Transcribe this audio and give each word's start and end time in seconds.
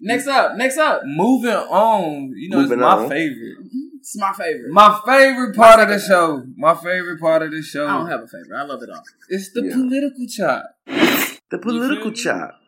Next 0.00 0.26
up, 0.26 0.56
next 0.56 0.78
up. 0.78 1.02
Moving 1.04 1.50
on, 1.50 2.32
you 2.36 2.48
know, 2.48 2.58
Moving 2.58 2.78
it's 2.78 2.82
my 2.82 2.96
on. 2.96 3.08
favorite. 3.08 3.56
It's 4.00 4.16
my 4.18 4.32
favorite. 4.32 4.72
My 4.72 5.00
favorite 5.06 5.56
part 5.56 5.80
of 5.80 5.88
the 5.88 5.98
show. 5.98 6.44
My 6.56 6.74
favorite 6.74 7.20
part 7.20 7.42
of 7.42 7.50
the 7.50 7.62
show. 7.62 7.86
I 7.88 7.98
don't 7.98 8.08
have 8.08 8.22
a 8.22 8.28
favorite. 8.28 8.56
I 8.56 8.62
love 8.64 8.82
it 8.82 8.90
all. 8.90 9.02
It's 9.28 9.52
the 9.52 9.62
Yeah. 9.64 9.74
political 9.74 10.26
chop. 10.28 10.76
The 11.50 11.58
political 11.58 12.12
feel 12.12 12.12
me? 12.12 12.16
chop. 12.16 12.60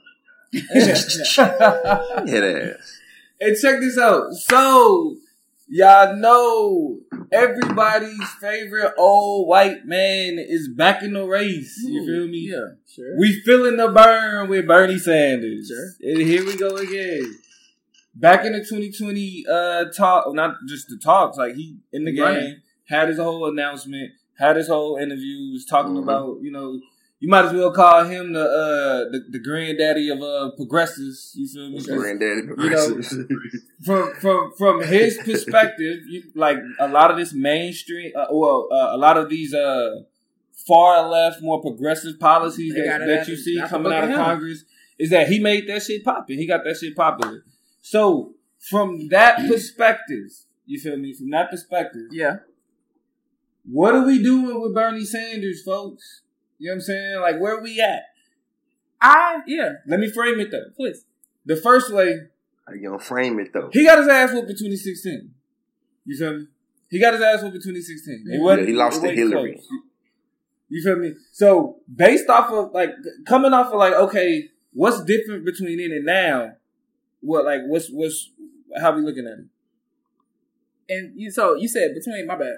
and 3.40 3.56
check 3.60 3.80
this 3.80 3.98
out. 3.98 4.32
So, 4.32 5.16
y'all 5.68 6.16
know 6.16 7.00
everybody's 7.30 8.28
favorite 8.40 8.92
old 8.96 9.48
white 9.48 9.84
man 9.84 10.38
is 10.38 10.68
back 10.68 11.02
in 11.02 11.12
the 11.12 11.24
race. 11.24 11.78
You 11.84 12.04
feel 12.06 12.26
me? 12.28 12.48
Yeah, 12.50 12.74
sure. 12.88 13.18
We 13.18 13.40
feeling 13.44 13.76
the 13.76 13.88
Bern 13.88 14.48
with 14.48 14.66
Bernie 14.66 14.98
Sanders. 14.98 15.68
Sure. 15.68 16.12
And 16.12 16.22
here 16.22 16.44
we 16.44 16.56
go 16.56 16.76
again. 16.76 17.38
Back 18.14 18.44
in 18.44 18.52
the 18.52 18.60
2020 18.60 19.44
uh 19.50 19.84
talk, 19.96 20.34
not 20.34 20.56
just 20.66 20.88
the 20.88 20.98
talks, 21.02 21.36
like 21.38 21.54
he 21.54 21.76
in 21.92 22.04
the 22.04 22.12
game, 22.12 22.24
Right. 22.24 22.54
had 22.86 23.08
his 23.08 23.18
whole 23.18 23.48
announcement, 23.48 24.12
had 24.38 24.56
his 24.56 24.68
whole 24.68 24.96
interviews 24.96 25.64
talking 25.66 25.94
Mhm. 25.94 26.02
about, 26.02 26.38
you 26.42 26.50
know, 26.50 26.80
you 27.20 27.28
might 27.28 27.46
as 27.46 27.52
well 27.52 27.72
call 27.72 28.04
him 28.04 28.32
the 28.32 28.42
uh 28.42 29.10
the, 29.10 29.24
the 29.30 29.38
granddaddy 29.38 30.08
of 30.10 30.20
uh 30.22 30.50
progressives. 30.56 31.32
You 31.34 31.48
feel 31.48 31.70
me? 31.70 31.82
Granddaddy 31.82 32.42
You 32.58 32.70
know, 32.70 33.02
from 33.84 34.14
from 34.20 34.52
from 34.56 34.82
his 34.82 35.18
perspective, 35.18 35.98
you, 36.08 36.22
like 36.34 36.58
a 36.78 36.88
lot 36.88 37.10
of 37.10 37.16
this 37.16 37.32
mainstream, 37.32 38.12
uh, 38.16 38.26
well, 38.30 38.68
uh, 38.70 38.90
a 38.92 38.96
lot 38.96 39.16
of 39.16 39.28
these 39.28 39.52
uh 39.52 40.02
far 40.66 41.08
left, 41.08 41.42
more 41.42 41.60
progressive 41.60 42.20
policies 42.20 42.74
They 42.74 42.82
that, 42.82 42.98
that 42.98 43.20
out- 43.20 43.28
you 43.28 43.36
see 43.36 43.60
coming 43.68 43.92
out 43.92 44.04
of 44.04 44.10
of 44.10 44.16
him. 44.16 44.24
Congress 44.24 44.64
is 44.98 45.10
that 45.10 45.28
he 45.28 45.38
made 45.38 45.68
that 45.68 45.82
shit 45.82 46.04
popping. 46.04 46.38
He 46.38 46.46
got 46.46 46.64
that 46.64 46.76
shit 46.76 46.96
popular. 46.96 47.44
So 47.80 48.34
from 48.58 49.08
that 49.08 49.48
perspective, 49.48 50.30
you 50.66 50.78
feel 50.78 50.96
me? 50.96 51.14
From 51.14 51.30
that 51.30 51.50
perspective, 51.50 52.08
yeah. 52.10 52.38
what 53.64 53.94
are 53.94 54.04
we 54.04 54.22
doing 54.22 54.60
with 54.60 54.74
Bernie 54.74 55.04
Sanders, 55.04 55.62
folks? 55.62 56.22
You 56.58 56.68
know 56.68 56.72
what 56.72 56.74
I'm 56.74 56.80
saying? 56.80 57.20
Like 57.20 57.40
where 57.40 57.60
we 57.60 57.80
at? 57.80 58.02
I 59.00 59.40
yeah. 59.46 59.74
Let 59.86 60.00
me 60.00 60.10
frame 60.10 60.40
it 60.40 60.50
though. 60.50 60.70
Please. 60.76 61.04
The 61.46 61.56
first 61.56 61.92
way 61.92 62.14
How 62.66 62.74
you 62.74 62.88
gonna 62.88 62.98
frame 62.98 63.38
it 63.38 63.52
though? 63.52 63.70
He 63.72 63.84
got 63.84 63.98
his 63.98 64.08
ass 64.08 64.32
whooped 64.32 64.50
in 64.50 64.56
2016. 64.56 65.30
You 66.04 66.16
feel 66.16 66.38
me? 66.38 66.46
He 66.90 66.98
got 66.98 67.14
his 67.14 67.22
ass 67.22 67.42
whooped 67.42 67.56
in 67.56 67.62
2016. 67.62 68.24
Yeah, 68.26 68.64
he 68.64 68.72
lost 68.72 69.04
it 69.04 69.08
to 69.08 69.14
Hillary. 69.14 69.52
close. 69.52 69.68
You 70.68 70.82
feel 70.82 70.96
me? 70.96 71.14
So 71.32 71.78
based 71.92 72.28
off 72.28 72.50
of 72.50 72.72
like 72.72 72.90
coming 73.26 73.52
off 73.52 73.68
of 73.72 73.78
like 73.78 73.94
okay, 73.94 74.48
what's 74.72 75.02
different 75.04 75.44
between 75.44 75.78
then 75.78 75.92
and 75.92 76.04
now? 76.04 76.52
What 77.20 77.44
like 77.44 77.62
what's 77.66 77.88
what's 77.88 78.30
how 78.80 78.94
we 78.94 79.02
looking 79.02 79.26
at 79.26 79.38
it? 79.38 79.46
And 80.90 81.20
you 81.20 81.30
so 81.30 81.54
you 81.54 81.68
said 81.68 81.94
between 81.94 82.26
my 82.26 82.36
bad. 82.36 82.56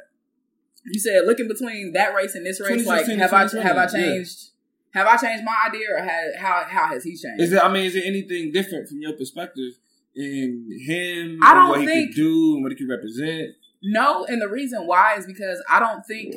You 0.84 0.98
said 1.00 1.23
looking 1.27 1.48
between 1.48 1.92
that 1.92 2.14
race 2.14 2.34
and 2.34 2.45
this 2.45 2.61
race, 2.61 2.86
like 2.86 3.06
have 3.06 3.33
I 3.33 3.42
have 3.42 3.77
I 3.77 3.83
yeah. 3.83 3.86
changed? 3.86 4.50
Have 4.92 5.06
I 5.06 5.17
changed 5.17 5.45
my 5.45 5.55
idea, 5.69 5.87
or 5.95 6.03
had, 6.03 6.34
how 6.37 6.64
how 6.69 6.87
has 6.89 7.05
he 7.05 7.17
changed? 7.17 7.42
Is 7.42 7.53
it? 7.53 7.62
I 7.62 7.72
mean, 7.72 7.84
is 7.84 7.95
there 7.95 8.03
anything 8.05 8.50
different 8.50 8.89
from 8.89 9.00
your 9.00 9.12
perspective 9.12 9.75
in 10.17 10.69
him? 10.84 11.39
I 11.42 11.55
don't 11.55 11.69
what 11.69 11.81
he 11.81 11.87
think- 11.87 12.11
could 12.11 12.17
do 12.17 12.55
and 12.55 12.62
what 12.62 12.72
he 12.72 12.77
could 12.78 12.89
represent. 12.89 13.55
no, 13.83 14.25
and 14.25 14.41
the 14.42 14.48
reason 14.48 14.87
why 14.87 15.14
is 15.17 15.27
because 15.27 15.62
I 15.70 15.78
don't 15.78 16.05
think 16.05 16.34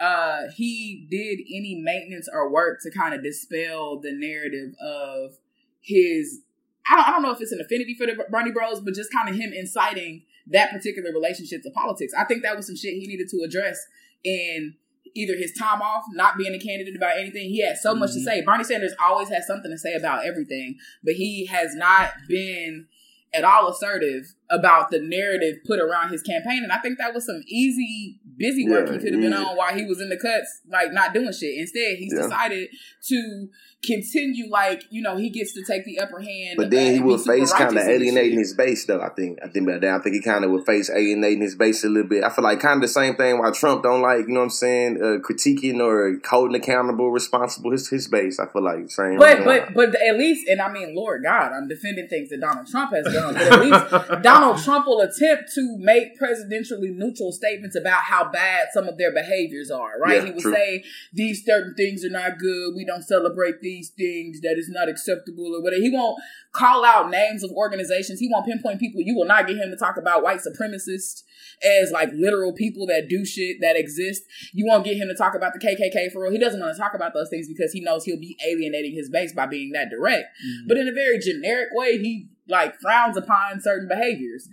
uh 0.00 0.42
he 0.54 1.06
did 1.10 1.40
any 1.52 1.80
maintenance 1.82 2.28
or 2.32 2.48
work 2.52 2.80
to 2.82 2.90
kind 2.90 3.14
of 3.14 3.22
dispel 3.24 3.98
the 3.98 4.12
narrative 4.12 4.74
of 4.80 5.38
his 5.80 6.42
I 6.90 6.96
don't, 6.96 7.08
I 7.08 7.10
don't 7.10 7.22
know 7.22 7.30
if 7.30 7.40
it's 7.40 7.52
an 7.52 7.60
affinity 7.60 7.94
for 7.94 8.06
the 8.06 8.14
Bernie 8.30 8.52
Bros, 8.52 8.80
but 8.80 8.94
just 8.94 9.12
kind 9.12 9.28
of 9.28 9.34
him 9.36 9.52
inciting 9.52 10.22
that 10.48 10.70
particular 10.70 11.10
relationship 11.12 11.62
to 11.62 11.70
politics. 11.70 12.12
I 12.16 12.24
think 12.24 12.42
that 12.42 12.56
was 12.56 12.66
some 12.66 12.76
shit 12.76 12.94
he 12.94 13.06
needed 13.06 13.28
to 13.30 13.42
address 13.44 13.78
in 14.24 14.74
either 15.14 15.36
his 15.36 15.52
time 15.52 15.82
off, 15.82 16.04
not 16.12 16.36
being 16.36 16.54
a 16.54 16.58
candidate 16.58 16.96
about 16.96 17.18
anything. 17.18 17.48
He 17.50 17.60
had 17.60 17.76
so 17.76 17.94
much 17.94 18.12
to 18.12 18.20
Mhm. 18.20 18.24
say. 18.24 18.40
Bernie 18.42 18.64
Sanders 18.64 18.94
always 19.00 19.28
has 19.28 19.46
something 19.46 19.70
to 19.70 19.78
say 19.78 19.94
about 19.94 20.24
everything, 20.24 20.78
but 21.02 21.14
he 21.14 21.46
has 21.46 21.74
not 21.74 22.12
been 22.28 22.86
at 23.32 23.44
all 23.44 23.68
assertive 23.68 24.34
about 24.50 24.90
the 24.90 25.00
narrative 25.00 25.56
put 25.66 25.78
around 25.78 26.10
his 26.10 26.22
campaign. 26.22 26.62
And 26.62 26.72
I 26.72 26.78
think 26.78 26.98
that 26.98 27.14
was 27.14 27.26
some 27.26 27.42
easy, 27.46 28.20
busy 28.36 28.68
work 28.68 28.86
Yeah, 28.86 28.94
he 28.94 28.98
could 28.98 29.12
have 29.12 29.20
been 29.22 29.34
on 29.34 29.56
while 29.56 29.74
he 29.74 29.84
was 29.84 30.00
in 30.00 30.08
the 30.08 30.16
cuts, 30.16 30.60
like 30.70 30.92
not 30.92 31.12
doing 31.12 31.32
shit. 31.32 31.58
Instead, 31.58 31.96
he's 31.98 32.12
Yeah. 32.14 32.22
decided 32.22 32.68
to 33.08 33.48
continue, 33.86 34.50
like, 34.50 34.82
you 34.90 35.00
know, 35.00 35.16
he 35.16 35.30
gets 35.30 35.52
to 35.54 35.62
take 35.62 35.84
the 35.84 36.00
upper 36.00 36.18
hand. 36.18 36.56
But 36.56 36.70
then 36.70 36.94
he 36.94 37.00
would 37.00 37.20
face 37.20 37.52
kind 37.52 37.70
of 37.70 37.76
righteous 37.76 37.88
in 37.88 37.98
this 37.98 38.08
alienating 38.08 38.38
his 38.38 38.54
base, 38.54 38.84
though. 38.86 39.00
I 39.00 39.10
think. 39.10 39.38
I 39.42 39.48
think 39.48 39.68
about 39.68 39.82
that. 39.82 40.00
I 40.00 40.02
think 40.02 40.16
he 40.16 40.22
kind 40.22 40.44
of 40.44 40.50
would 40.50 40.66
face 40.66 40.90
alienating 40.90 41.42
his 41.42 41.54
base 41.54 41.84
a 41.84 41.88
little 41.88 42.08
bit. 42.08 42.24
I 42.24 42.30
feel 42.30 42.42
like 42.44 42.58
kind 42.58 42.76
of 42.76 42.82
the 42.82 42.88
same 42.88 43.14
thing. 43.14 43.38
Why 43.38 43.50
Trump 43.52 43.84
don't 43.84 44.02
like, 44.02 44.26
you 44.26 44.34
know 44.34 44.40
what 44.40 44.44
I'm 44.44 44.50
saying, 44.50 44.96
uh, 45.00 45.18
critiquing 45.24 45.80
or 45.80 46.18
holding 46.28 46.56
accountable, 46.60 47.10
responsible 47.12 47.70
his 47.70 47.88
his 47.88 48.08
base. 48.08 48.40
I 48.40 48.46
feel 48.46 48.64
like 48.64 48.90
same. 48.90 49.16
But 49.16 49.44
but 49.44 49.74
but 49.74 49.94
at 49.94 50.18
least, 50.18 50.48
and 50.48 50.60
I 50.60 50.72
mean, 50.72 50.96
Lord 50.96 51.22
God, 51.22 51.52
I'm 51.52 51.68
defending 51.68 52.08
things 52.08 52.30
that 52.30 52.40
Donald 52.40 52.66
Trump 52.66 52.92
has 52.92 53.04
done. 53.12 53.34
But 53.34 53.42
at 53.52 53.60
least 53.60 54.22
Donald 54.22 54.22
Trump 54.62 54.86
will 54.86 55.00
attempt 55.00 55.52
to 55.54 55.76
make 55.78 56.18
presidentially 56.18 56.94
neutral 56.94 57.32
statements 57.32 57.76
about 57.76 58.02
how 58.02 58.30
bad 58.30 58.68
some 58.72 58.88
of 58.88 58.98
their 58.98 59.12
behaviors 59.12 59.70
are. 59.70 59.98
Right? 60.00 60.16
Yeah, 60.16 60.24
he 60.26 60.30
will 60.32 60.40
true. 60.40 60.54
say 60.54 60.84
these 61.12 61.44
certain 61.44 61.74
things 61.76 62.04
are 62.04 62.10
not 62.10 62.38
good. 62.38 62.74
We 62.76 62.84
don't 62.84 63.02
celebrate 63.02 63.60
these 63.60 63.90
things. 63.90 64.40
That 64.40 64.56
is 64.58 64.68
not 64.68 64.88
acceptable 64.88 65.54
or 65.54 65.62
whatever. 65.62 65.82
He 65.82 65.90
won't 65.90 66.20
call 66.52 66.84
out 66.84 67.10
names 67.10 67.44
of 67.44 67.50
organizations. 67.52 68.20
He 68.20 68.28
won't 68.30 68.46
pinpoint 68.46 68.80
people. 68.80 69.00
You 69.02 69.14
will 69.14 69.26
not 69.26 69.46
get 69.46 69.56
him 69.56 69.70
to 69.70 69.76
talk 69.76 69.96
about 69.96 70.22
white 70.22 70.40
supremacists 70.40 71.22
as 71.62 71.90
like 71.90 72.10
literal 72.12 72.52
people 72.52 72.86
that 72.86 73.08
do 73.08 73.24
shit 73.24 73.58
that 73.60 73.76
exist. 73.76 74.22
You 74.52 74.66
won't 74.66 74.84
get 74.84 74.96
him 74.96 75.08
to 75.08 75.14
talk 75.14 75.34
about 75.34 75.52
the 75.52 75.60
KKK 75.60 76.12
for 76.12 76.22
real. 76.22 76.32
He 76.32 76.38
doesn't 76.38 76.60
want 76.60 76.74
to 76.74 76.80
talk 76.80 76.94
about 76.94 77.14
those 77.14 77.28
things 77.28 77.48
because 77.48 77.72
he 77.72 77.80
knows 77.80 78.04
he'll 78.04 78.18
be 78.18 78.36
alienating 78.46 78.94
his 78.94 79.10
base 79.10 79.32
by 79.32 79.46
being 79.46 79.72
that 79.72 79.90
direct. 79.90 80.26
Mm-hmm. 80.26 80.68
But 80.68 80.76
in 80.78 80.88
a 80.88 80.92
very 80.92 81.18
generic 81.18 81.68
way, 81.72 81.98
he 81.98 82.28
like 82.48 82.78
frowns 82.80 83.16
upon 83.16 83.60
certain 83.60 83.88
behaviors. 83.88 84.48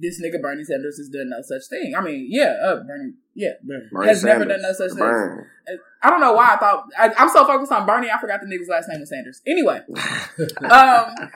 This 0.00 0.22
nigga 0.22 0.40
Bernie 0.40 0.62
Sanders 0.64 0.96
has 0.98 1.08
done 1.08 1.30
no 1.30 1.42
such 1.42 1.62
thing. 1.68 1.94
I 1.96 2.00
mean, 2.00 2.26
yeah, 2.30 2.54
uh, 2.64 2.76
Bernie, 2.84 3.14
yeah, 3.34 3.54
Bernie 3.64 4.06
has 4.06 4.22
never 4.22 4.44
done 4.44 4.62
no 4.62 4.72
such 4.72 4.92
thing. 4.92 5.02
I 6.00 6.10
don't 6.10 6.20
know 6.20 6.32
why 6.34 6.54
I 6.54 6.56
thought 6.56 6.84
I, 6.96 7.12
I'm 7.18 7.28
so 7.28 7.44
focused 7.44 7.72
on 7.72 7.84
Bernie. 7.84 8.08
I 8.08 8.20
forgot 8.20 8.40
the 8.40 8.46
nigga's 8.46 8.68
last 8.68 8.88
name 8.88 9.00
was 9.00 9.08
Sanders. 9.10 9.42
Anyway, 9.46 9.80
um, 10.70 11.30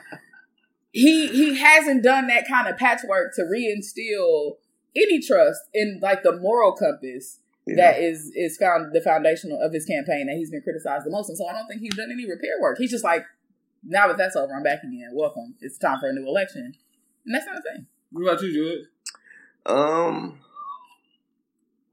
he 0.91 1.27
he 1.27 1.57
hasn't 1.59 2.03
done 2.03 2.27
that 2.27 2.47
kind 2.47 2.67
of 2.69 2.77
patchwork 2.77 3.35
to 3.35 3.41
reinstill 3.41 4.57
any 4.95 5.19
trust 5.21 5.59
in 5.73 5.99
like 6.01 6.23
the 6.23 6.37
moral 6.39 6.71
compass 6.73 7.39
Yeah. 7.67 7.75
that 7.75 7.99
is 8.01 8.31
is 8.35 8.57
found 8.57 8.93
the 8.93 9.01
foundational 9.01 9.59
of 9.59 9.73
his 9.73 9.85
campaign 9.85 10.27
that 10.27 10.35
he's 10.37 10.51
been 10.51 10.61
criticized 10.61 11.05
the 11.05 11.11
most. 11.11 11.29
And 11.29 11.37
so 11.37 11.47
I 11.47 11.53
don't 11.53 11.67
think 11.67 11.81
he's 11.81 11.95
done 11.95 12.11
any 12.11 12.25
repair 12.29 12.61
work. 12.61 12.77
He's 12.77 12.91
just 12.91 13.03
like, 13.03 13.25
now 13.85 14.07
that 14.07 14.17
that's 14.17 14.35
over, 14.35 14.53
I'm 14.53 14.63
back 14.63 14.83
again. 14.83 15.09
Welcome. 15.13 15.55
It's 15.59 15.77
time 15.77 15.99
for 15.99 16.09
a 16.09 16.13
new 16.13 16.27
election. 16.27 16.73
And 17.25 17.35
that's 17.35 17.45
not 17.45 17.57
a 17.57 17.61
thing. 17.61 17.87
What 18.11 18.23
about 18.23 18.41
you, 18.41 18.53
George? 18.53 18.85
Um. 19.65 20.39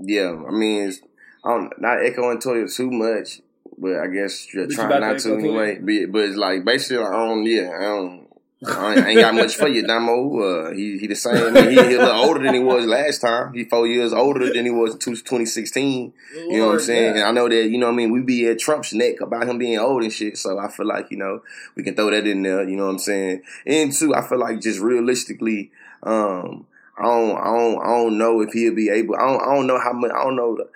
Yeah, 0.03 0.35
I 0.49 0.51
mean, 0.51 0.89
it's, 0.89 1.01
I'm 1.45 1.71
not 1.79 2.03
echoing 2.05 2.39
Toya 2.39 2.75
too 2.75 2.91
much, 2.91 3.41
but 3.77 3.99
I 3.99 4.07
guess 4.07 4.53
you're 4.53 4.67
But 4.67 4.75
trying 4.75 4.87
about 4.87 5.01
not 5.01 5.19
to 5.19 5.29
to 5.29 5.35
anyway. 5.35 5.79
But, 5.79 6.13
but 6.13 6.23
it's 6.23 6.37
like 6.37 6.65
basically, 6.65 7.05
I 7.05 7.11
don't. 7.11 7.45
Yeah, 7.45 7.71
I 7.79 7.83
don't. 7.83 8.20
I 8.67 8.95
ain't- 8.95 9.07
I 9.07 9.11
ain't 9.11 9.21
got 9.21 9.35
much 9.35 9.57
for 9.57 9.69
you, 9.69 9.87
Damo. 9.87 10.39
Uh, 10.39 10.71
he 10.75 10.99
he 10.99 11.07
the 11.07 11.15
same. 11.17 11.55
He, 11.55 11.71
he 11.71 11.77
a 11.79 11.83
little 11.83 12.11
older 12.27 12.43
than 12.43 12.53
he 12.53 12.61
was 12.61 12.85
last 12.85 13.21
time. 13.23 13.55
He 13.55 13.65
four 13.65 13.87
years 13.87 14.13
older 14.13 14.53
than 14.53 14.65
he 14.67 14.71
was 14.71 14.93
in 14.93 14.99
2016. 14.99 16.13
You 16.35 16.59
know 16.59 16.67
what 16.67 16.73
I'm 16.75 16.81
saying? 16.81 17.15
yeah. 17.17 17.21
And 17.21 17.23
I 17.23 17.33
know 17.33 17.49
that, 17.49 17.69
you 17.71 17.79
know 17.79 17.87
what 17.87 17.93
I 17.95 17.97
mean, 17.97 18.13
we 18.13 18.21
be 18.21 18.47
at 18.49 18.59
Trump's 18.59 18.93
neck 18.93 19.21
about 19.23 19.49
him 19.49 19.57
being 19.57 19.79
old 19.79 20.03
and 20.03 20.13
shit. 20.13 20.37
So 20.37 20.59
I 20.59 20.69
feel 20.69 20.87
like, 20.87 21.11
you 21.11 21.17
know, 21.17 21.43
we 21.75 21.83
can 21.83 21.95
throw 21.95 22.11
that 22.11 22.27
in 22.27 22.43
there, 22.43 22.69
you 22.69 22.77
know 22.77 22.85
what 22.85 22.93
I'm 22.93 22.99
saying? 22.99 23.43
And 23.67 23.93
two, 23.93 24.15
I 24.15 24.21
feel 24.29 24.39
like 24.39 24.61
just 24.61 24.79
realistically, 24.81 25.71
um, 26.03 26.67
I 26.99 27.05
don't, 27.05 27.37
I 27.39 27.45
don't, 27.45 27.81
I 27.83 27.87
don't 27.87 28.19
know 28.19 28.43
if 28.43 28.53
he'll 28.53 28.75
be 28.75 28.91
able. 28.91 29.15
I 29.17 29.21
don't, 29.21 29.41
I 29.43 29.55
don't 29.55 29.67
know 29.67 29.81
how 29.81 29.95
much. 29.95 30.11
I 30.11 30.23
don't 30.23 30.37
know. 30.37 30.57
The, 30.57 30.69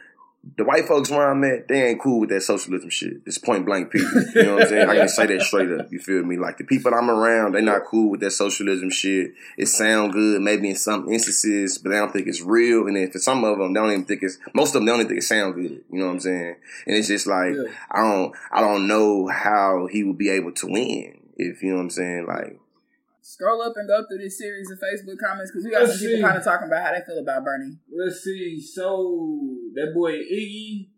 the 0.57 0.65
white 0.65 0.87
folks 0.87 1.11
where 1.11 1.31
I'm 1.31 1.43
at, 1.45 1.69
they 1.69 1.89
ain't 1.89 2.01
cool 2.01 2.21
with 2.21 2.29
that 2.31 2.43
socialism 2.43 2.91
shit. 2.91 3.19
It's 3.27 3.39
point 3.39 3.65
blank 3.65 3.91
people. 3.91 4.23
You 4.35 4.43
know 4.43 4.55
what 4.55 4.63
I'm 4.65 4.69
saying? 4.69 4.89
I 4.91 4.97
can 4.97 5.09
say 5.09 5.27
that 5.27 5.43
straight 5.43 5.71
up. 5.73 5.91
You 5.91 5.99
feel 5.99 6.23
me? 6.23 6.37
Like 6.37 6.59
the 6.59 6.65
people 6.65 6.95
I'm 6.95 7.11
around, 7.11 7.53
they 7.53 7.63
not 7.63 7.85
cool 7.87 8.11
with 8.11 8.21
that 8.21 8.33
socialism 8.33 8.91
shit. 8.91 9.33
It 9.57 9.67
sound 9.67 10.13
good, 10.13 10.43
maybe 10.43 10.69
in 10.69 10.77
some 10.77 11.09
instances, 11.11 11.79
but 11.79 11.91
they 11.91 11.97
don't 11.97 12.13
think 12.13 12.27
it's 12.27 12.43
real. 12.43 12.87
And 12.87 12.97
then 12.97 13.11
for 13.11 13.19
some 13.19 13.43
of 13.45 13.59
them, 13.59 13.73
they 13.73 13.81
don't 13.81 13.93
even 13.93 14.05
think 14.05 14.23
it's. 14.23 14.39
Most 14.55 14.75
of 14.75 14.75
them, 14.75 14.87
they 14.87 14.93
don't 14.93 15.01
even 15.01 15.09
think 15.09 15.21
it 15.21 15.25
sound 15.25 15.55
good. 15.55 15.85
You 15.91 15.99
know 15.99 16.07
what 16.07 16.13
I'm 16.13 16.21
saying? 16.21 16.57
And 16.87 16.97
it's 16.97 17.09
just 17.09 17.27
like 17.27 17.55
Yeah. 17.55 17.73
I 17.91 18.03
don't, 18.03 18.35
I 18.53 18.61
don't 18.61 18.87
know 18.87 19.29
how 19.29 19.87
he 19.91 20.05
would 20.05 20.19
be 20.19 20.31
able 20.31 20.53
to 20.53 20.67
win. 20.67 21.21
If 21.37 21.63
you 21.63 21.71
know 21.71 21.77
what 21.77 21.83
I'm 21.83 21.91
saying, 21.91 22.27
like 22.27 22.61
Scroll 23.27 23.63
up 23.63 23.73
and 23.77 23.89
go 23.89 24.05
through 24.07 24.19
this 24.19 24.37
series 24.37 24.71
of 24.71 24.77
Facebook 24.77 25.17
comments 25.19 25.51
because 25.51 25.65
we 25.65 25.71
got 25.71 25.85
Let's 25.85 25.99
some 25.99 26.09
people 26.09 26.21
kind 26.21 26.37
of 26.37 26.45
talking 26.45 26.69
about 26.69 26.85
how 26.85 26.93
they 26.93 27.01
feel 27.07 27.19
about 27.19 27.43
Bernie. 27.43 27.79
Let's 27.91 28.23
see. 28.23 28.61
So 28.61 29.57
that 29.73 29.95
boy 29.95 30.13
Iggy, 30.13 30.89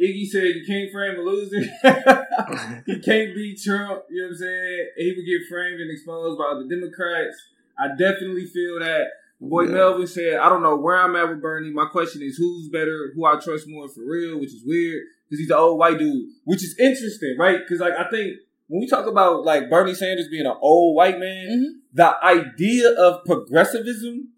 Iggy 0.00 0.26
said 0.28 0.44
you 0.44 0.64
can't 0.64 0.92
frame 0.92 1.18
a 1.18 1.22
loser. 1.22 1.58
he 2.86 3.00
can't 3.00 3.34
beat 3.34 3.60
Trump. 3.60 4.04
You 4.08 4.22
know 4.22 4.28
what 4.28 4.30
I'm 4.30 4.36
saying? 4.36 4.88
He 4.96 5.14
would 5.16 5.26
get 5.26 5.48
framed 5.50 5.80
and 5.80 5.90
exposed 5.90 6.38
by 6.38 6.54
the 6.54 6.72
Democrats. 6.72 7.36
I 7.76 7.88
definitely 7.88 8.46
feel 8.46 8.78
that. 8.78 9.06
Boy 9.40 9.62
Yeah. 9.64 9.72
Melvin 9.72 10.06
said, 10.06 10.38
I 10.38 10.48
don't 10.48 10.62
know 10.62 10.76
where 10.76 10.96
I'm 10.96 11.16
at 11.16 11.28
with 11.28 11.42
Bernie. 11.42 11.72
My 11.72 11.86
question 11.86 12.22
is 12.22 12.36
who's 12.36 12.68
better, 12.68 13.10
who 13.16 13.26
I 13.26 13.40
trust 13.40 13.66
more 13.66 13.88
for 13.88 14.04
real, 14.06 14.38
which 14.38 14.54
is 14.54 14.62
weird 14.64 15.02
because 15.28 15.40
he's 15.40 15.50
an 15.50 15.56
old 15.56 15.80
white 15.80 15.98
dude, 15.98 16.28
which 16.44 16.62
is 16.62 16.78
interesting, 16.78 17.34
right? 17.36 17.58
Because 17.58 17.80
like 17.80 17.94
I 17.94 18.08
think 18.08 18.36
when 18.68 18.80
we 18.80 18.86
talk 18.88 19.06
about 19.06 19.44
like 19.44 19.70
Bernie 19.70 19.94
Sanders 19.94 20.28
being 20.28 20.46
an 20.46 20.56
old 20.60 20.96
white 20.96 21.18
man, 21.18 21.48
Mhm. 21.48 21.80
the 21.94 22.24
idea 22.24 22.90
of 22.90 23.24
progressivism, 23.24 24.28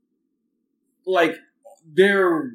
like 1.06 1.36
they're 1.94 2.52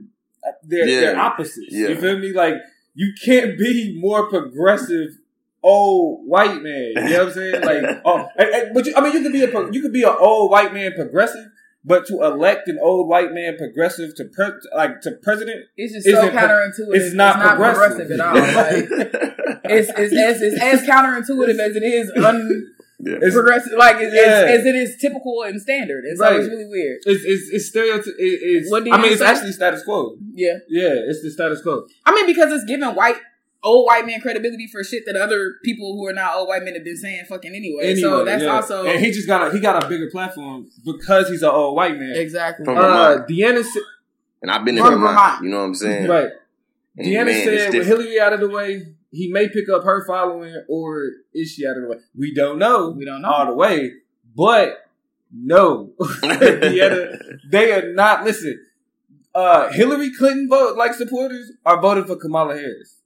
they're, 0.63 0.85
Yeah. 0.87 0.99
they're 0.99 1.19
opposites. 1.19 1.67
Yeah. 1.71 1.89
You 1.89 1.95
feel 1.95 2.17
me? 2.19 2.33
Like 2.33 2.55
you 2.95 3.13
can't 3.23 3.57
be 3.57 3.97
more 3.99 4.29
progressive 4.29 5.17
old 5.63 6.27
white 6.27 6.61
man. 6.61 6.91
You 6.95 7.01
know 7.09 7.19
what 7.19 7.27
I'm 7.29 7.33
saying? 7.33 7.61
Like, 7.63 8.01
oh, 8.05 8.27
and- 8.37 8.49
and- 8.49 8.73
but 8.73 8.85
you, 8.85 8.93
I 8.95 9.01
mean, 9.01 9.13
you 9.13 9.21
could 9.23 9.31
be 9.31 9.43
a 9.43 9.71
you 9.71 9.81
could 9.81 9.93
be 9.93 10.03
an 10.03 10.15
old 10.19 10.51
white 10.51 10.73
man 10.73 10.91
progressive, 10.93 11.45
but 11.85 12.05
to 12.07 12.21
elect 12.23 12.67
an 12.67 12.77
old 12.81 13.07
white 13.07 13.31
man 13.33 13.55
progressive 13.57 14.13
to 14.15 14.25
pre- 14.25 14.51
like 14.75 14.99
to 15.01 15.11
president, 15.23 15.61
It's 15.77 15.93
just 15.93 16.05
so 16.09 16.11
Isn't 16.19 16.31
pro- 16.33 16.41
counterintuitive. 16.41 16.95
it's 16.95 17.15
not 17.15 17.39
progressive. 17.57 18.11
at 18.11 18.19
all. 18.19 18.35
Like, 18.35 18.89
it's, 19.63 19.89
it's, 19.89 20.13
as, 20.15 20.41
it's 20.41 20.61
as 20.61 20.81
counterintuitive 20.87 21.59
as 21.59 21.75
it 21.75 21.83
is 21.83 22.11
un- 22.17 22.73
yeah. 22.99 23.17
it's 23.21 23.35
progressive, 23.35 23.73
like 23.77 23.95
as, 23.97 24.13
Yeah. 24.13 24.45
as 24.47 24.65
it 24.65 24.75
is 24.75 24.95
typical 24.99 25.43
and 25.43 25.61
standard. 25.61 26.05
And 26.05 26.17
so 26.17 26.25
Right. 26.25 26.39
it's 26.39 26.49
really 26.49 26.65
weird. 26.67 26.99
it's 27.05 27.23
it's, 27.25 27.49
it's 27.51 27.65
stereotype. 27.67 28.05
It, 28.17 28.39
it's 28.43 28.71
What 28.71 28.83
do 28.83 28.89
you 28.89 28.95
I 28.95 29.01
mean, 29.01 29.11
it's 29.11 29.21
say? 29.21 29.27
actually 29.27 29.51
status 29.51 29.83
quo. 29.83 30.15
Yeah. 30.33 30.59
Yeah, 30.69 30.93
it's 31.07 31.21
the 31.21 31.31
status 31.31 31.61
quo. 31.61 31.85
I 32.05 32.13
mean, 32.13 32.25
because 32.27 32.51
it's 32.53 32.63
giving 32.65 32.87
white, 32.95 33.17
old 33.63 33.85
white 33.87 34.05
men 34.05 34.19
credibility 34.21 34.67
for 34.67 34.83
shit 34.83 35.03
that 35.05 35.15
other 35.15 35.55
people 35.63 35.93
who 35.95 36.05
are 36.07 36.13
not 36.13 36.35
old 36.35 36.47
white 36.49 36.63
men 36.63 36.73
have 36.75 36.83
been 36.83 36.97
saying 36.97 37.23
fucking 37.29 37.53
anyway. 37.55 37.95
so 37.95 38.23
that's 38.25 38.43
yeah. 38.43 38.49
also. 38.55 38.85
and 38.85 38.99
he 39.03 39.11
just 39.11 39.27
got 39.27 39.47
a 39.47 39.51
he 39.51 39.59
got 39.59 39.83
a 39.83 39.87
bigger 39.87 40.09
platform 40.11 40.69
because 40.85 41.29
he's 41.29 41.41
an 41.43 41.49
old 41.49 41.75
white 41.75 41.97
man. 41.97 42.15
exactly. 42.15 42.65
From 42.65 42.77
Uh, 42.77 43.25
Deanna 43.29 43.63
said, 43.63 43.81
and 44.41 44.51
I've 44.51 44.65
been 44.65 44.77
in 44.77 44.83
Vermont. 44.83 45.01
Vermont. 45.01 45.43
You 45.43 45.49
know 45.49 45.57
what 45.59 45.63
I'm 45.63 45.75
saying? 45.75 46.07
right. 46.09 46.29
And 46.97 47.07
Deanna 47.07 47.25
man, 47.25 47.43
said 47.43 47.73
with. 47.73 47.87
Hillary 47.87 48.19
out 48.19 48.33
of 48.33 48.39
the 48.41 48.49
way, 48.49 48.93
he 49.13 49.31
may 49.31 49.47
pick 49.47 49.69
up 49.69 49.83
her 49.83 50.05
following, 50.05 50.55
or 50.67 51.09
is 51.33 51.51
she 51.51 51.65
out 51.65 51.77
of 51.77 51.83
the 51.83 51.89
way? 51.89 51.97
We 52.17 52.33
don't 52.33 52.57
know 52.59 52.89
we 52.89 53.05
don't 53.05 53.21
know 53.21 53.29
all 53.31 53.45
the 53.45 53.53
way, 53.53 53.91
but 54.35 54.79
no, 55.31 55.93
Deanna, 55.99 57.39
they 57.49 57.71
are 57.71 57.93
not. 57.93 58.23
Listen, 58.23 58.65
uh, 59.33 59.71
Hillary 59.71 60.11
Clinton 60.15 60.47
vote 60.49 60.77
like 60.77 60.93
supporters 60.93 61.51
are 61.65 61.81
voting 61.81 62.05
for 62.05 62.15
Kamala 62.15 62.55
Harris 62.55 62.97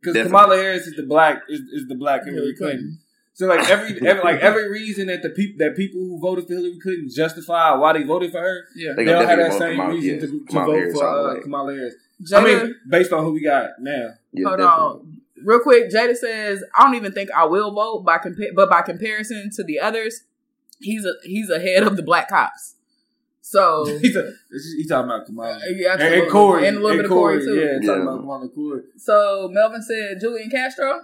because 0.00 0.22
Kamala 0.26 0.56
Harris 0.56 0.86
is 0.86 0.96
the 0.96 1.02
black 1.02 1.42
is, 1.48 1.60
is 1.72 1.88
the 1.88 1.94
black 1.94 2.24
Hillary 2.24 2.54
Clinton. 2.54 2.98
So 3.34 3.46
like 3.46 3.68
every, 3.70 4.06
every 4.06 4.22
like 4.22 4.40
every 4.40 4.68
reason 4.70 5.06
that 5.06 5.22
the 5.22 5.30
people 5.30 5.58
that 5.64 5.74
people 5.74 6.00
who 6.00 6.20
voted 6.20 6.46
for 6.46 6.52
Hillary 6.52 6.78
Clinton 6.82 7.08
justify 7.10 7.74
why 7.74 7.94
they 7.94 8.02
voted 8.02 8.30
for 8.30 8.40
her, 8.40 8.64
Yeah. 8.76 8.92
They 8.94 9.04
they 9.04 9.10
gonna 9.12 9.26
don't 9.26 9.28
have 9.40 9.50
that 9.50 9.58
same 9.58 9.76
Kamala- 9.76 9.94
reason 9.94 10.14
yes, 10.20 10.22
to, 10.22 10.44
to 10.46 10.52
vote 10.52 10.72
Harris 10.74 10.94
for 10.98 11.38
uh. 11.38 11.40
Kamala 11.42 11.74
Harris. 11.74 11.94
Jada, 12.30 12.38
I 12.38 12.44
mean, 12.44 12.74
based 12.88 13.12
on 13.12 13.24
who 13.24 13.32
we 13.32 13.42
got 13.42 13.70
now. 13.80 14.10
Yeah, 14.32 14.46
hold 14.48 14.58
definitely. 14.58 14.64
on. 14.66 15.20
Real 15.44 15.60
quick, 15.60 15.90
Jada 15.90 16.14
says, 16.16 16.62
I 16.76 16.82
don't 16.84 16.94
even 16.94 17.12
think 17.12 17.30
I 17.30 17.44
will 17.44 17.72
vote 17.72 18.04
by 18.04 18.18
compa- 18.18 18.54
but 18.54 18.70
by 18.70 18.82
comparison 18.82 19.50
to 19.56 19.64
the 19.64 19.80
others, 19.80 20.22
he's 20.80 21.04
a 21.04 21.14
he's 21.24 21.50
ahead 21.50 21.82
of 21.84 21.96
the 21.96 22.02
black 22.02 22.28
cops. 22.28 22.76
So 23.44 23.84
He's 24.00 24.14
a, 24.16 24.30
he's 24.50 24.88
talking 24.88 25.10
about 25.10 25.26
Kamala. 25.26 25.58
yeah, 25.74 25.92
And, 25.94 26.00
absolutely. 26.02 26.18
and 26.22 26.30
Cory. 26.30 26.66
and 26.68 26.76
a 26.76 26.80
little 26.80 26.90
and 26.92 26.98
bit 27.00 27.04
of 27.06 27.10
Cory 27.10 27.40
too. 27.40 27.54
Yeah, 27.56 27.66
talking 27.74 27.88
Yeah. 27.88 28.02
about 28.02 28.20
Kamala 28.20 28.48
Cory. 28.48 28.82
So 28.96 29.48
Melvin 29.52 29.82
said 29.82 30.20
Julian 30.20 30.48
Castro. 30.48 31.02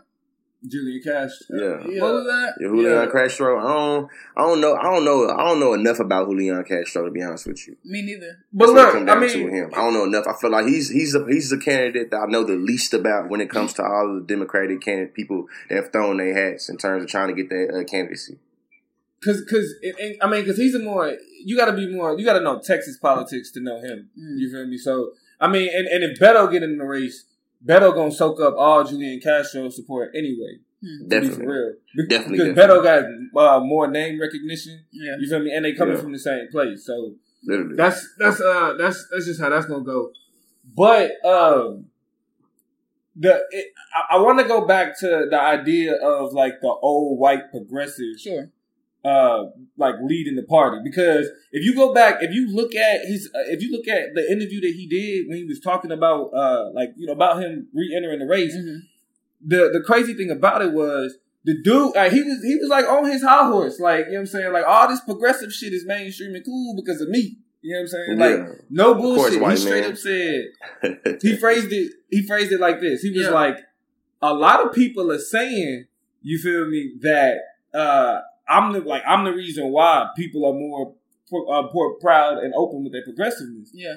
Julian 0.66 1.00
Cash. 1.02 1.30
Yeah. 1.50 1.76
What 2.02 2.14
was 2.14 2.24
that? 2.26 2.54
Yeah, 2.60 2.66
Julian 2.68 2.92
Yeah. 2.92 3.06
Castro. 3.12 3.58
I 3.58 3.62
don't. 3.72 4.10
I 4.36 4.40
don't 4.42 4.60
know. 4.60 4.74
I 4.74 4.82
don't 4.82 5.04
know. 5.04 5.28
I 5.30 5.44
don't 5.48 5.60
know 5.60 5.72
enough 5.74 6.00
about 6.00 6.28
Julian 6.28 6.64
Castro 6.64 7.04
to 7.04 7.10
be 7.12 7.22
honest 7.22 7.46
with 7.46 7.66
you. 7.68 7.76
Me 7.84 8.02
neither. 8.02 8.44
But 8.52 8.72
That's 8.74 8.94
look, 8.96 9.08
I 9.08 9.14
mean, 9.20 9.30
to 9.30 9.46
him. 9.48 9.70
I 9.72 9.76
don't 9.82 9.94
know 9.94 10.04
enough. 10.04 10.24
I 10.26 10.34
feel 10.40 10.50
like 10.50 10.66
he's 10.66 10.88
he's 10.90 11.14
a 11.14 11.24
he's 11.28 11.52
a 11.52 11.58
candidate 11.58 12.10
that 12.10 12.16
I 12.20 12.26
know 12.26 12.42
the 12.42 12.56
least 12.56 12.92
about 12.92 13.28
when 13.30 13.40
it 13.40 13.50
comes 13.50 13.72
to 13.74 13.82
all 13.84 14.14
the 14.20 14.26
Democratic 14.26 14.80
candidate 14.80 15.14
people 15.14 15.46
that 15.68 15.76
have 15.76 15.92
thrown 15.92 16.16
their 16.16 16.34
hats 16.34 16.68
in 16.68 16.76
terms 16.76 17.04
of 17.04 17.08
trying 17.10 17.28
to 17.28 17.34
get 17.34 17.48
that 17.50 17.78
uh, 17.80 17.84
candidacy. 17.84 18.38
Cause, 19.24 19.44
cause, 19.50 19.74
and- 19.82 19.98
and- 19.98 20.16
I 20.22 20.28
mean, 20.28 20.44
cause 20.44 20.56
he's 20.56 20.74
a 20.74 20.78
more. 20.78 21.12
You 21.44 21.56
got 21.56 21.66
to 21.66 21.72
be 21.72 21.92
more. 21.92 22.16
You 22.18 22.24
got 22.24 22.34
to 22.34 22.40
know 22.40 22.60
Texas 22.60 22.96
politics 22.98 23.50
to 23.52 23.60
know 23.60 23.80
him. 23.80 24.10
Mm. 24.18 24.38
You 24.38 24.50
feel 24.50 24.66
me? 24.66 24.78
So, 24.78 25.12
I 25.40 25.48
mean, 25.48 25.68
and, 25.74 25.86
and 25.88 26.04
if 26.04 26.18
Beto 26.20 26.50
get 26.50 26.62
in 26.62 26.78
the 26.78 26.84
race, 26.84 27.24
Beto 27.64 27.94
gonna 27.94 28.12
soak 28.12 28.40
up 28.40 28.54
all 28.56 28.84
Julian 28.84 29.20
Castro 29.20 29.68
support 29.70 30.10
anyway. 30.14 30.58
Hmm. 30.80 31.02
For 31.04 31.08
Definitely. 31.08 31.46
real. 31.46 31.72
Be- 31.96 32.06
Definitely, 32.06 32.38
Because 32.38 32.54
definitely. 32.56 32.88
Beto 32.88 33.32
got 33.34 33.56
uh, 33.56 33.60
more 33.64 33.88
name 33.90 34.20
recognition. 34.20 34.84
Yeah. 34.92 35.16
You 35.18 35.28
feel 35.28 35.40
me? 35.40 35.52
And 35.54 35.64
they 35.64 35.72
coming 35.74 35.96
Yeah. 35.96 36.00
from 36.02 36.12
the 36.12 36.18
same 36.20 36.46
place. 36.52 36.86
So 36.86 37.14
Literally. 37.44 37.74
that's 37.76 38.14
that's 38.18 38.40
uh 38.40 38.74
that's 38.78 39.06
that's 39.10 39.26
just 39.26 39.40
how 39.40 39.48
that's 39.48 39.66
gonna 39.66 39.82
go. 39.84 40.12
But 40.76 41.12
um, 41.24 41.86
the 43.16 43.42
it, 43.50 43.72
I, 44.10 44.16
I 44.16 44.20
want 44.20 44.38
to 44.38 44.44
go 44.44 44.66
back 44.66 44.98
to 45.00 45.26
the 45.28 45.40
idea 45.40 45.94
of 45.94 46.32
like 46.32 46.60
the 46.60 46.68
old 46.68 47.18
white 47.18 47.50
progressive 47.50 48.18
Sure. 48.20 48.50
Uh 49.08 49.38
like 49.84 49.94
leading 50.02 50.36
the 50.40 50.42
party 50.56 50.78
because 50.90 51.24
if 51.52 51.62
you 51.66 51.72
go 51.82 51.86
back 51.94 52.14
if 52.26 52.30
you 52.36 52.44
look 52.60 52.74
at 52.74 52.96
his 53.06 53.20
uh, 53.34 53.44
if 53.54 53.62
you 53.62 53.70
look 53.76 53.86
at 53.96 54.02
the 54.14 54.24
interview 54.34 54.60
that 54.60 54.74
he 54.80 54.84
did 54.98 55.28
when 55.28 55.36
he 55.38 55.44
was 55.44 55.60
talking 55.60 55.92
about 55.98 56.24
uh 56.42 56.64
like 56.78 56.90
you 56.96 57.06
know 57.06 57.12
about 57.20 57.40
him 57.42 57.52
re-entering 57.74 58.18
the 58.18 58.26
race 58.26 58.54
Mhm. 58.56 58.80
the 59.52 59.60
the 59.76 59.82
crazy 59.86 60.14
thing 60.14 60.30
about 60.30 60.62
it 60.66 60.72
was 60.72 61.06
the 61.44 61.54
dude 61.62 61.94
like, 61.94 62.12
he 62.12 62.22
was 62.22 62.38
he 62.42 62.56
was 62.56 62.68
like 62.76 62.86
on 62.86 63.04
his 63.14 63.22
high 63.22 63.46
horse 63.52 63.78
like 63.80 64.06
you 64.06 64.12
know 64.12 64.18
what 64.18 64.20
I'm 64.20 64.26
saying 64.26 64.52
like 64.52 64.66
all 64.66 64.88
this 64.88 65.00
progressive 65.10 65.52
shit 65.52 65.72
is 65.72 65.84
mainstream 65.86 66.34
and 66.34 66.44
cool 66.44 66.74
because 66.80 67.00
of 67.00 67.08
me 67.08 67.38
you 67.62 67.72
know 67.72 67.78
what 67.78 67.82
I'm 67.82 67.86
saying 67.96 68.18
like 68.18 68.38
Yeah. 68.38 68.64
no 68.70 68.94
course, 68.94 69.30
bullshit 69.36 69.50
he 69.50 69.56
straight 69.56 69.84
man. 69.84 69.92
up 69.92 69.98
said 70.08 71.18
he 71.22 71.36
phrased 71.36 71.72
it 71.72 71.92
he 72.10 72.26
phrased 72.26 72.52
it 72.56 72.60
like 72.60 72.80
this 72.80 73.02
he 73.02 73.10
was 73.10 73.26
Yeah. 73.26 73.30
like 73.42 73.58
a 74.20 74.34
lot 74.34 74.58
of 74.66 74.72
people 74.72 75.12
are 75.12 75.18
saying 75.36 75.86
you 76.22 76.36
feel 76.38 76.66
me 76.66 76.82
that 77.02 77.34
uh 77.72 78.18
i'm 78.48 78.72
the 78.72 78.80
like 78.80 79.02
i'm 79.06 79.24
the 79.24 79.32
reason 79.32 79.70
why 79.70 80.08
people 80.16 80.44
are 80.46 80.54
more 80.54 80.94
uh, 81.32 81.68
more 81.74 81.94
proud 82.00 82.38
and 82.38 82.52
open 82.54 82.82
with 82.84 82.92
their 82.92 83.04
progressiveness 83.04 83.70
Yeah. 83.74 83.96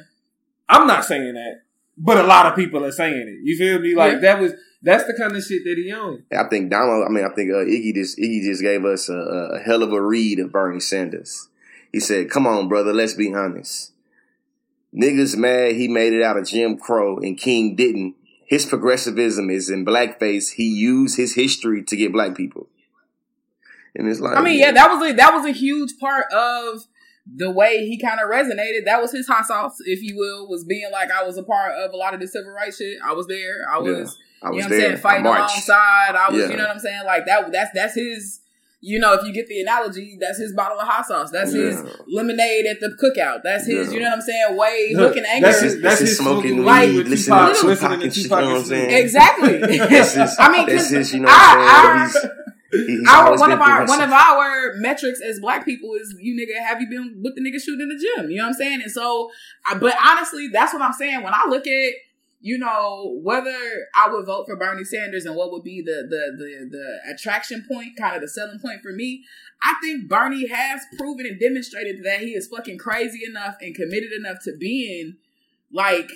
i'm 0.69 0.85
not 0.87 1.05
saying 1.05 1.33
that 1.35 1.61
but 1.97 2.17
a 2.17 2.23
lot 2.23 2.45
of 2.45 2.55
people 2.55 2.83
are 2.85 2.91
saying 2.91 3.27
it 3.27 3.39
you 3.43 3.57
feel 3.57 3.79
me 3.79 3.95
like 3.95 4.13
Yeah. 4.13 4.19
that 4.19 4.39
was 4.41 4.53
that's 4.83 5.05
the 5.05 5.13
kind 5.13 5.35
of 5.35 5.43
shit 5.43 5.63
that 5.63 5.77
he 5.77 5.91
on 5.91 6.23
I 6.35 6.49
think 6.49 6.71
Donald. 6.71 7.05
I 7.07 7.11
mean, 7.11 7.23
I 7.23 7.29
think 7.35 7.51
uh, 7.51 7.57
Iggy 7.57 7.93
just 7.93 8.17
Iggy 8.17 8.41
just 8.41 8.63
gave 8.63 8.83
us 8.83 9.09
a, 9.09 9.13
a 9.13 9.59
hell 9.59 9.83
of 9.83 9.93
a 9.93 10.01
read 10.01 10.39
of 10.39 10.51
Bernie 10.51 10.79
Sanders. 10.79 11.49
He 11.91 11.99
said, 11.99 12.31
"Come 12.31 12.47
on, 12.47 12.67
brother, 12.67 12.91
let's 12.91 13.13
be 13.13 13.31
honest. 13.31 13.91
Niggas 14.95 15.37
mad 15.37 15.75
he 15.75 15.87
made 15.87 16.13
it 16.13 16.23
out 16.23 16.37
of 16.37 16.47
Jim 16.47 16.77
Crow 16.79 17.17
and 17.19 17.37
King 17.37 17.75
didn't. 17.75 18.15
His 18.47 18.65
progressivism 18.65 19.51
is 19.51 19.69
in 19.69 19.85
blackface. 19.85 20.53
He 20.53 20.63
used 20.67 21.15
his 21.15 21.35
history 21.35 21.83
to 21.83 21.95
get 21.95 22.11
black 22.11 22.35
people." 22.35 22.67
And 23.95 24.07
it's 24.07 24.19
like, 24.19 24.37
I 24.37 24.41
mean, 24.41 24.59
yeah, 24.59 24.71
that 24.71 24.89
was 24.89 25.09
a 25.09 25.13
that 25.13 25.33
was 25.33 25.45
a 25.45 25.51
huge 25.51 25.91
part 25.99 26.25
of 26.33 26.85
the 27.35 27.51
way 27.51 27.85
he 27.87 27.99
kind 27.99 28.19
of 28.19 28.29
resonated. 28.29 28.85
That 28.85 29.01
was 29.01 29.11
his 29.11 29.27
hot 29.27 29.45
sauce, 29.45 29.77
if 29.85 30.01
you 30.01 30.15
will, 30.17 30.47
was 30.49 30.63
being 30.63 30.89
like 30.91 31.11
I 31.11 31.23
was 31.23 31.37
a 31.37 31.43
part 31.43 31.73
of 31.73 31.91
a 31.93 31.97
lot 31.97 32.13
of 32.13 32.19
the 32.19 32.27
civil 32.27 32.51
rights 32.51 32.77
shit. 32.77 32.97
I 33.05 33.13
was 33.13 33.27
there. 33.27 33.57
I 33.71 33.79
was, 33.79 34.17
I 34.41 34.49
you 34.49 34.55
was 34.55 34.63
know 34.63 34.63
what 34.63 34.63
I'm 34.63 34.69
there. 34.69 34.79
saying, 34.89 34.97
fighting 35.01 35.27
I 35.27 35.29
marched. 35.29 35.53
alongside. 35.69 36.15
I 36.15 36.29
was, 36.31 36.39
Yeah. 36.41 36.49
you 36.51 36.57
know 36.57 36.63
what 36.63 36.71
I'm 36.71 36.79
saying, 36.79 37.03
like 37.05 37.25
that. 37.25 37.51
That's 37.51 37.69
that's 37.73 37.95
his. 37.95 38.37
You 38.83 38.97
know, 38.97 39.13
if 39.13 39.23
you 39.23 39.31
get 39.31 39.45
the 39.45 39.61
analogy, 39.61 40.17
that's 40.19 40.39
his 40.39 40.53
bottle 40.53 40.79
of 40.79 40.87
hot 40.87 41.05
sauce. 41.05 41.29
That's 41.29 41.53
his 41.53 41.79
lemonade 42.07 42.65
at 42.65 42.79
the 42.79 42.97
cookout. 42.99 43.41
That's 43.43 43.67
his, 43.67 43.89
Yeah. 43.89 43.93
you 43.93 43.99
know 43.99 44.07
what 44.09 44.15
I'm 44.15 44.21
saying, 44.21 44.57
way 44.57 44.89
Look, 44.95 45.09
looking 45.09 45.23
angry. 45.29 45.51
that's 45.51 45.61
his- 45.61 45.81
That's 45.83 45.99
his 45.99 46.09
his 46.09 46.17
smoking 46.17 46.63
smoking 46.63 46.65
weed, 46.65 46.95
weed, 47.03 47.07
listening 47.09 47.37
listening 47.63 47.69
to 47.69 47.69
to 47.69 47.69
Tupac 47.69 47.99
Tupac 47.99 48.01
and 48.01 48.13
shit. 48.15 48.23
You 48.25 48.29
know 48.39 48.47
what 48.47 48.57
I'm 48.57 48.63
saying? 48.65 48.89
exactly. 49.03 49.57
That's 49.77 50.13
his, 50.15 50.35
I 50.39 50.51
mean, 50.51 50.65
that's 50.65 50.81
'cause 50.85 50.89
his, 50.89 51.13
you 51.13 51.19
know 51.19 51.27
what 51.27 51.37
I'm 51.39 52.09
saying? 52.09 52.33
He's, 52.71 52.87
he- 52.87 52.97
he's 52.97 53.07
our 53.09 53.37
one 53.37 53.51
of 53.51 53.59
our 53.61 53.85
one 53.85 54.01
of 54.01 54.11
our 54.11 54.73
metrics 54.75 55.19
as 55.21 55.39
black 55.39 55.65
people 55.65 55.93
is 55.93 56.15
you 56.19 56.33
nigga 56.39 56.57
have 56.65 56.79
you 56.81 56.87
been 56.89 57.21
with 57.23 57.35
the 57.35 57.41
nigga 57.41 57.61
shooting 57.61 57.81
in 57.81 57.89
the 57.89 57.97
gym? 58.17 58.29
You 58.31 58.37
know 58.37 58.43
what 58.43 58.47
I'm 58.49 58.53
saying? 58.55 58.81
And 58.81 58.91
so, 58.91 59.29
I, 59.65 59.75
but 59.75 59.93
honestly, 60.05 60.47
that's 60.47 60.73
what 60.73 60.81
I'm 60.81 60.93
saying. 60.93 61.23
When 61.23 61.33
I 61.33 61.45
look 61.49 61.67
at 61.67 61.93
you 62.43 62.57
know 62.57 63.19
whether 63.21 63.55
I 63.95 64.09
would 64.11 64.25
vote 64.25 64.45
for 64.47 64.55
Bernie 64.55 64.83
Sanders 64.83 65.25
and 65.25 65.35
what 65.35 65.51
would 65.51 65.63
be 65.63 65.81
the 65.81 66.07
the 66.09 66.37
the 66.37 66.69
the 66.71 67.13
attraction 67.13 67.65
point, 67.71 67.97
kind 67.97 68.15
of 68.15 68.21
the 68.21 68.27
selling 68.27 68.57
point 68.59 68.81
for 68.81 68.91
me, 68.93 69.23
I 69.63 69.75
think 69.83 70.07
Bernie 70.09 70.47
has 70.47 70.81
proven 70.97 71.25
and 71.27 71.39
demonstrated 71.39 72.03
that 72.03 72.21
he 72.21 72.31
is 72.31 72.47
fucking 72.47 72.79
crazy 72.79 73.19
enough 73.29 73.57
and 73.61 73.75
committed 73.75 74.11
enough 74.11 74.37
to 74.45 74.55
being 74.57 75.17
like 75.71 76.09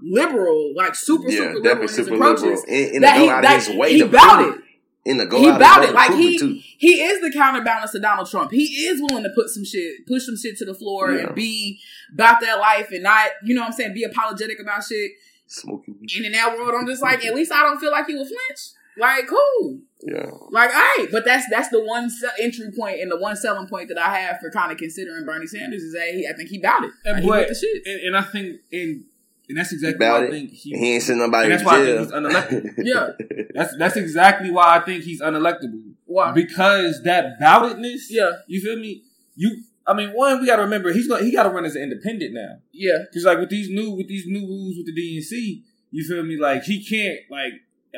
liberal, 0.00 0.72
like 0.76 0.94
super 0.94 1.28
yeah, 1.30 1.38
super 1.38 1.54
liberal 1.54 1.56
in 1.56 1.62
definitely 1.64 1.86
his 1.86 1.96
super 2.06 2.14
approaches. 2.14 2.42
liberal. 2.42 2.64
And, 2.68 2.94
and 2.94 3.04
That 3.04 3.20
he, 3.20 3.26
that 3.26 3.62
his 3.66 3.76
way 3.76 3.92
he 3.94 3.98
to 4.00 4.06
bout 4.08 4.48
it. 4.48 4.60
And 5.06 5.20
to 5.20 5.26
go 5.26 5.38
He 5.38 5.48
out 5.50 5.60
bout 5.60 5.80
his 5.82 5.90
it. 5.90 5.94
Like 5.94 6.12
he 6.14 6.38
too. 6.38 6.58
he 6.78 7.02
is 7.02 7.20
the 7.20 7.30
counterbalance 7.30 7.90
to 7.92 7.98
Donald 8.00 8.30
Trump. 8.30 8.50
He 8.52 8.64
is 8.86 9.00
willing 9.02 9.24
to 9.24 9.30
put 9.34 9.48
some 9.50 9.64
shit, 9.64 10.06
push 10.06 10.24
some 10.24 10.36
shit 10.36 10.56
to 10.58 10.64
the 10.64 10.74
floor 10.74 11.12
Yeah. 11.12 11.26
and 11.26 11.34
be 11.34 11.78
about 12.14 12.40
that 12.40 12.58
life 12.58 12.90
and 12.90 13.02
not, 13.02 13.30
you 13.44 13.54
know 13.54 13.60
what 13.62 13.66
I'm 13.68 13.72
saying, 13.74 13.92
be 13.94 14.04
apologetic 14.04 14.58
about 14.60 14.82
shit. 14.84 15.12
Smoking. 15.46 15.96
And 16.16 16.24
in 16.24 16.32
that 16.32 16.56
world, 16.56 16.72
I'm 16.78 16.86
just 16.86 17.02
like, 17.02 17.24
at 17.24 17.34
least 17.34 17.52
I 17.52 17.60
don't 17.60 17.78
feel 17.78 17.90
like 17.90 18.08
you 18.08 18.16
will 18.16 18.24
flinch. 18.24 18.60
Like, 18.96 19.26
cool. 19.28 19.80
Yeah. 20.06 20.30
Like, 20.50 20.70
all 20.70 20.80
right. 20.80 21.06
But 21.12 21.24
that's 21.24 21.44
that's 21.50 21.68
the 21.68 21.84
one 21.84 22.08
se- 22.08 22.28
entry 22.40 22.70
point 22.78 23.00
and 23.00 23.10
the 23.10 23.18
one 23.18 23.36
selling 23.36 23.66
point 23.66 23.88
that 23.88 23.98
I 23.98 24.16
have 24.20 24.38
for 24.40 24.50
kind 24.50 24.72
of 24.72 24.78
considering 24.78 25.24
Bernie 25.26 25.46
Sanders 25.46 25.82
is 25.82 25.92
that 25.92 26.08
he, 26.14 26.26
I 26.26 26.32
think 26.34 26.48
he 26.48 26.58
bought 26.58 26.84
it. 26.84 26.92
And, 27.04 27.16
Like, 27.16 27.26
but, 27.26 27.38
with 27.40 27.48
the 27.48 27.54
shit. 27.56 27.82
and, 27.86 28.00
and 28.06 28.16
I 28.16 28.22
think, 28.22 28.60
and, 28.72 29.04
and 29.48 29.58
that's 29.58 29.72
exactly 29.72 30.06
About 30.06 30.22
why 30.22 30.26
I 30.26 30.30
think 30.30 30.50
he, 30.50 30.70
He 30.70 30.94
ain't 30.94 31.02
sending 31.02 31.26
nobody 31.26 31.50
And 31.52 31.58
to 31.58 31.64
that's 31.64 31.66
why 31.66 31.80
I 31.80 31.84
think 31.84 32.00
he's 32.00 32.12
unelectable. 32.12 32.74
Yeah. 32.84 33.46
that's 33.54 33.76
that's 33.76 33.96
exactly 33.96 34.50
why 34.50 34.76
I 34.76 34.80
think 34.80 35.04
he's 35.04 35.20
unelectable. 35.20 35.92
Why? 36.06 36.32
Because 36.32 37.02
that 37.04 37.38
boutedness, 37.40 38.02
Yeah. 38.10 38.30
you 38.46 38.60
feel 38.60 38.76
me? 38.76 39.02
You, 39.36 39.62
I 39.86 39.92
mean, 39.94 40.10
one, 40.10 40.40
we 40.40 40.46
got 40.46 40.56
to 40.56 40.62
remember 40.62 40.92
he's 40.92 41.08
going 41.08 41.24
he 41.24 41.32
got 41.32 41.42
to 41.44 41.50
run 41.50 41.64
as 41.64 41.76
an 41.76 41.82
independent 41.82 42.32
now. 42.34 42.58
Yeah. 42.72 42.98
Because 43.08 43.24
like 43.24 43.38
with 43.38 43.50
these 43.50 43.68
new 43.68 43.90
with 43.90 44.08
these 44.08 44.24
new 44.26 44.46
rules 44.46 44.76
with 44.76 44.86
the 44.86 44.92
DNC, 44.94 45.62
you 45.90 46.04
feel 46.08 46.22
me? 46.22 46.38
Like 46.38 46.62
he 46.64 46.82
can't 46.84 47.20
like 47.30 47.52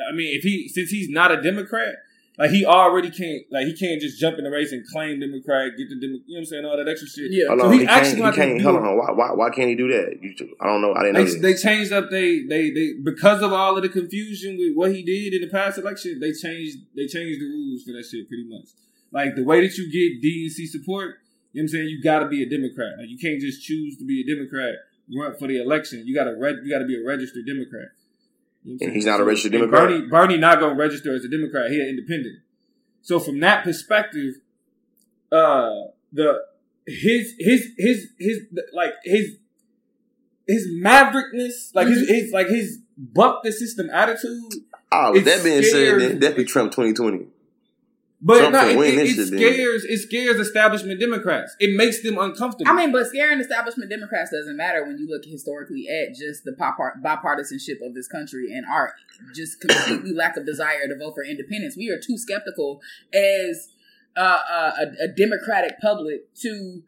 I 0.09 0.13
mean 0.13 0.35
if 0.37 0.43
he 0.43 0.67
since 0.67 0.89
he's 0.89 1.09
not 1.09 1.31
a 1.31 1.41
Democrat, 1.41 1.95
like 2.37 2.51
he 2.51 2.65
already 2.65 3.09
can't 3.09 3.41
like 3.51 3.65
he 3.65 3.75
can't 3.75 3.99
just 3.99 4.19
jump 4.19 4.37
in 4.37 4.43
the 4.43 4.51
race 4.51 4.71
and 4.71 4.85
claim 4.87 5.19
Democrat, 5.19 5.71
get 5.77 5.89
the 5.89 5.95
Demo, 5.95 6.13
you 6.13 6.19
know 6.19 6.23
what 6.27 6.39
I'm 6.39 6.45
saying, 6.45 6.65
all 6.65 6.77
that 6.77 6.87
extra 6.87 7.07
shit. 7.09 7.31
Yeah. 7.31 7.45
Oh, 7.49 7.57
hold 7.57 7.59
So 7.61 7.65
on, 7.67 7.73
he 7.73 7.79
he, 7.79 7.85
actually 7.87 8.21
can't. 8.21 8.35
He 8.35 8.41
can't. 8.41 8.61
Hold 8.61 8.75
on. 8.77 8.97
Why, 8.97 9.11
why? 9.11 9.29
Why 9.33 9.49
can't 9.49 9.69
he 9.69 9.75
do 9.75 9.87
that? 9.89 10.19
You, 10.21 10.35
two- 10.37 10.55
I 10.61 10.67
don't 10.67 10.81
know. 10.81 10.93
I 10.93 11.01
didn't 11.03 11.13
know. 11.15 11.23
They, 11.23 11.31
this. 11.31 11.41
they 11.41 11.53
changed 11.55 11.91
up 11.93 12.09
they 12.11 12.43
they 12.47 12.69
they 12.71 12.93
because 13.03 13.41
of 13.41 13.51
all 13.53 13.75
of 13.75 13.81
the 13.83 13.89
confusion 13.89 14.57
with 14.57 14.73
what 14.75 14.91
he 14.93 15.01
did 15.03 15.33
in 15.33 15.41
the 15.41 15.51
past 15.51 15.77
election, 15.79 16.19
they 16.19 16.31
changed 16.31 16.77
they 16.95 17.07
changed 17.07 17.41
the 17.41 17.45
rules 17.49 17.83
for 17.83 17.91
that 17.93 18.05
shit 18.05 18.27
pretty 18.27 18.45
much. 18.47 18.69
Like 19.11 19.35
the 19.35 19.43
way 19.43 19.61
that 19.65 19.75
you 19.77 19.89
get 19.89 20.21
DNC 20.21 20.67
support, 20.67 21.15
you 21.53 21.61
know 21.61 21.61
what 21.61 21.61
I'm 21.63 21.67
saying, 21.69 21.87
you 21.89 22.03
gotta 22.03 22.27
be 22.27 22.43
a 22.43 22.49
Democrat. 22.49 22.99
Like 22.99 23.09
you 23.09 23.17
can't 23.17 23.41
just 23.41 23.63
choose 23.63 23.97
to 23.97 24.05
be 24.05 24.21
a 24.21 24.35
Democrat, 24.35 24.75
run 25.17 25.33
for 25.39 25.47
the 25.47 25.59
election. 25.61 26.03
You 26.05 26.13
gotta 26.13 26.35
reg- 26.37 26.57
you 26.63 26.69
gotta 26.71 26.85
be 26.85 27.01
a 27.01 27.03
registered 27.05 27.45
Democrat. 27.47 27.89
You 28.67 28.73
know 28.73 28.77
And 28.81 28.93
he's 28.93 29.05
not 29.05 29.21
a 29.21 29.23
registered 29.23 29.53
and 29.53 29.61
Democrat? 29.61 29.89
Bernie 29.89 30.07
Bernie 30.07 30.37
not 30.37 30.59
gonna 30.59 30.75
register 30.75 31.15
as 31.15 31.23
a 31.23 31.29
Democrat, 31.29 31.71
he 31.71 31.79
an 31.79 31.87
independent. 31.87 32.39
So 33.01 33.19
from 33.19 33.39
that 33.39 33.63
perspective, 33.63 34.35
uh 35.31 35.71
the 36.11 36.39
his 36.85 37.33
his 37.39 37.67
his 37.77 38.07
his 38.19 38.39
like 38.73 38.93
his 39.03 39.37
his 40.47 40.67
maverickness, 40.69 41.71
like 41.73 41.87
his, 41.87 42.07
his 42.09 42.31
like 42.31 42.47
his 42.47 42.79
buck 42.97 43.41
the 43.43 43.51
system 43.51 43.89
attitude. 43.89 44.53
oh, 44.91 45.17
that 45.19 45.43
being 45.43 45.63
said, 45.63 45.71
scares- 45.71 46.01
then 46.01 46.19
definitely 46.19 46.45
Trump 46.45 46.71
2020. 46.73 47.27
But 48.19 48.39
Trump 48.39 48.53
no, 48.53 48.67
it, 48.67 48.77
it, 48.77 48.97
it 48.97 49.07
shit, 49.07 49.17
then. 49.17 49.27
scares 49.27 49.85
it 49.85 49.99
scares 49.99 50.39
establishment 50.39 50.99
Democrats. 50.99 51.55
It 51.59 51.77
makes 51.77 52.01
them 52.01 52.17
uncomfortable. 52.17 52.71
I 52.71 52.73
mean, 52.73 52.91
but 52.91 53.05
scaring 53.07 53.39
establishment 53.39 53.91
Democrats 53.91 54.31
doesn't 54.31 54.57
matter 54.57 54.83
when 54.85 54.97
you 54.97 55.07
look 55.07 55.23
historically 55.23 55.87
at 55.87 56.15
just 56.15 56.43
the 56.43 56.51
bipartisanship 56.53 57.85
of 57.85 57.93
this 57.93 58.07
country 58.07 58.51
and 58.51 58.65
our 58.65 58.93
just 59.35 59.61
completely 59.61 60.13
lack 60.13 60.35
of 60.35 60.47
desire 60.47 60.87
to 60.87 60.95
vote 60.97 61.13
for 61.13 61.23
independence. 61.23 61.77
We 61.77 61.89
are 61.89 61.99
too 61.99 62.17
skeptical 62.17 62.81
as 63.13 63.69
uh, 64.15 64.41
uh, 64.51 64.71
a, 64.79 65.03
a 65.03 65.07
democratic 65.09 65.79
public 65.79 66.33
to 66.41 66.81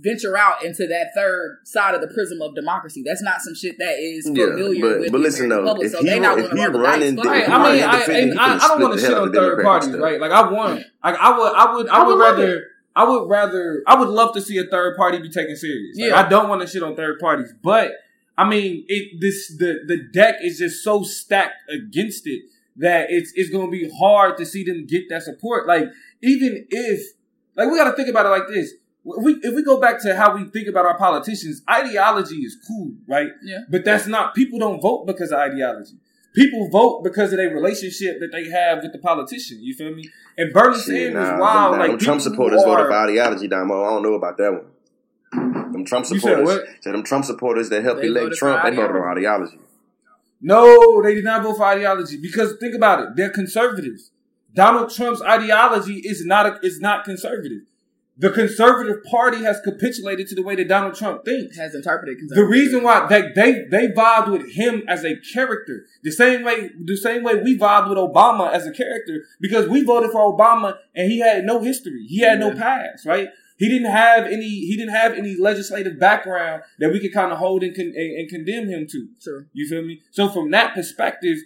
venture 0.00 0.36
out 0.36 0.64
into 0.64 0.86
that 0.86 1.08
third 1.14 1.58
side 1.64 1.94
of 1.94 2.00
the 2.00 2.08
prism 2.08 2.40
of 2.42 2.54
democracy. 2.54 3.02
That's 3.04 3.22
not 3.22 3.40
some 3.40 3.54
shit 3.54 3.76
that 3.78 3.98
is 3.98 4.30
Yeah, 4.32 4.46
familiar 4.46 4.80
but- 4.80 5.00
with 5.00 5.12
but 5.12 5.18
the 5.18 5.22
listen, 5.22 5.48
though, 5.48 5.64
public. 5.64 5.86
if 5.86 5.92
So 5.92 5.98
he 6.02 6.06
they 6.10 6.18
not 6.20 6.38
if 6.38 6.44
going 6.46 6.56
to 6.56 6.62
he 6.62 6.68
roll 6.68 6.80
running 6.82 7.16
the- 7.16 7.22
Fuck 7.22 7.32
Right, 7.32 7.48
I 7.48 7.72
mean, 7.72 7.82
I, 7.84 7.98
defended, 7.98 8.22
and 8.24 8.32
he 8.32 8.38
I, 8.38 8.54
I 8.54 8.58
don't 8.68 8.80
want 8.82 8.94
to 8.94 9.00
the 9.00 9.06
shit 9.06 9.16
on 9.16 9.32
third 9.32 9.34
Democrats, 9.34 9.64
parties, 9.64 9.90
though. 9.92 9.98
right? 9.98 10.20
Like 10.20 10.30
I 10.32 10.50
want, 10.50 10.84
like 11.04 11.16
I 11.18 11.38
would, 11.38 11.52
I 11.54 11.74
would, 11.74 11.88
I 11.88 11.94
I 11.96 11.98
would 12.02 12.06
would 12.08 12.18
love 12.18 12.38
rather, 12.38 12.64
I 12.94 13.04
would 13.04 13.28
rather, 13.28 13.82
I 13.86 13.94
would 13.98 14.08
love 14.08 14.34
to 14.34 14.40
see 14.40 14.58
a 14.58 14.64
third 14.64 14.96
party 14.96 15.18
be 15.18 15.28
taken 15.30 15.56
serious. 15.56 15.96
Like, 15.98 16.10
Yeah. 16.10 16.16
I 16.20 16.28
don't 16.28 16.48
want 16.48 16.62
to 16.62 16.66
shit 16.66 16.82
on 16.82 16.94
third 16.96 17.18
parties, 17.18 17.52
but 17.62 17.92
I 18.38 18.48
mean, 18.48 18.84
it 18.88 19.20
this 19.20 19.48
the 19.56 19.80
the 19.86 19.98
deck 20.12 20.36
is 20.42 20.58
just 20.58 20.82
so 20.84 21.02
stacked 21.02 21.54
against 21.70 22.26
it 22.26 22.42
that 22.76 23.06
it's 23.10 23.32
it's 23.34 23.48
gonna 23.50 23.70
be 23.70 23.90
hard 23.98 24.36
to 24.36 24.44
see 24.44 24.62
them 24.64 24.84
get 24.86 25.08
that 25.08 25.22
support. 25.22 25.66
Like 25.66 25.84
even 26.22 26.66
if, 26.70 27.00
like 27.56 27.70
we 27.70 27.76
got 27.78 27.90
to 27.90 27.96
think 27.96 28.08
about 28.08 28.26
it 28.26 28.28
like 28.30 28.48
this. 28.48 28.72
If 29.08 29.24
we, 29.24 29.32
if 29.42 29.54
we 29.54 29.62
go 29.62 29.80
back 29.80 30.02
to 30.02 30.16
how 30.16 30.34
we 30.34 30.44
think 30.44 30.66
about 30.68 30.84
our 30.84 30.98
politicians, 30.98 31.62
ideology 31.70 32.36
is 32.36 32.56
cool, 32.66 32.92
right? 33.06 33.30
Yeah. 33.42 33.60
But 33.70 33.84
that's 33.84 34.06
not 34.08 34.34
people 34.34 34.58
don't 34.58 34.80
vote 34.80 35.06
because 35.06 35.30
of 35.30 35.38
ideology. 35.38 35.96
People 36.34 36.68
vote 36.68 37.02
because 37.04 37.32
of 37.32 37.38
their 37.38 37.50
relationship 37.50 38.18
that 38.20 38.30
they 38.32 38.50
have 38.50 38.82
with 38.82 38.92
the 38.92 38.98
politician. 38.98 39.58
You 39.62 39.74
feel 39.74 39.94
me? 39.94 40.10
And 40.36 40.52
Bernie 40.52 40.76
Shit, 40.76 40.84
Sanders, 40.84 41.14
nah, 41.14 41.38
wow, 41.40 41.70
them- 41.70 41.80
like 41.90 41.98
Trump 42.00 42.20
supporters 42.20 42.62
who 42.62 42.68
voted 42.68 42.86
are- 42.86 42.88
for 42.88 42.94
ideology, 43.08 43.48
Damo. 43.48 43.84
I 43.84 43.90
don't 43.90 44.02
know 44.02 44.14
about 44.14 44.36
that 44.38 44.52
one. 44.52 45.72
Them 45.72 45.84
Trump 45.84 46.06
You 46.10 46.18
said 46.18 46.30
supporters, 46.38 46.46
what? 46.46 46.66
said 46.82 46.94
them 46.94 47.02
Trump 47.04 47.24
supporters 47.24 47.68
that 47.70 47.82
helped 47.84 48.00
They 48.02 48.08
elect 48.08 48.34
Trump, 48.36 48.62
they 48.64 48.74
voted 48.76 48.96
on 48.96 49.16
ideology. 49.16 49.58
No, 50.40 51.00
they 51.02 51.14
did 51.14 51.24
not 51.24 51.42
vote 51.42 51.56
for 51.56 51.64
ideology 51.64 52.18
because 52.20 52.56
think 52.60 52.74
about 52.74 53.00
it. 53.02 53.08
They're 53.16 53.30
conservatives. 53.30 54.10
Donald 54.54 54.90
Trump's 54.94 55.22
ideology 55.22 56.00
is 56.04 56.24
not 56.24 56.46
a, 56.46 56.58
is 56.62 56.80
not 56.80 57.04
conservative. 57.04 57.62
The 58.18 58.30
conservative 58.30 59.04
party 59.04 59.44
has 59.44 59.60
capitulated 59.60 60.26
to 60.28 60.34
the 60.34 60.42
way 60.42 60.54
that 60.54 60.68
Donald 60.68 60.94
Trump 60.94 61.24
thinks. 61.24 61.56
has 61.58 61.74
interpreted 61.74 62.16
The 62.28 62.44
reason 62.44 62.82
why 62.82 63.06
they 63.06 63.30
they 63.34 63.64
they 63.70 63.88
vibed 63.88 64.28
with 64.32 64.52
him 64.52 64.82
as 64.88 65.04
a 65.04 65.16
character, 65.34 65.84
the 66.02 66.10
same 66.10 66.42
way 66.42 66.70
the 66.82 66.96
same 66.96 67.22
way 67.22 67.34
we 67.36 67.58
vibed 67.58 67.88
with 67.90 67.98
Obama 67.98 68.50
as 68.50 68.66
a 68.66 68.72
character, 68.72 69.24
because 69.40 69.68
we 69.68 69.84
voted 69.84 70.10
for 70.12 70.20
Obama 70.20 70.76
and 70.94 71.10
he 71.10 71.18
had 71.18 71.44
no 71.44 71.60
history, 71.60 72.06
he 72.06 72.20
had 72.20 72.40
no 72.40 72.54
past, 72.54 73.04
right? 73.04 73.28
He 73.58 73.68
didn't 73.68 73.90
have 73.90 74.24
any 74.26 74.48
he 74.48 74.76
didn't 74.76 74.94
have 74.94 75.12
any 75.12 75.36
legislative 75.36 75.98
background 75.98 76.62
that 76.78 76.92
we 76.92 77.00
could 77.00 77.12
kind 77.12 77.32
of 77.32 77.38
hold 77.38 77.62
and, 77.62 77.74
con- 77.74 77.92
and, 77.96 78.18
and 78.18 78.28
condemn 78.28 78.68
him 78.68 78.86
to. 78.90 79.08
Sure. 79.22 79.46
You 79.52 79.68
feel 79.68 79.82
me? 79.82 80.02
So 80.10 80.28
from 80.28 80.50
that 80.50 80.74
perspective, 80.74 81.38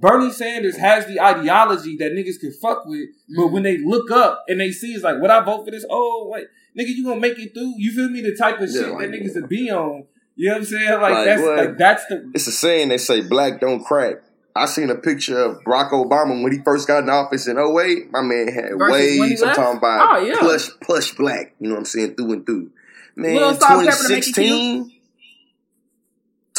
Bernie 0.00 0.32
Sanders 0.32 0.76
has 0.78 1.06
the 1.06 1.20
ideology 1.20 1.96
that 1.98 2.12
niggas 2.12 2.40
can 2.40 2.52
fuck 2.52 2.86
with, 2.86 3.08
but 3.28 3.42
Mm-hmm. 3.44 3.52
when 3.54 3.62
they 3.62 3.76
look 3.78 4.10
up 4.10 4.44
and 4.48 4.58
they 4.60 4.72
see 4.72 4.92
it's 4.94 5.04
like, 5.04 5.20
would 5.20 5.30
I 5.30 5.44
vote 5.44 5.64
for 5.66 5.70
this? 5.70 5.84
Oh, 5.90 6.28
wait, 6.32 6.46
nigga, 6.78 6.88
you 6.96 7.04
gonna 7.04 7.20
make 7.20 7.38
it 7.38 7.52
through? 7.54 7.74
You 7.76 7.92
feel 7.92 8.08
me? 8.08 8.22
The 8.22 8.34
type 8.34 8.60
of 8.60 8.70
Yeah, 8.70 8.80
shit 8.82 8.92
like- 8.92 9.10
that 9.10 9.20
niggas 9.20 9.34
would 9.34 9.48
be 9.48 9.70
on. 9.70 10.04
You 10.36 10.46
know 10.48 10.52
what 10.54 10.58
I'm 10.60 10.64
saying? 10.64 10.90
Like, 11.00 11.12
Like, 11.12 11.24
that's 11.26 11.42
what? 11.42 11.56
like 11.58 11.78
that's 11.78 12.06
the 12.06 12.30
It's 12.34 12.46
a 12.46 12.52
saying 12.52 12.88
they 12.88 12.96
say 12.98 13.20
black 13.20 13.60
don't 13.60 13.84
crack. 13.84 14.22
I 14.56 14.66
seen 14.66 14.88
a 14.90 14.94
picture 14.96 15.38
of 15.38 15.62
Barack 15.64 15.90
Obama 15.92 16.42
when 16.42 16.50
he 16.50 16.58
first 16.64 16.88
got 16.88 17.02
in 17.04 17.10
office 17.10 17.46
in 17.46 17.56
08. 17.58 18.10
My 18.10 18.22
man 18.22 18.48
had 18.48 18.70
Versus 18.76 18.90
when 18.90 19.00
he 19.12 19.20
waves. 19.20 19.42
I'm 19.42 19.54
talking 19.54 19.78
about 19.78 20.16
Oh, 20.18 20.24
yeah. 20.24 20.36
plush, 20.38 20.68
plush 20.80 21.14
black. 21.14 21.54
You 21.60 21.68
know 21.68 21.74
what 21.74 21.80
I'm 21.80 21.84
saying? 21.84 22.14
Through 22.16 22.32
and 22.32 22.46
through. 22.46 22.70
Man, 23.16 23.34
Little 23.34 23.54
salt, 23.54 23.84
pepper 23.84 23.96
to 23.96 24.08
make 24.08 24.26
you 24.26 24.32
2016. 24.32 24.92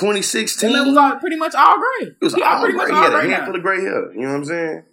2016. 0.02 0.70
And 0.70 0.76
that 0.76 0.88
was 0.88 0.98
all 0.98 1.16
pretty 1.20 1.36
much 1.38 1.54
all 1.56 1.78
gray. 1.78 2.08
it 2.10 2.18
was 2.22 2.36
yeah, 2.38 2.56
all 2.56 2.62
pretty 2.62 2.78
gray. 2.78 2.88
much 2.88 2.90
He 2.90 2.96
had 2.96 3.14
all 3.14 3.18
a 3.18 3.22
gray 3.22 3.30
now. 3.30 3.36
handful 3.36 3.56
of 3.56 3.62
gray 3.62 3.82
hair. 3.82 4.14
You 4.14 4.22
know 4.22 4.28
what 4.30 4.36
I'm 4.36 4.46
saying? 4.46 4.84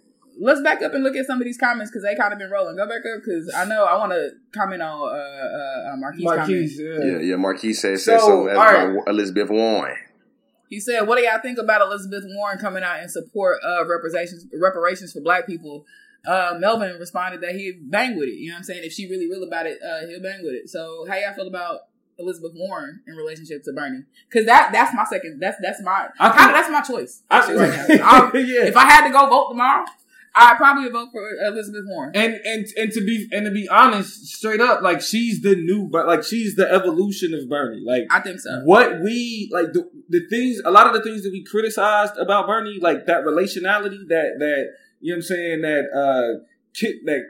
Let's 0.41 0.61
back 0.61 0.81
up 0.81 0.93
and 0.93 1.03
look 1.03 1.17
at 1.17 1.25
some 1.25 1.41
of 1.41 1.45
these 1.45 1.57
comments 1.57 1.91
because 1.91 2.03
they 2.03 2.15
kind 2.15 2.31
of 2.31 2.39
been 2.39 2.49
rolling. 2.49 2.77
Go 2.77 2.87
back 2.87 3.01
up 3.13 3.21
because 3.25 3.51
I 3.53 3.65
know 3.65 3.83
I 3.83 3.97
want 3.97 4.13
to 4.13 4.29
comment 4.53 4.81
on 4.81 5.09
uh, 5.09 5.11
uh, 5.11 5.93
uh, 5.93 5.97
Marquis. 5.97 6.23
Marquise. 6.23 6.77
comment. 6.77 7.03
Yeah. 7.03 7.11
Yeah, 7.11 7.29
yeah. 7.31 7.35
Marquis 7.35 7.73
said, 7.73 7.99
said 7.99 8.19
So, 8.21 8.25
so. 8.27 8.47
As 8.47 8.57
all 8.57 8.63
right. 8.63 9.03
Elizabeth 9.07 9.49
Warren. 9.49 9.97
He 10.69 10.79
said, 10.79 11.01
"What 11.07 11.17
do 11.17 11.23
y'all 11.23 11.41
think 11.41 11.57
about 11.57 11.81
Elizabeth 11.81 12.23
Warren 12.27 12.59
coming 12.59 12.83
out 12.83 13.01
in 13.01 13.09
support 13.09 13.59
of 13.63 13.87
reparations 13.87 14.45
reparations 14.53 15.11
for 15.11 15.19
Black 15.19 15.45
people?" 15.47 15.85
Uh, 16.25 16.57
Melvin 16.59 16.97
responded 16.99 17.41
that 17.41 17.55
he'd 17.55 17.89
bang 17.89 18.17
with 18.17 18.27
it. 18.29 18.35
You 18.35 18.49
know 18.49 18.55
what 18.55 18.57
I'm 18.59 18.63
saying? 18.63 18.83
If 18.83 18.93
she 18.93 19.09
really 19.09 19.27
real 19.27 19.43
about 19.43 19.65
it, 19.65 19.79
uh, 19.81 20.05
he'll 20.07 20.21
bang 20.21 20.43
with 20.43 20.53
it. 20.53 20.69
So, 20.69 21.05
how 21.09 21.15
y'all 21.15 21.33
feel 21.33 21.47
about 21.47 21.79
Elizabeth 22.19 22.51
Warren 22.55 23.01
in 23.07 23.15
relationship 23.15 23.63
to 23.63 23.73
Bernie? 23.73 24.03
Because 24.29 24.45
that 24.45 24.71
that's 24.71 24.93
my 24.93 25.05
second. 25.05 25.39
That's 25.39 25.57
that's 25.61 25.81
my 25.81 26.07
I 26.19 26.29
kinda, 26.37 26.53
that's 26.53 26.69
my 26.69 26.81
choice. 26.81 27.23
I- 27.29 27.53
right 27.53 27.89
now. 27.99 28.31
Yeah. 28.39 28.65
if 28.65 28.75
I 28.77 28.83
had 28.85 29.07
to 29.07 29.13
go 29.13 29.27
vote 29.29 29.49
tomorrow, 29.49 29.85
I'd 30.35 30.57
probably 30.57 30.89
vote 30.89 31.09
for 31.11 31.27
Elizabeth 31.47 31.83
Warren. 31.87 32.11
and 32.15 32.35
and 32.45 32.65
and 32.77 32.91
to 32.91 33.01
be 33.03 33.27
and 33.31 33.45
to 33.45 33.51
be 33.51 33.67
honest, 33.67 34.27
straight 34.27 34.61
up, 34.61 34.81
like 34.83 35.01
she's 35.01 35.41
the 35.41 35.55
new, 35.55 35.87
but 35.89 36.05
like 36.05 36.23
she's 36.23 36.55
the 36.55 36.71
evolution 36.71 37.33
of 37.33 37.49
Bernie. 37.49 37.81
Like 37.85 38.03
I 38.11 38.19
think 38.21 38.39
so. 38.39 38.61
what 38.63 39.01
we 39.01 39.49
like 39.51 39.73
the 39.73 39.89
the 40.09 40.27
things 40.29 40.61
a 40.63 40.71
lot 40.71 40.85
of 40.87 40.93
the 40.93 41.01
things 41.01 41.23
that 41.23 41.31
we 41.31 41.43
criticized 41.43 42.15
about 42.17 42.45
Bernie, 42.47 42.77
like 42.79 43.05
that 43.07 43.23
relationality, 43.25 44.07
that 44.09 44.35
that 44.39 44.65
you 45.01 45.13
know 45.13 45.15
what 45.15 45.17
I'm 45.17 45.21
saying, 45.23 45.61
that 45.61 45.85
uh 45.95 46.43
ki- 46.73 47.01
that 47.05 47.21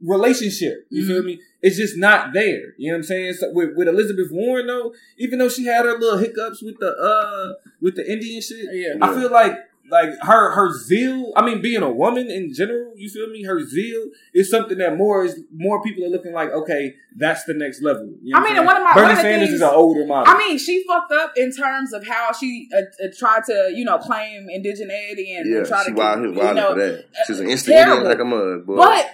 relationship, 0.00 0.86
you 0.90 1.06
feel 1.06 1.22
me? 1.22 1.40
It's 1.62 1.76
just 1.76 1.96
not 1.96 2.32
there. 2.32 2.74
You 2.78 2.88
know 2.88 2.94
what 2.94 2.96
I'm 2.98 3.02
saying? 3.04 3.32
So 3.34 3.50
with, 3.52 3.70
with 3.76 3.88
Elizabeth 3.88 4.28
Warren 4.30 4.66
though, 4.68 4.94
even 5.18 5.38
though 5.38 5.48
she 5.48 5.64
had 5.64 5.84
her 5.84 5.98
little 5.98 6.18
hiccups 6.18 6.62
with 6.62 6.78
the 6.78 6.90
uh 6.92 7.54
with 7.80 7.96
the 7.96 8.10
Indian 8.10 8.40
shit, 8.40 8.66
Yeah. 8.72 8.94
I 9.02 9.12
feel 9.18 9.30
like 9.30 9.56
like 9.90 10.10
her 10.20 10.50
her 10.52 10.70
zeal. 10.78 11.32
I 11.34 11.44
mean, 11.44 11.62
being 11.62 11.82
a 11.82 11.90
woman 11.90 12.30
in 12.30 12.52
general, 12.52 12.92
you 12.96 13.08
feel 13.08 13.26
me? 13.28 13.42
Her 13.44 13.64
zeal 13.64 14.10
is 14.34 14.50
something 14.50 14.76
that 14.78 14.96
more 14.98 15.24
is 15.24 15.40
more 15.52 15.82
people 15.82 16.04
are 16.04 16.10
looking 16.10 16.32
like. 16.34 16.50
Okay, 16.50 16.94
that's 17.16 17.44
the 17.44 17.54
next 17.54 17.80
level. 17.82 18.12
You 18.22 18.34
know 18.34 18.38
I 18.38 18.44
mean, 18.44 18.56
and 18.58 18.66
one 18.66 18.76
of 18.76 18.82
my- 18.84 18.92
Bernie 18.92 19.06
one 19.06 19.12
of 19.12 19.18
Sanders 19.22 19.48
things- 19.48 19.54
is 19.54 19.62
an 19.62 19.70
older 19.72 20.04
model. 20.06 20.32
I 20.32 20.36
mean, 20.36 20.58
she 20.58 20.84
fucked 20.86 21.12
up 21.12 21.32
in 21.36 21.50
terms 21.52 21.94
of 21.94 22.06
how 22.06 22.32
she 22.38 22.68
uh, 22.72 22.80
uh, 23.02 23.08
tried 23.18 23.44
to, 23.46 23.72
you 23.74 23.84
know, 23.86 23.96
claim 23.98 24.46
indigeneity 24.54 25.36
and, 25.38 25.50
Yeah, 25.50 25.56
and 25.58 25.66
try 25.66 25.82
she 25.84 25.90
to, 25.92 25.96
wild, 25.96 26.20
he 26.20 26.26
was 26.32 26.36
you 26.48 26.54
know, 26.54 26.72
for 26.74 26.78
that. 26.80 27.04
She 27.26 27.32
was 27.32 27.40
an 27.40 27.46
uh, 27.46 27.50
instant 27.50 27.72
idiot 27.74 27.86
terrible. 27.88 28.08
like 28.10 28.18
a 28.20 28.24
mug, 28.24 28.66
boy. 28.66 28.76
But 28.76 29.10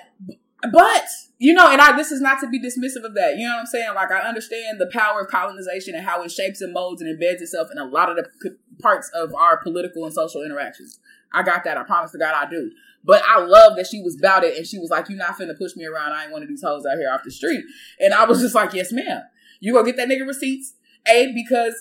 But 0.72 1.04
you 1.38 1.52
know, 1.52 1.70
and 1.70 1.80
I 1.80 1.96
this 1.96 2.10
is 2.10 2.20
not 2.20 2.40
to 2.40 2.48
be 2.48 2.60
dismissive 2.60 3.04
of 3.04 3.14
that. 3.14 3.36
You 3.36 3.46
know 3.46 3.54
what 3.54 3.60
I'm 3.60 3.66
saying? 3.66 3.94
Like 3.94 4.10
I 4.10 4.20
understand 4.20 4.80
the 4.80 4.86
power 4.86 5.20
of 5.20 5.28
colonization 5.28 5.94
and 5.94 6.04
how 6.04 6.22
it 6.22 6.30
shapes 6.30 6.60
and 6.60 6.72
molds 6.72 7.02
and 7.02 7.18
embeds 7.18 7.40
itself 7.40 7.68
in 7.70 7.78
a 7.78 7.84
lot 7.84 8.10
of 8.10 8.16
the 8.16 8.56
parts 8.80 9.10
of 9.14 9.34
our 9.34 9.56
political 9.58 10.04
and 10.04 10.14
social 10.14 10.42
interactions. 10.42 10.98
I 11.32 11.42
got 11.42 11.64
that. 11.64 11.76
I 11.76 11.82
promise 11.82 12.12
to 12.12 12.18
God 12.18 12.34
I 12.34 12.48
do. 12.48 12.70
But 13.04 13.22
I 13.28 13.40
love 13.40 13.76
that 13.76 13.86
she 13.86 14.00
was 14.00 14.16
about 14.16 14.44
it 14.44 14.56
and 14.56 14.66
she 14.66 14.78
was 14.78 14.90
like, 14.90 15.08
You're 15.08 15.18
not 15.18 15.36
finna 15.36 15.56
push 15.58 15.76
me 15.76 15.84
around. 15.84 16.12
I 16.12 16.24
ain't 16.24 16.32
one 16.32 16.42
of 16.42 16.48
these 16.48 16.62
hoes 16.62 16.86
out 16.86 16.96
here 16.96 17.10
off 17.12 17.24
the 17.24 17.30
street. 17.30 17.64
And 18.00 18.14
I 18.14 18.24
was 18.24 18.40
just 18.40 18.54
like, 18.54 18.72
Yes, 18.72 18.92
ma'am. 18.92 19.22
You 19.60 19.72
go 19.74 19.82
get 19.82 19.96
that 19.96 20.08
nigga 20.08 20.26
receipts. 20.26 20.74
A, 21.06 21.32
because 21.34 21.74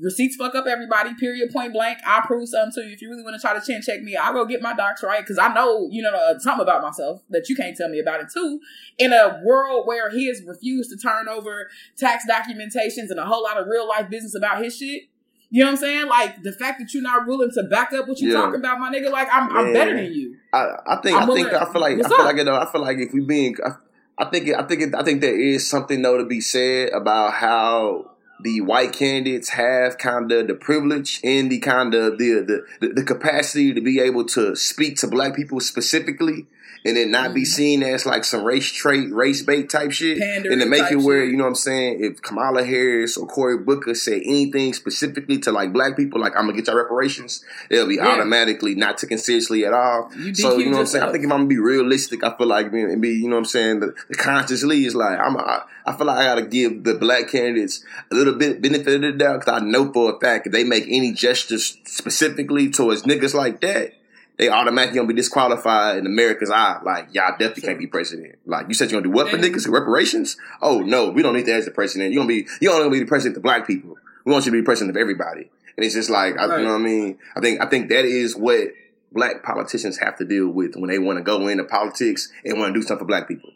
receipts 0.00 0.36
fuck 0.36 0.54
up 0.54 0.66
everybody, 0.66 1.14
period, 1.14 1.50
point 1.52 1.72
blank. 1.72 1.98
I 2.06 2.22
prove 2.26 2.48
something 2.48 2.72
to 2.82 2.88
you. 2.88 2.94
If 2.94 3.02
you 3.02 3.08
really 3.10 3.22
want 3.22 3.34
to 3.34 3.40
try 3.40 3.58
to 3.58 3.64
chin 3.64 3.80
check 3.82 4.02
me, 4.02 4.16
I'll 4.16 4.32
go 4.32 4.44
get 4.44 4.60
my 4.62 4.74
docs 4.74 5.02
right 5.02 5.20
because 5.20 5.38
I 5.38 5.52
know, 5.54 5.88
you 5.90 6.02
know, 6.02 6.12
uh, 6.14 6.38
something 6.38 6.62
about 6.62 6.82
myself 6.82 7.22
that 7.30 7.48
you 7.48 7.56
can't 7.56 7.76
tell 7.76 7.88
me 7.88 7.98
about 8.00 8.20
it 8.20 8.28
too. 8.32 8.60
In 8.98 9.12
a 9.12 9.40
world 9.44 9.86
where 9.86 10.10
he 10.10 10.26
has 10.28 10.42
refused 10.46 10.90
to 10.90 10.96
turn 10.96 11.28
over 11.28 11.68
tax 11.96 12.24
documentations 12.30 13.10
and 13.10 13.18
a 13.18 13.24
whole 13.24 13.42
lot 13.42 13.56
of 13.58 13.66
real 13.68 13.88
life 13.88 14.10
business 14.10 14.34
about 14.34 14.62
his 14.62 14.76
shit. 14.76 15.04
You 15.48 15.60
know 15.62 15.66
what 15.70 15.72
I'm 15.74 15.76
saying? 15.78 16.06
Like 16.08 16.42
the 16.42 16.52
fact 16.52 16.80
that 16.80 16.92
you're 16.92 17.02
not 17.04 17.26
willing 17.26 17.50
to 17.54 17.62
back 17.62 17.92
up 17.92 18.08
what 18.08 18.18
you 18.20 18.32
Yeah. 18.32 18.40
talking 18.40 18.58
about, 18.60 18.80
my 18.80 18.90
nigga. 18.90 19.10
Like 19.10 19.28
I'm, 19.32 19.56
I'm 19.56 19.72
better 19.72 19.94
than 19.94 20.12
you. 20.12 20.36
I, 20.52 20.66
I 20.86 20.96
think 21.02 21.16
I'm 21.16 21.22
I 21.30 21.34
think 21.34 21.46
willing- 21.52 21.54
I 21.68 21.72
feel 21.72 21.80
like 21.80 21.94
I 22.04 22.08
feel 22.08 22.18
up? 22.18 22.24
like 22.24 22.36
you 22.36 22.44
know 22.44 22.56
I 22.56 22.70
feel 22.70 22.80
like 22.80 22.98
if 22.98 23.12
we 23.12 23.20
being 23.20 23.56
I, 23.64 23.70
I 24.18 24.24
think 24.30 24.48
it, 24.48 24.56
I 24.58 24.64
think 24.64 24.82
it, 24.82 24.94
I 24.94 25.04
think 25.04 25.20
there 25.20 25.38
is 25.38 25.68
something 25.70 26.02
though 26.02 26.18
to 26.18 26.24
be 26.24 26.40
said 26.40 26.88
about 26.90 27.32
how 27.34 28.10
the 28.40 28.60
white 28.60 28.92
candidates 28.92 29.50
have 29.50 29.98
kind 29.98 30.30
of 30.30 30.46
the 30.46 30.54
privilege 30.54 31.20
and 31.24 31.50
the 31.50 31.58
kind 31.58 31.94
of 31.94 32.18
the, 32.18 32.64
the 32.80 32.88
the 32.88 33.02
capacity 33.02 33.72
to 33.72 33.80
be 33.80 34.00
able 34.00 34.24
to 34.24 34.54
speak 34.54 34.96
to 34.98 35.06
black 35.06 35.34
people 35.34 35.60
specifically 35.60 36.46
and 36.84 36.96
then 36.96 37.10
not 37.10 37.34
be 37.34 37.42
Mhm. 37.42 37.46
seen 37.46 37.82
as 37.82 38.06
like 38.06 38.24
some 38.24 38.44
race 38.44 38.70
trait, 38.70 39.12
race 39.12 39.42
bait 39.42 39.68
type 39.68 39.90
shit. 39.90 40.18
Pandering 40.18 40.52
and 40.52 40.62
to 40.62 40.68
make 40.68 40.90
it 40.92 40.96
where, 40.96 41.22
shit. 41.22 41.30
you 41.30 41.36
know 41.36 41.42
what 41.44 41.48
I'm 41.50 41.54
saying, 41.56 41.98
if 42.04 42.22
Kamala 42.22 42.62
Harris 42.64 43.16
or 43.16 43.26
Cory 43.26 43.58
Booker 43.58 43.94
say 43.94 44.20
anything 44.24 44.72
specifically 44.72 45.38
to 45.38 45.50
like 45.52 45.72
black 45.72 45.96
people, 45.96 46.20
like 46.20 46.36
I'm 46.36 46.46
gonna 46.46 46.56
get 46.56 46.68
your 46.68 46.76
reparations, 46.76 47.44
it'll 47.70 47.88
be 47.88 47.96
Yeah. 47.96 48.06
automatically 48.06 48.74
not 48.76 48.98
taken 48.98 49.18
seriously 49.18 49.64
at 49.64 49.72
all. 49.72 50.12
You 50.16 50.32
So 50.34 50.58
you 50.58 50.66
know 50.66 50.72
what 50.72 50.80
I'm 50.80 50.86
saying? 50.86 51.04
I 51.04 51.12
think 51.12 51.24
if 51.24 51.30
I'm 51.32 51.38
gonna 51.38 51.48
be 51.48 51.58
realistic, 51.58 52.22
I 52.22 52.36
feel 52.36 52.46
like 52.46 52.70
being 52.70 53.00
be, 53.00 53.10
you 53.10 53.28
know 53.28 53.34
what 53.36 53.40
I'm 53.40 53.44
saying, 53.46 53.80
the, 53.80 53.94
the 54.08 54.14
consciously 54.14 54.84
is 54.84 54.94
like 54.94 55.18
I'm 55.18 55.36
I, 55.36 55.62
I 55.86 55.96
feel 55.96 56.06
like 56.06 56.18
I 56.18 56.24
gotta 56.24 56.42
give 56.42 56.84
the 56.84 56.94
black 56.94 57.28
candidates 57.30 57.84
a 58.12 58.14
little 58.14 58.34
bit 58.34 58.62
benefit 58.62 58.94
of 58.94 59.00
the 59.02 59.12
doubt 59.12 59.40
because 59.40 59.60
I 59.60 59.64
know 59.64 59.92
for 59.92 60.14
a 60.14 60.20
fact 60.20 60.46
if 60.46 60.52
they 60.52 60.62
make 60.64 60.84
any 60.88 61.12
gestures 61.12 61.78
specifically 61.84 62.70
towards 62.70 63.02
niggas 63.02 63.34
like 63.34 63.60
that, 63.62 63.92
they 64.38 64.48
automatically 64.48 64.96
gonna 64.96 65.08
be 65.08 65.14
disqualified 65.14 65.98
in 65.98 66.06
America's 66.06 66.50
eye. 66.50 66.78
Like, 66.84 67.14
y'all 67.14 67.32
definitely 67.38 67.62
can't 67.62 67.78
be 67.78 67.86
president. 67.86 68.36
Like, 68.44 68.68
you 68.68 68.74
said 68.74 68.90
you're 68.90 69.00
gonna 69.00 69.12
do 69.12 69.16
what 69.16 69.30
for 69.30 69.38
niggas? 69.38 69.68
Reparations? 69.68 70.36
Oh 70.60 70.80
no, 70.80 71.10
we 71.10 71.22
don't 71.22 71.34
need 71.34 71.46
that 71.46 71.56
as 71.56 71.64
the 71.64 71.70
president. 71.70 72.12
You're 72.12 72.22
gonna 72.22 72.28
be 72.28 72.46
you 72.60 72.70
only 72.70 72.82
gonna 72.82 72.90
be 72.90 73.00
the 73.00 73.06
president 73.06 73.36
of 73.36 73.42
black 73.42 73.66
people. 73.66 73.96
We 74.24 74.32
want 74.32 74.44
you 74.44 74.52
to 74.52 74.58
be 74.58 74.64
president 74.64 74.96
of 74.96 75.00
everybody. 75.00 75.50
And 75.76 75.84
it's 75.84 75.94
just 75.94 76.10
like, 76.10 76.38
I, 76.38 76.58
you 76.58 76.64
know 76.64 76.72
what 76.72 76.80
I 76.80 76.84
mean? 76.84 77.18
I 77.36 77.40
think 77.40 77.60
I 77.60 77.66
think 77.66 77.88
that 77.90 78.04
is 78.04 78.34
what 78.36 78.68
black 79.12 79.42
politicians 79.42 79.98
have 79.98 80.16
to 80.16 80.24
deal 80.24 80.48
with 80.48 80.74
when 80.76 80.90
they 80.90 80.98
want 80.98 81.18
to 81.18 81.24
go 81.24 81.48
into 81.48 81.64
politics 81.64 82.30
and 82.44 82.58
want 82.58 82.74
to 82.74 82.80
do 82.80 82.86
something 82.86 83.04
for 83.04 83.08
black 83.08 83.28
people. 83.28 83.50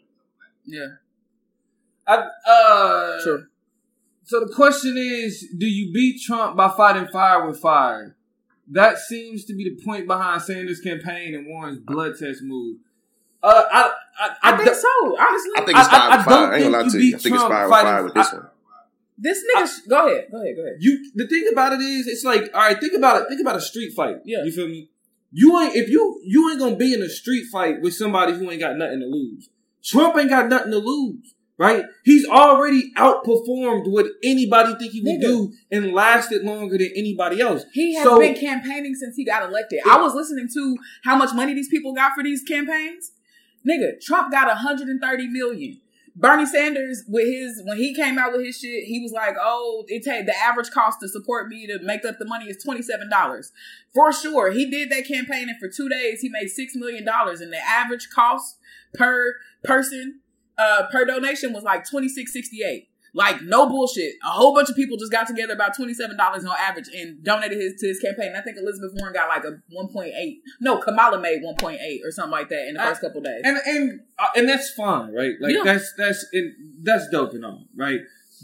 Yeah, 0.65 0.87
I, 2.07 2.27
uh, 2.47 3.21
sure. 3.23 3.47
So 4.23 4.39
the 4.39 4.53
question 4.53 4.95
is, 4.97 5.47
do 5.57 5.65
you 5.65 5.91
beat 5.91 6.21
Trump 6.21 6.55
by 6.55 6.69
fighting 6.69 7.07
fire 7.07 7.45
with 7.47 7.59
fire? 7.59 8.15
That 8.71 8.97
seems 8.99 9.45
to 9.45 9.53
be 9.53 9.63
the 9.65 9.83
point 9.83 10.07
behind 10.07 10.41
Sanders' 10.41 10.79
campaign 10.79 11.35
and 11.35 11.45
Warren's 11.47 11.79
blood 11.79 12.13
test 12.17 12.41
move. 12.41 12.77
Uh, 13.43 13.63
I, 13.71 13.91
I, 14.19 14.29
I, 14.43 14.53
I, 14.53 14.57
think 14.57 14.69
do- 14.69 14.75
so. 14.75 15.17
Honestly, 15.19 15.51
I 15.57 15.61
think 15.65 15.77
it's 15.77 15.87
I- 15.89 15.91
I- 15.91 15.91
fire 15.91 16.11
I 16.11 16.17
with 16.17 16.25
don't 16.27 16.35
I 16.51 16.55
ain't 16.55 16.63
gonna 16.63 16.69
lie 16.77 16.81
think 16.83 16.91
to 16.93 16.97
you 16.99 17.03
you. 17.09 17.15
I 17.15 17.19
think 17.19 17.35
it's 17.35 17.43
Trump 17.43 17.53
fire 17.53 17.63
with 17.65 17.71
fighting- 17.71 17.91
fire 17.91 18.03
with 18.03 18.13
this 18.13 18.27
I- 18.27 18.35
one. 18.35 18.47
this 19.17 19.43
nigga. 19.55 19.89
go 19.89 20.07
ahead. 20.07 20.27
Go 20.31 20.41
ahead. 20.41 20.55
Go 20.55 20.61
ahead. 20.63 20.75
you 20.79 21.11
the 21.15 21.27
thing 21.27 21.45
about 21.51 21.73
it 21.73 21.81
is, 21.81 22.07
it's 22.07 22.23
like, 22.23 22.49
all 22.53 22.61
right, 22.61 22.79
think 22.79 22.93
about 22.93 23.21
it. 23.23 23.27
Think 23.29 23.41
about 23.41 23.55
a 23.55 23.61
street 23.61 23.93
fight. 23.93 24.17
Yeah. 24.25 24.43
you 24.43 24.51
feel 24.51 24.67
me? 24.67 24.89
You 25.33 25.59
ain't 25.59 25.75
if 25.75 25.89
you 25.89 26.21
you 26.23 26.49
ain't 26.51 26.59
gonna 26.59 26.75
be 26.75 26.93
in 26.93 27.01
a 27.01 27.09
street 27.09 27.45
fight 27.51 27.81
with 27.81 27.93
somebody 27.95 28.33
who 28.33 28.49
ain't 28.51 28.59
got 28.61 28.77
nothing 28.77 28.99
to 28.99 29.05
lose. 29.07 29.49
Trump 29.83 30.15
ain't 30.17 30.29
got 30.29 30.47
nothing 30.47 30.71
to 30.71 30.77
lose, 30.77 31.33
right? 31.57 31.85
He's 32.03 32.25
already 32.27 32.91
outperformed 32.97 33.91
what 33.91 34.07
anybody 34.23 34.73
think 34.79 34.93
he 34.93 35.01
would 35.01 35.19
Nigga. 35.21 35.21
do 35.21 35.53
and 35.71 35.93
lasted 35.93 36.43
longer 36.43 36.77
than 36.77 36.89
anybody 36.95 37.39
else. 37.41 37.63
He 37.73 37.93
has 37.95 38.03
So- 38.05 38.19
been 38.19 38.35
campaigning 38.35 38.95
since 38.95 39.15
he 39.15 39.23
got 39.25 39.47
elected. 39.47 39.79
I 39.85 40.01
was 40.01 40.15
listening 40.15 40.47
to 40.53 40.77
how 41.03 41.15
much 41.17 41.33
money 41.33 41.53
these 41.53 41.69
people 41.69 41.93
got 41.93 42.13
for 42.15 42.23
these 42.23 42.43
campaigns. 42.43 43.11
Nigga, 43.67 44.01
Trump 44.01 44.31
got 44.31 44.47
130 44.47 45.27
million. 45.27 45.79
Bernie 46.15 46.45
Sanders, 46.45 47.03
with 47.07 47.25
his 47.25 47.61
when 47.63 47.77
he 47.77 47.93
came 47.93 48.17
out 48.19 48.33
with 48.33 48.43
his 48.45 48.57
shit, 48.57 48.83
he 48.83 48.99
was 49.01 49.11
like, 49.13 49.35
"Oh, 49.39 49.85
it 49.87 50.03
take 50.03 50.25
the 50.25 50.37
average 50.37 50.69
cost 50.71 50.99
to 50.99 51.07
support 51.07 51.47
me 51.47 51.67
to 51.67 51.79
make 51.83 52.03
up 52.03 52.17
the 52.19 52.25
money 52.25 52.49
is 52.49 52.61
twenty 52.61 52.81
seven 52.81 53.09
dollars 53.09 53.51
for 53.93 54.11
sure." 54.11 54.51
He 54.51 54.69
did 54.69 54.89
that 54.91 55.07
campaign, 55.07 55.47
and 55.47 55.57
for 55.57 55.69
two 55.69 55.87
days, 55.87 56.19
he 56.19 56.27
made 56.27 56.49
six 56.49 56.75
million 56.75 57.05
dollars, 57.05 57.39
and 57.39 57.53
the 57.53 57.65
average 57.65 58.09
cost 58.13 58.57
per 58.93 59.35
person 59.63 60.19
uh 60.57 60.83
per 60.91 61.05
donation 61.05 61.53
was 61.53 61.63
like 61.63 61.89
twenty 61.89 62.09
six 62.09 62.33
sixty 62.33 62.63
eight. 62.63 62.87
Like 63.13 63.41
no 63.41 63.67
bullshit. 63.67 64.13
A 64.25 64.29
whole 64.29 64.53
bunch 64.55 64.69
of 64.69 64.75
people 64.77 64.95
just 64.95 65.11
got 65.11 65.27
together 65.27 65.51
about 65.53 65.75
twenty 65.75 65.93
seven 65.93 66.15
dollars 66.15 66.45
on 66.45 66.55
average 66.57 66.87
and 66.95 67.21
donated 67.21 67.57
his 67.59 67.73
to 67.81 67.87
his 67.87 67.99
campaign. 67.99 68.33
I 68.37 68.41
think 68.41 68.55
Elizabeth 68.57 68.91
Warren 68.95 69.13
got 69.13 69.27
like 69.27 69.43
a 69.43 69.57
one 69.69 69.89
point 69.89 70.13
eight. 70.15 70.41
No, 70.61 70.77
Kamala 70.77 71.19
made 71.19 71.41
one 71.43 71.55
point 71.55 71.81
eight 71.81 72.01
or 72.05 72.11
something 72.11 72.31
like 72.31 72.47
that 72.49 72.67
in 72.69 72.75
the 72.75 72.81
I- 72.81 72.87
first 72.87 73.01
couple 73.01 73.19
days. 73.19 73.41
and 73.43 73.57
and 73.65 73.99
uh, 74.17 74.27
and 74.37 74.47
that's 74.47 74.71
fine, 74.71 75.13
right? 75.13 75.33
Like 75.41 75.53
Yeah. 75.55 75.63
that's 75.65 75.93
that's 75.97 76.25
and 76.31 76.53
that's 76.83 77.09
dope 77.09 77.33
and 77.33 77.43
all, 77.45 77.65
right? 77.75 77.99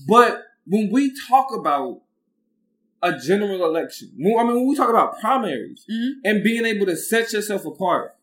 But 0.06 0.44
when 0.66 0.90
we 0.92 1.14
talk 1.30 1.54
about 1.56 2.02
a 3.02 3.18
general 3.18 3.64
election, 3.64 4.12
when, 4.18 4.38
I 4.38 4.44
mean, 4.44 4.56
when 4.56 4.68
we 4.68 4.76
talk 4.76 4.90
about 4.90 5.18
primaries 5.22 5.86
Mhm. 5.90 6.12
and 6.26 6.44
being 6.44 6.66
able 6.66 6.88
to 6.88 6.98
set 6.98 7.32
yourself 7.32 7.66
apart, 7.66 8.17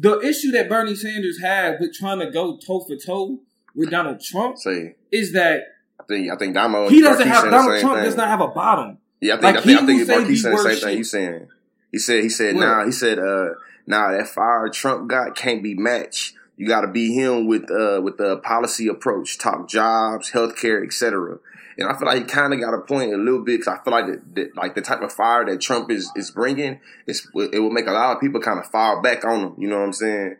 the 0.00 0.20
issue 0.20 0.52
that 0.52 0.68
Bernie 0.68 0.94
Sanders 0.94 1.40
had 1.40 1.78
with 1.80 1.92
trying 1.92 2.20
to 2.20 2.30
go 2.30 2.56
toe 2.56 2.80
for 2.80 2.96
toe 2.96 3.40
with 3.74 3.90
Donald 3.90 4.20
Trump 4.20 4.56
Say, 4.58 4.94
is 5.10 5.32
that 5.32 5.62
I 6.00 6.04
think 6.04 6.30
I 6.32 6.36
think 6.36 6.54
Damo. 6.54 6.88
he 6.88 7.02
doesn't 7.02 7.28
Marquis 7.28 7.42
have 7.42 7.50
Donald 7.50 7.80
Trump 7.80 7.96
thing. 7.96 8.04
does 8.04 8.16
not 8.16 8.28
have 8.28 8.40
a 8.40 8.48
bottom. 8.48 8.98
Yeah, 9.20 9.34
I 9.34 9.40
think 9.40 9.42
Like, 9.42 9.56
I 9.56 9.66
think, 9.66 9.80
I 9.82 9.86
think 9.86 10.08
Marquis 10.08 10.34
the 10.34 10.40
saying 10.40 10.56
the 10.56 10.62
same 10.74 10.80
thing. 10.80 10.96
He's 10.98 11.10
saying 11.10 11.46
he 11.90 11.98
said 11.98 12.22
he 12.22 12.28
said 12.28 12.54
What? 12.54 12.60
nah 12.60 12.84
he 12.86 12.92
said 12.92 13.18
uh 13.18 13.48
nah 13.86 14.12
that 14.12 14.28
fire 14.28 14.68
Trump 14.68 15.08
got 15.10 15.34
can't 15.36 15.62
be 15.62 15.74
matched. 15.74 16.34
You 16.56 16.66
got 16.66 16.80
to 16.82 16.88
be 16.88 17.14
him 17.14 17.46
with 17.46 17.70
uh 17.70 18.00
with 18.02 18.16
the 18.18 18.36
policy 18.38 18.88
approach, 18.88 19.38
talk 19.38 19.68
jobs, 19.68 20.30
healthcare, 20.32 20.84
etc. 20.84 21.38
And 21.78 21.88
I 21.88 21.96
feel 21.96 22.06
like 22.06 22.18
he 22.18 22.24
kind 22.24 22.52
of 22.52 22.60
got 22.60 22.74
a 22.74 22.80
point 22.80 23.12
a 23.14 23.16
little 23.16 23.44
bit 23.44 23.60
because 23.60 23.68
I 23.68 23.82
feel 23.84 23.92
like 23.92 24.06
that, 24.06 24.34
that 24.34 24.56
like 24.56 24.74
the 24.74 24.82
type 24.82 25.00
of 25.00 25.12
fire 25.12 25.46
that 25.46 25.60
Trump 25.60 25.90
is 25.90 26.10
is 26.16 26.32
bringing, 26.32 26.80
it's, 27.06 27.26
it 27.52 27.60
will 27.60 27.70
make 27.70 27.86
a 27.86 27.92
lot 27.92 28.16
of 28.16 28.20
people 28.20 28.40
kind 28.40 28.58
of 28.58 28.66
fire 28.66 29.00
back 29.00 29.24
on 29.24 29.40
him. 29.40 29.54
You 29.58 29.68
know 29.68 29.78
what 29.78 29.84
I'm 29.86 29.92
saying? 29.92 30.36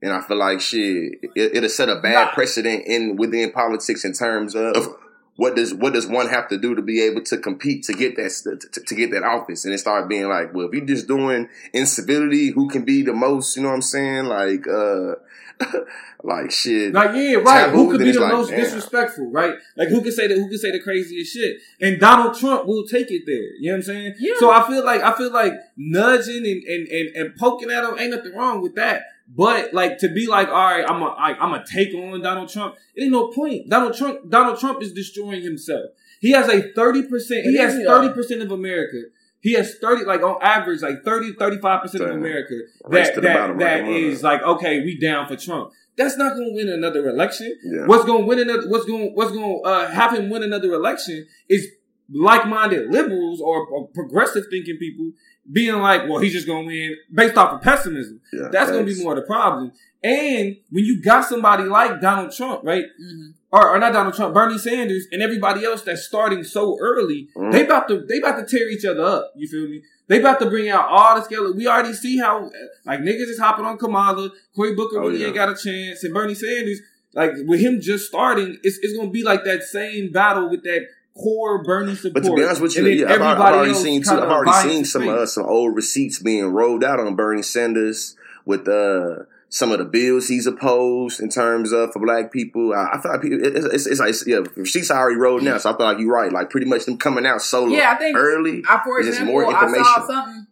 And 0.00 0.12
I 0.12 0.20
feel 0.20 0.36
like 0.36 0.60
shit, 0.60 1.18
it, 1.34 1.56
it'll 1.56 1.68
set 1.68 1.88
a 1.88 1.96
bad 1.96 2.26
Nah. 2.26 2.32
precedent 2.34 2.84
in 2.86 3.16
within 3.16 3.50
politics 3.50 4.04
in 4.04 4.12
terms 4.12 4.54
of 4.54 4.96
what 5.36 5.54
does 5.54 5.74
what 5.74 5.92
does 5.92 6.06
one 6.06 6.28
have 6.28 6.48
to 6.48 6.58
do 6.58 6.74
to 6.74 6.82
be 6.82 7.02
able 7.02 7.22
to 7.24 7.36
compete 7.36 7.84
to 7.84 7.92
get 7.92 8.16
that 8.16 8.58
to, 8.72 8.80
to 8.80 8.94
get 8.94 9.10
that 9.12 9.22
office? 9.22 9.64
And 9.64 9.74
it 9.74 9.78
started 9.78 10.08
being 10.08 10.28
like, 10.28 10.54
well, 10.54 10.66
if 10.66 10.74
you're 10.74 10.86
just 10.86 11.06
doing 11.06 11.48
incivility, 11.72 12.50
who 12.50 12.68
can 12.68 12.84
be 12.84 13.02
the 13.02 13.12
most? 13.12 13.56
You 13.56 13.62
know 13.62 13.68
what 13.68 13.74
I'm 13.74 13.82
saying? 13.82 14.24
Like, 14.26 14.66
uh, 14.66 15.16
like 16.22 16.50
shit. 16.50 16.92
Like 16.92 17.14
yeah, 17.14 17.36
right. 17.36 17.66
Taboo, 17.66 17.76
who 17.76 17.90
could 17.92 18.04
be 18.04 18.12
the 18.12 18.20
like, 18.20 18.32
most 18.32 18.50
damn. 18.50 18.60
disrespectful, 18.60 19.30
right? 19.30 19.54
Like 19.76 19.88
who 19.88 20.00
could 20.02 20.14
say 20.14 20.26
that? 20.26 20.34
Who 20.34 20.48
could 20.48 20.60
say 20.60 20.70
the 20.70 20.80
craziest 20.80 21.32
shit? 21.32 21.58
And 21.80 22.00
Donald 22.00 22.38
Trump 22.38 22.66
will 22.66 22.86
take 22.86 23.10
it 23.10 23.22
there. 23.26 23.54
You 23.58 23.66
know 23.66 23.72
what 23.72 23.76
I'm 23.76 23.82
saying? 23.82 24.14
Yeah. 24.18 24.34
So 24.38 24.50
I 24.50 24.66
feel 24.66 24.84
like 24.84 25.02
I 25.02 25.12
feel 25.12 25.32
like 25.32 25.52
nudging 25.76 26.46
and 26.46 26.62
and 26.64 26.88
and, 26.88 27.16
and 27.16 27.36
poking 27.36 27.70
at 27.70 27.84
him 27.84 27.98
ain't 27.98 28.10
nothing 28.10 28.34
wrong 28.34 28.62
with 28.62 28.74
that. 28.76 29.02
But 29.28 29.74
like 29.74 29.98
to 29.98 30.08
be 30.08 30.26
like, 30.26 30.48
all 30.48 30.54
right, 30.54 30.84
I'm 30.88 31.02
a 31.02 31.06
I, 31.06 31.36
I'm 31.38 31.52
a 31.52 31.64
take 31.64 31.94
on 31.94 32.22
Donald 32.22 32.48
Trump. 32.48 32.76
It 32.94 33.04
ain't 33.04 33.12
no 33.12 33.28
point. 33.28 33.68
Donald 33.68 33.96
Trump 33.96 34.30
Donald 34.30 34.58
Trump 34.58 34.82
is 34.82 34.92
destroying 34.92 35.42
himself. 35.42 35.90
He 36.20 36.30
has 36.30 36.48
a 36.48 36.72
thirty 36.72 37.02
percent. 37.02 37.44
He 37.44 37.56
has 37.58 37.72
is 37.72 37.80
he, 37.80 37.84
though? 37.84 38.00
thirty 38.00 38.14
percent 38.14 38.42
of 38.42 38.52
America. 38.52 39.02
He 39.40 39.52
has 39.52 39.76
30, 39.78 40.06
like 40.06 40.22
on 40.22 40.38
average, 40.42 40.82
like 40.82 41.04
30, 41.04 41.34
35% 41.34 41.94
of 41.94 42.00
America 42.10 42.54
that, 42.88 43.14
that, 43.14 43.58
that 43.58 43.84
like 43.86 44.22
like, 44.22 44.42
okay, 44.42 44.80
we 44.80 44.98
down 44.98 45.28
for 45.28 45.36
Trump. 45.36 45.70
That's 45.96 46.16
not 46.16 46.34
going 46.34 46.48
to 46.48 46.54
win 46.54 46.68
another 46.68 47.08
election. 47.08 47.56
Yeah. 47.64 47.86
What's 47.86 48.04
going 48.04 48.22
to 48.22 48.26
win 48.26 48.40
another? 48.40 48.68
What's 48.68 48.86
going? 48.86 49.12
What's 49.14 49.30
going 49.30 49.62
to 49.62 49.68
uh, 49.68 49.90
have 49.90 50.18
him 50.18 50.30
win 50.30 50.42
another 50.42 50.72
election 50.72 51.28
is 51.48 51.68
like-minded 52.10 52.90
liberals 52.90 53.40
or, 53.40 53.66
or 53.66 53.88
progressive 53.88 54.44
thinking 54.50 54.76
people 54.78 55.12
being 55.50 55.76
like, 55.80 56.08
well, 56.08 56.18
he's 56.18 56.32
just 56.32 56.46
gonna 56.46 56.66
win 56.66 56.96
based 57.12 57.36
off 57.36 57.52
of 57.54 57.62
pessimism. 57.62 58.20
Yeah, 58.32 58.48
That's 58.50 58.70
gonna 58.70 58.84
be 58.84 59.00
more 59.02 59.12
of 59.12 59.20
the 59.20 59.26
problem. 59.26 59.72
And 60.02 60.56
when 60.70 60.84
you 60.84 61.00
got 61.02 61.24
somebody 61.24 61.64
like 61.64 62.00
Donald 62.00 62.32
Trump, 62.32 62.62
right? 62.64 62.84
Mhm. 63.00 63.34
Or, 63.52 63.70
or 63.70 63.78
not 63.78 63.92
Donald 63.92 64.14
Trump, 64.14 64.34
Bernie 64.34 64.58
Sanders, 64.58 65.06
and 65.10 65.22
everybody 65.22 65.64
else 65.64 65.82
that's 65.82 66.02
starting 66.04 66.42
so 66.44 66.76
early, 66.80 67.28
Mhm. 67.36 67.52
they 67.52 67.64
about 67.64 67.88
to 67.88 68.04
they 68.08 68.18
about 68.18 68.38
to 68.38 68.44
tear 68.56 68.68
each 68.68 68.84
other 68.84 69.02
up. 69.02 69.32
You 69.36 69.48
feel 69.48 69.68
me? 69.68 69.82
They 70.08 70.20
about 70.20 70.38
to 70.40 70.46
bring 70.46 70.68
out 70.68 70.86
all 70.88 71.14
the 71.16 71.22
scale. 71.22 71.52
We 71.54 71.66
already 71.66 71.92
see 71.94 72.18
how 72.18 72.50
like 72.84 73.00
niggas 73.00 73.28
is 73.30 73.38
hopping 73.38 73.64
on 73.64 73.78
Kamala. 73.78 74.30
Cory 74.54 74.74
Booker 74.74 74.98
Oh, 75.00 75.08
really 75.08 75.20
yeah. 75.20 75.26
ain't 75.28 75.34
got 75.34 75.48
a 75.48 75.54
chance, 75.56 76.02
and 76.04 76.12
Bernie 76.12 76.34
Sanders, 76.34 76.80
like 77.14 77.32
with 77.46 77.60
him 77.60 77.80
just 77.80 78.06
starting, 78.06 78.58
it's, 78.62 78.78
it's 78.82 78.96
gonna 78.96 79.10
be 79.10 79.22
like 79.22 79.44
that 79.44 79.62
same 79.62 80.10
battle 80.12 80.50
with 80.50 80.62
that 80.64 80.86
core 81.16 81.62
Bernie 81.62 81.94
support. 81.94 82.14
But 82.14 82.28
to 82.28 82.34
be 82.34 82.44
honest 82.44 82.60
with 82.60 82.76
you, 82.76 82.86
yeah, 82.86 83.12
I've, 83.12 83.22
I've 83.22 83.38
already 83.38 83.74
seen 83.74 84.02
too. 84.02 84.10
I've 84.10 84.30
already 84.30 84.68
seen 84.68 84.84
some 84.84 85.08
uh, 85.08 85.26
some 85.26 85.44
old 85.44 85.74
receipts 85.74 86.18
being 86.18 86.46
rolled 86.46 86.84
out 86.84 87.00
on 87.00 87.14
Bernie 87.16 87.42
Sanders 87.42 88.16
with 88.44 88.68
uh 88.68 89.24
some 89.48 89.70
of 89.72 89.78
the 89.78 89.84
bills 89.84 90.28
he's 90.28 90.46
opposed 90.46 91.20
in 91.20 91.28
terms 91.28 91.72
of 91.72 91.92
for 91.92 92.00
black 92.04 92.32
people. 92.32 92.74
I, 92.74 92.96
I 92.96 93.00
feel 93.00 93.12
like 93.12 93.22
people, 93.22 93.38
it's, 93.42 93.66
it's, 93.66 93.86
it's 93.86 94.00
like 94.00 94.14
yeah, 94.26 94.40
receipts 94.56 94.90
are 94.90 94.98
already 94.98 95.16
rolled 95.18 95.42
now, 95.42 95.58
so 95.58 95.72
I 95.72 95.76
feel 95.76 95.86
like 95.86 95.98
you're 95.98 96.12
right. 96.12 96.32
Like 96.32 96.50
pretty 96.50 96.66
much 96.66 96.84
them 96.84 96.98
coming 96.98 97.26
out 97.26 97.40
solo 97.40 97.68
Yeah, 97.68 97.92
I 97.92 97.94
think 97.96 98.16
early. 98.16 98.62
I, 98.68 98.80
for 98.84 98.98
example, 98.98 99.26
more 99.26 99.46
I 99.46 99.52
saw 99.52 99.62
information. 99.66 100.06
something. 100.06 100.46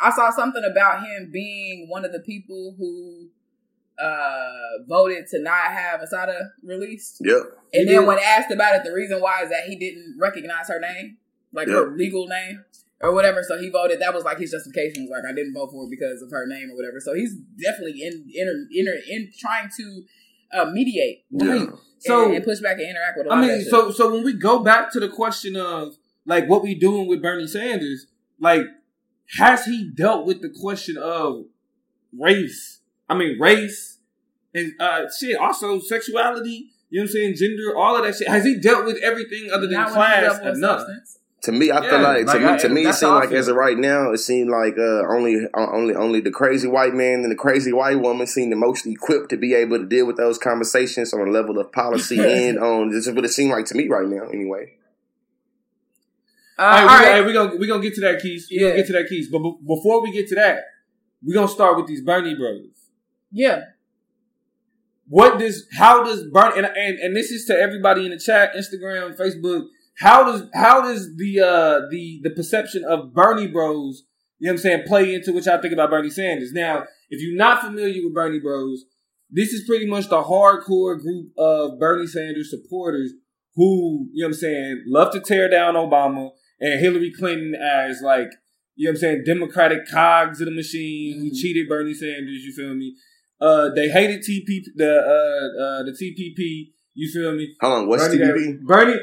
I 0.00 0.10
saw 0.10 0.30
something 0.30 0.62
about 0.68 1.06
him 1.06 1.30
being 1.30 1.88
one 1.88 2.04
of 2.04 2.12
the 2.12 2.20
people 2.20 2.74
who 2.76 3.28
uh 4.02 4.82
voted 4.88 5.26
to 5.30 5.40
not 5.40 5.70
have 5.72 6.00
Assata 6.00 6.50
released. 6.64 7.18
Yep. 7.20 7.36
And 7.72 7.88
He 7.88 7.94
then 7.94 8.00
did. 8.00 8.06
when 8.08 8.18
asked 8.18 8.50
about 8.50 8.74
it, 8.76 8.82
the 8.84 8.92
reason 8.92 9.20
why 9.20 9.42
is 9.42 9.50
that 9.50 9.64
he 9.66 9.76
didn't 9.76 10.16
recognize 10.18 10.68
her 10.68 10.80
name, 10.80 11.18
like 11.52 11.68
Yeah. 11.68 11.74
her 11.74 11.96
legal 11.96 12.26
name 12.26 12.64
or 13.00 13.14
whatever. 13.14 13.42
So 13.42 13.58
he 13.58 13.68
voted. 13.70 14.00
That 14.00 14.14
was 14.14 14.24
like 14.24 14.38
his 14.38 14.50
justification. 14.50 15.04
Was 15.04 15.10
like 15.22 15.30
I 15.30 15.34
didn't 15.34 15.54
vote 15.54 15.70
for 15.70 15.84
it 15.84 15.90
because 15.90 16.22
of 16.22 16.30
her 16.30 16.46
name 16.46 16.70
or 16.70 16.76
whatever. 16.76 17.00
So 17.00 17.14
he's 17.14 17.34
definitely 17.62 18.02
in 18.02 18.24
in 18.34 18.68
in, 18.72 18.86
in 19.08 19.30
trying 19.38 19.68
to 19.78 20.02
uh, 20.52 20.64
mediate 20.70 21.24
Yeah. 21.30 21.66
So 21.98 22.26
and, 22.26 22.34
and 22.36 22.44
push 22.44 22.60
back 22.60 22.78
and 22.78 22.88
interact 22.90 23.16
with. 23.18 23.26
A 23.26 23.30
lot 23.30 23.38
I 23.38 23.42
of 23.42 23.46
mean, 23.48 23.58
that 23.58 23.62
shit. 23.64 23.70
so 23.70 23.90
so 23.92 24.12
when 24.12 24.24
we 24.24 24.32
go 24.34 24.58
back 24.62 24.90
to 24.92 25.00
the 25.00 25.08
question 25.08 25.56
of 25.56 25.94
like 26.26 26.48
what 26.48 26.62
we 26.62 26.74
doing 26.74 27.06
with 27.08 27.22
Bernie 27.22 27.46
Sanders, 27.46 28.06
like 28.40 28.62
has 29.38 29.64
he 29.64 29.88
dealt 29.94 30.26
with 30.26 30.42
the 30.42 30.50
question 30.50 30.96
of 30.98 31.44
race? 32.18 32.80
I 33.08 33.14
mean, 33.16 33.38
race 33.40 33.91
and 34.54 34.72
uh 34.80 35.02
shit, 35.18 35.36
also 35.36 35.78
sexuality. 35.80 36.70
You 36.90 37.00
know 37.00 37.04
what 37.04 37.08
I'm 37.08 37.12
saying? 37.12 37.34
Gender, 37.36 37.76
all 37.76 37.96
of 37.96 38.04
that 38.04 38.14
shit. 38.16 38.28
Has 38.28 38.44
he 38.44 38.58
dealt 38.60 38.84
with 38.84 38.98
everything 39.02 39.50
other 39.52 39.62
than 39.66 39.72
Not 39.72 39.90
class 39.92 40.22
dealt 40.22 40.44
with 40.44 40.56
enough? 40.58 40.80
substance. 40.80 41.18
To 41.44 41.50
me, 41.50 41.72
I 41.72 41.80
feel 41.80 42.00
like, 42.00 42.24
like, 42.26 42.36
to 42.36 42.38
me, 42.38 42.46
I- 42.52 42.58
to 42.58 42.68
me, 42.68 42.86
it 42.86 42.92
seemed 42.94 43.14
like 43.14 43.32
as 43.32 43.48
of 43.48 43.56
right 43.56 43.76
now, 43.76 44.12
it 44.12 44.18
seemed 44.18 44.48
like 44.48 44.78
uh, 44.78 45.02
only, 45.12 45.44
uh, 45.52 45.66
only, 45.72 45.92
only 45.92 46.20
the 46.20 46.30
crazy 46.30 46.68
white 46.68 46.94
man 46.94 47.22
and 47.24 47.32
the 47.32 47.36
crazy 47.36 47.72
white 47.72 47.98
woman 48.00 48.28
seem 48.28 48.50
the 48.50 48.54
most 48.56 48.86
equipped 48.86 49.30
to 49.30 49.36
be 49.36 49.52
able 49.54 49.78
to 49.78 49.84
deal 49.86 50.06
with 50.06 50.16
those 50.16 50.38
conversations 50.38 51.12
on 51.12 51.26
a 51.26 51.30
level 51.32 51.58
of 51.58 51.72
policy 51.72 52.20
and 52.46 52.60
on. 52.60 52.90
This 52.90 53.08
is 53.08 53.14
what 53.14 53.24
it 53.24 53.30
seemed 53.30 53.50
like 53.50 53.64
to 53.66 53.74
me 53.74 53.88
right 53.88 54.06
now. 54.06 54.28
Anyway, 54.28 54.74
Uh, 56.58 56.62
All 56.62 56.68
right, 56.70 56.78
all 56.78 56.86
we, 56.86 56.92
right. 56.92 57.04
hey, 57.14 57.24
we 57.26 57.32
gonna 57.32 57.56
we're 57.56 57.66
gonna 57.66 57.82
get 57.82 57.94
to 57.94 58.00
that, 58.02 58.20
Keys. 58.22 58.46
We 58.50 58.58
Yeah. 58.60 58.68
gonna 58.68 58.76
get 58.76 58.86
to 58.88 58.92
that, 58.92 59.08
Keys. 59.08 59.28
But 59.28 59.38
be- 59.40 59.56
before 59.66 60.00
we 60.02 60.12
get 60.12 60.28
to 60.28 60.34
that, 60.36 60.64
we're 61.24 61.34
gonna 61.34 61.48
start 61.48 61.76
with 61.76 61.86
these 61.86 62.02
Bernie 62.02 62.34
brothers. 62.36 62.68
Yeah. 63.32 63.62
What 65.08 65.38
does 65.38 65.66
how 65.72 66.04
does 66.04 66.24
Bernie 66.32 66.58
and, 66.58 66.66
and 66.66 66.98
and 66.98 67.16
this 67.16 67.30
is 67.30 67.44
to 67.46 67.54
everybody 67.58 68.04
in 68.04 68.12
the 68.12 68.18
chat, 68.18 68.54
Instagram, 68.54 69.16
Facebook. 69.16 69.66
How 69.98 70.24
does 70.24 70.44
how 70.54 70.82
does 70.82 71.16
the 71.16 71.40
uh 71.40 71.80
the 71.90 72.20
the 72.22 72.30
perception 72.30 72.84
of 72.84 73.12
Bernie 73.12 73.46
Bros, 73.48 74.04
you 74.38 74.46
know 74.46 74.52
what 74.52 74.58
I'm 74.58 74.62
saying, 74.62 74.82
play 74.86 75.14
into 75.14 75.32
what 75.32 75.44
y'all 75.44 75.60
think 75.60 75.74
about 75.74 75.90
Bernie 75.90 76.10
Sanders? 76.10 76.52
Now, 76.52 76.84
if 77.10 77.20
you're 77.20 77.36
not 77.36 77.62
familiar 77.62 78.02
with 78.02 78.14
Bernie 78.14 78.40
Bros, 78.40 78.84
this 79.30 79.52
is 79.52 79.66
pretty 79.66 79.86
much 79.86 80.08
the 80.08 80.22
hardcore 80.22 80.98
group 81.00 81.32
of 81.36 81.78
Bernie 81.78 82.06
Sanders 82.06 82.50
supporters 82.50 83.12
who, 83.54 84.08
you 84.12 84.22
know 84.22 84.28
what 84.28 84.34
I'm 84.34 84.40
saying, 84.40 84.84
love 84.86 85.12
to 85.12 85.20
tear 85.20 85.48
down 85.48 85.74
Obama 85.74 86.30
and 86.58 86.80
Hillary 86.80 87.12
Clinton 87.12 87.54
as 87.54 88.00
like, 88.02 88.30
you 88.76 88.86
know 88.86 88.92
what 88.92 88.96
I'm 88.96 89.00
saying, 89.00 89.22
Democratic 89.26 89.80
cogs 89.90 90.40
of 90.40 90.46
the 90.46 90.54
machine 90.54 91.18
who 91.18 91.26
Mhm. 91.30 91.34
cheated 91.34 91.68
Bernie 91.68 91.92
Sanders, 91.92 92.44
you 92.44 92.52
feel 92.52 92.74
me? 92.74 92.94
Uh, 93.42 93.70
they 93.74 93.88
hated 93.88 94.20
TP, 94.20 94.62
the 94.76 94.88
uh, 94.88 95.62
uh, 95.62 95.82
the 95.82 95.90
TPP. 95.90 96.70
You 96.94 97.10
feel 97.10 97.32
me? 97.34 97.56
hold 97.60 97.72
on, 97.72 97.88
what's 97.88 98.06
Bernie, 98.06 98.20
TPP? 98.20 98.60
Bernie, 98.62 99.00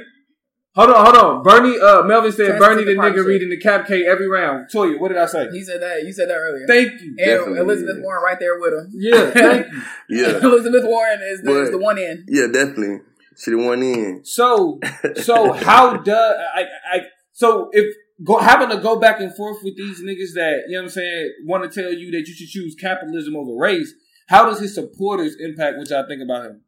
hold 0.75 0.89
on, 0.91 1.05
hold 1.05 1.17
on. 1.17 1.43
Bernie, 1.43 1.77
uh, 1.79 2.03
Melvin 2.03 2.31
said 2.31 2.57
Transitive 2.57 2.97
Bernie 2.97 3.13
the 3.13 3.19
nigga 3.19 3.25
reading 3.25 3.49
the 3.49 3.57
cap 3.57 3.85
K 3.85 4.05
every 4.05 4.29
round. 4.29 4.69
Toya, 4.73 4.97
what 4.99 5.09
did 5.09 5.17
I 5.17 5.25
say? 5.25 5.49
He 5.51 5.61
said 5.61 5.81
that. 5.81 6.03
You 6.03 6.13
said 6.13 6.29
that 6.29 6.35
earlier. 6.35 6.67
Thank 6.67 7.01
you. 7.01 7.07
and 7.07 7.17
Definitely, 7.17 7.59
Elizabeth 7.59 7.97
yeah. 7.97 8.03
Warren 8.03 8.23
right 8.23 8.39
there 8.39 8.59
with 8.59 8.73
him. 8.73 8.91
Yeah, 8.93 9.31
thank 9.31 9.67
you. 9.71 9.81
Yeah, 10.09 10.37
Elizabeth 10.43 10.85
Warren 10.85 11.19
is 11.21 11.41
the, 11.41 11.61
is 11.63 11.71
the 11.71 11.77
one 11.77 11.97
in. 11.97 12.25
yeah, 12.29 12.47
definitely. 12.47 13.01
She 13.37 13.51
the 13.51 13.57
one 13.57 13.83
in. 13.83 14.21
So, 14.23 14.79
so 15.15 15.53
how 15.53 15.97
does 15.97 16.35
I, 16.55 16.65
I? 16.93 16.99
So 17.33 17.69
if 17.71 17.93
go 18.23 18.37
having 18.37 18.69
to 18.69 18.77
go 18.77 18.99
back 18.99 19.21
and 19.21 19.33
forth 19.35 19.63
with 19.63 19.77
these 19.77 20.01
niggas 20.01 20.33
that 20.35 20.63
you 20.67 20.73
know 20.73 20.79
what 20.79 20.83
I'm 20.83 20.89
saying 20.89 21.33
want 21.45 21.71
to 21.71 21.81
tell 21.81 21.91
you 21.91 22.11
that 22.11 22.27
you 22.27 22.33
should 22.33 22.49
choose 22.49 22.75
capitalism 22.75 23.35
over 23.35 23.55
race, 23.55 23.93
how 24.29 24.45
does 24.45 24.59
his 24.59 24.75
supporters 24.75 25.35
impact 25.39 25.77
what 25.77 25.89
y'all 25.89 26.07
think 26.07 26.21
about 26.21 26.45
him? 26.45 26.61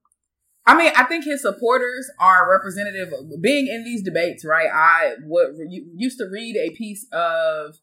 I 0.66 0.76
mean, 0.76 0.92
I 0.98 1.04
think 1.04 1.26
his 1.26 1.44
supporters 1.44 2.10
are 2.20 2.50
representative 2.50 3.14
of 3.14 3.40
being 3.40 3.68
in 3.68 3.84
these 3.84 4.02
debates, 4.02 4.44
right? 4.44 4.70
I 4.74 5.14
would 5.24 5.56
used 5.70 6.18
to 6.18 6.26
read 6.26 6.56
a 6.58 6.72
piece 6.72 7.06
of 7.12 7.76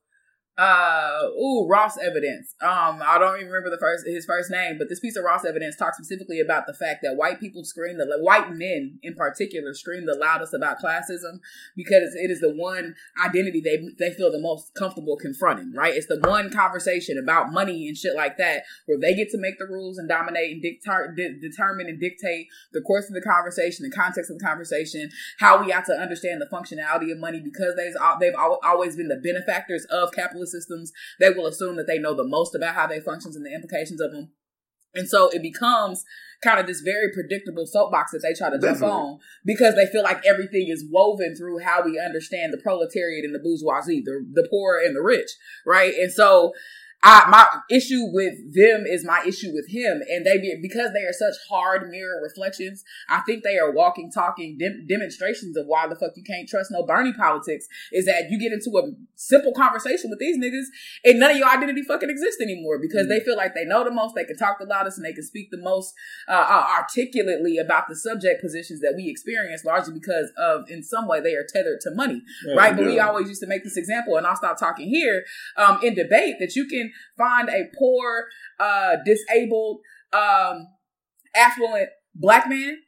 uh 0.58 1.20
ooh 1.38 1.66
Ross 1.68 1.96
evidence. 1.98 2.54
Um 2.60 3.00
I 3.02 3.16
don't 3.18 3.36
even 3.36 3.48
remember 3.48 3.70
the 3.70 3.78
first 3.78 4.06
his 4.06 4.26
first 4.26 4.50
name, 4.50 4.76
but 4.78 4.88
this 4.88 5.00
piece 5.00 5.16
of 5.16 5.24
Ross 5.24 5.44
evidence 5.44 5.76
talks 5.76 5.96
specifically 5.96 6.40
about 6.40 6.66
the 6.66 6.74
fact 6.74 7.00
that 7.02 7.16
white 7.16 7.40
people 7.40 7.64
scream 7.64 7.96
the 7.98 8.18
white 8.18 8.52
men 8.52 8.98
in 9.02 9.14
particular 9.14 9.72
scream 9.74 10.06
the 10.06 10.14
loudest 10.14 10.54
about 10.54 10.78
classism 10.80 11.38
because 11.76 12.14
it 12.14 12.30
is 12.30 12.40
the 12.40 12.52
one 12.52 12.94
identity 13.24 13.60
they 13.60 13.78
they 13.98 14.12
feel 14.14 14.32
the 14.32 14.40
most 14.40 14.74
comfortable 14.74 15.16
confronting, 15.16 15.72
right? 15.74 15.94
It's 15.94 16.06
the 16.06 16.20
one 16.24 16.50
conversation 16.50 17.18
about 17.18 17.52
money 17.52 17.86
and 17.86 17.96
shit 17.96 18.16
like 18.16 18.36
that 18.38 18.64
where 18.86 18.98
they 18.98 19.14
get 19.14 19.30
to 19.30 19.38
make 19.38 19.58
the 19.58 19.66
rules 19.66 19.98
and 19.98 20.08
dominate 20.08 20.52
and 20.52 20.62
dictate, 20.62 21.14
de- 21.16 21.38
determine 21.40 21.86
and 21.86 22.00
dictate 22.00 22.48
the 22.72 22.80
course 22.80 23.08
of 23.08 23.14
the 23.14 23.20
conversation, 23.20 23.88
the 23.88 23.96
context 23.96 24.30
of 24.30 24.38
the 24.38 24.44
conversation, 24.44 25.10
how 25.38 25.62
we 25.62 25.70
have 25.70 25.86
to 25.86 25.92
understand 25.92 26.40
the 26.40 26.46
functionality 26.46 27.12
of 27.12 27.18
money 27.18 27.40
because 27.40 27.74
they've 27.76 27.94
they've 28.20 28.34
always 28.64 28.96
been 28.96 29.08
the 29.08 29.20
benefactors 29.22 29.84
of 29.90 30.12
capitalist 30.12 30.47
systems. 30.50 30.92
They 31.20 31.30
will 31.30 31.46
assume 31.46 31.76
that 31.76 31.86
they 31.86 31.98
know 31.98 32.14
the 32.14 32.26
most 32.26 32.54
about 32.54 32.74
how 32.74 32.86
they 32.86 33.00
functions 33.00 33.36
and 33.36 33.44
the 33.44 33.54
implications 33.54 34.00
of 34.00 34.12
them. 34.12 34.32
And 34.94 35.08
so 35.08 35.28
it 35.28 35.42
becomes 35.42 36.04
kind 36.42 36.58
of 36.58 36.66
this 36.66 36.80
very 36.80 37.12
predictable 37.12 37.66
soapbox 37.66 38.12
that 38.12 38.20
they 38.22 38.32
try 38.32 38.50
to 38.50 38.58
jump 38.58 38.82
on 38.82 39.18
because 39.44 39.74
they 39.74 39.86
feel 39.86 40.02
like 40.02 40.24
everything 40.24 40.68
is 40.68 40.84
woven 40.90 41.34
through 41.36 41.58
how 41.60 41.82
we 41.84 42.00
understand 42.00 42.52
the 42.52 42.58
proletariat 42.58 43.24
and 43.24 43.34
the 43.34 43.38
bourgeoisie, 43.38 44.02
the, 44.04 44.24
the 44.32 44.48
poor 44.50 44.78
and 44.78 44.96
the 44.96 45.02
rich, 45.02 45.30
right? 45.66 45.94
And 45.94 46.12
so 46.12 46.52
I, 47.02 47.28
my 47.30 47.46
issue 47.70 48.06
with 48.12 48.54
them 48.54 48.84
is 48.86 49.04
my 49.04 49.22
issue 49.26 49.52
with 49.52 49.68
him, 49.68 50.02
and 50.08 50.26
they 50.26 50.38
be, 50.38 50.58
because 50.60 50.92
they 50.92 51.02
are 51.02 51.12
such 51.12 51.34
hard 51.48 51.90
mirror 51.90 52.20
reflections. 52.22 52.82
I 53.08 53.20
think 53.20 53.44
they 53.44 53.58
are 53.58 53.70
walking, 53.70 54.10
talking 54.10 54.58
dem- 54.58 54.86
demonstrations 54.88 55.56
of 55.56 55.66
why 55.66 55.86
the 55.86 55.94
fuck 55.94 56.12
you 56.16 56.24
can't 56.24 56.48
trust 56.48 56.70
no 56.70 56.84
Bernie 56.84 57.12
politics. 57.12 57.68
Is 57.92 58.06
that 58.06 58.30
you 58.30 58.38
get 58.38 58.52
into 58.52 58.76
a 58.78 58.90
simple 59.14 59.52
conversation 59.52 60.10
with 60.10 60.18
these 60.18 60.38
niggas, 60.38 60.66
and 61.04 61.20
none 61.20 61.30
of 61.30 61.36
your 61.36 61.48
identity 61.48 61.82
fucking 61.82 62.10
exists 62.10 62.40
anymore 62.40 62.78
because 62.80 63.08
they 63.08 63.20
feel 63.20 63.36
like 63.36 63.54
they 63.54 63.64
know 63.64 63.84
the 63.84 63.92
most, 63.92 64.14
they 64.14 64.24
can 64.24 64.36
talk 64.36 64.58
the 64.58 64.66
loudest, 64.66 64.98
and 64.98 65.04
they 65.04 65.12
can 65.12 65.24
speak 65.24 65.50
the 65.50 65.58
most 65.58 65.94
uh, 66.28 66.32
uh, 66.32 66.66
articulately 66.78 67.58
about 67.58 67.88
the 67.88 67.96
subject 67.96 68.42
positions 68.42 68.80
that 68.80 68.94
we 68.96 69.08
experience, 69.08 69.64
largely 69.64 69.94
because 69.94 70.32
of 70.36 70.68
in 70.68 70.82
some 70.82 71.06
way 71.06 71.20
they 71.20 71.34
are 71.34 71.46
tethered 71.52 71.80
to 71.80 71.90
money 71.92 72.22
right? 72.56 72.76
But 72.76 72.86
we 72.86 72.98
always 72.98 73.28
used 73.28 73.40
to 73.42 73.46
make 73.46 73.64
this 73.64 73.76
example, 73.76 74.16
and 74.16 74.26
I'll 74.26 74.36
stop 74.36 74.58
talking 74.58 74.88
here 74.88 75.24
um, 75.56 75.78
in 75.82 75.94
debate 75.94 76.36
that 76.40 76.54
you 76.56 76.66
can 76.66 76.87
find 77.16 77.48
a 77.48 77.64
poor, 77.78 78.26
uh, 78.58 78.96
disabled, 79.04 79.80
um, 80.12 80.66
affluent 81.34 81.90
black 82.14 82.48
man, 82.48 82.78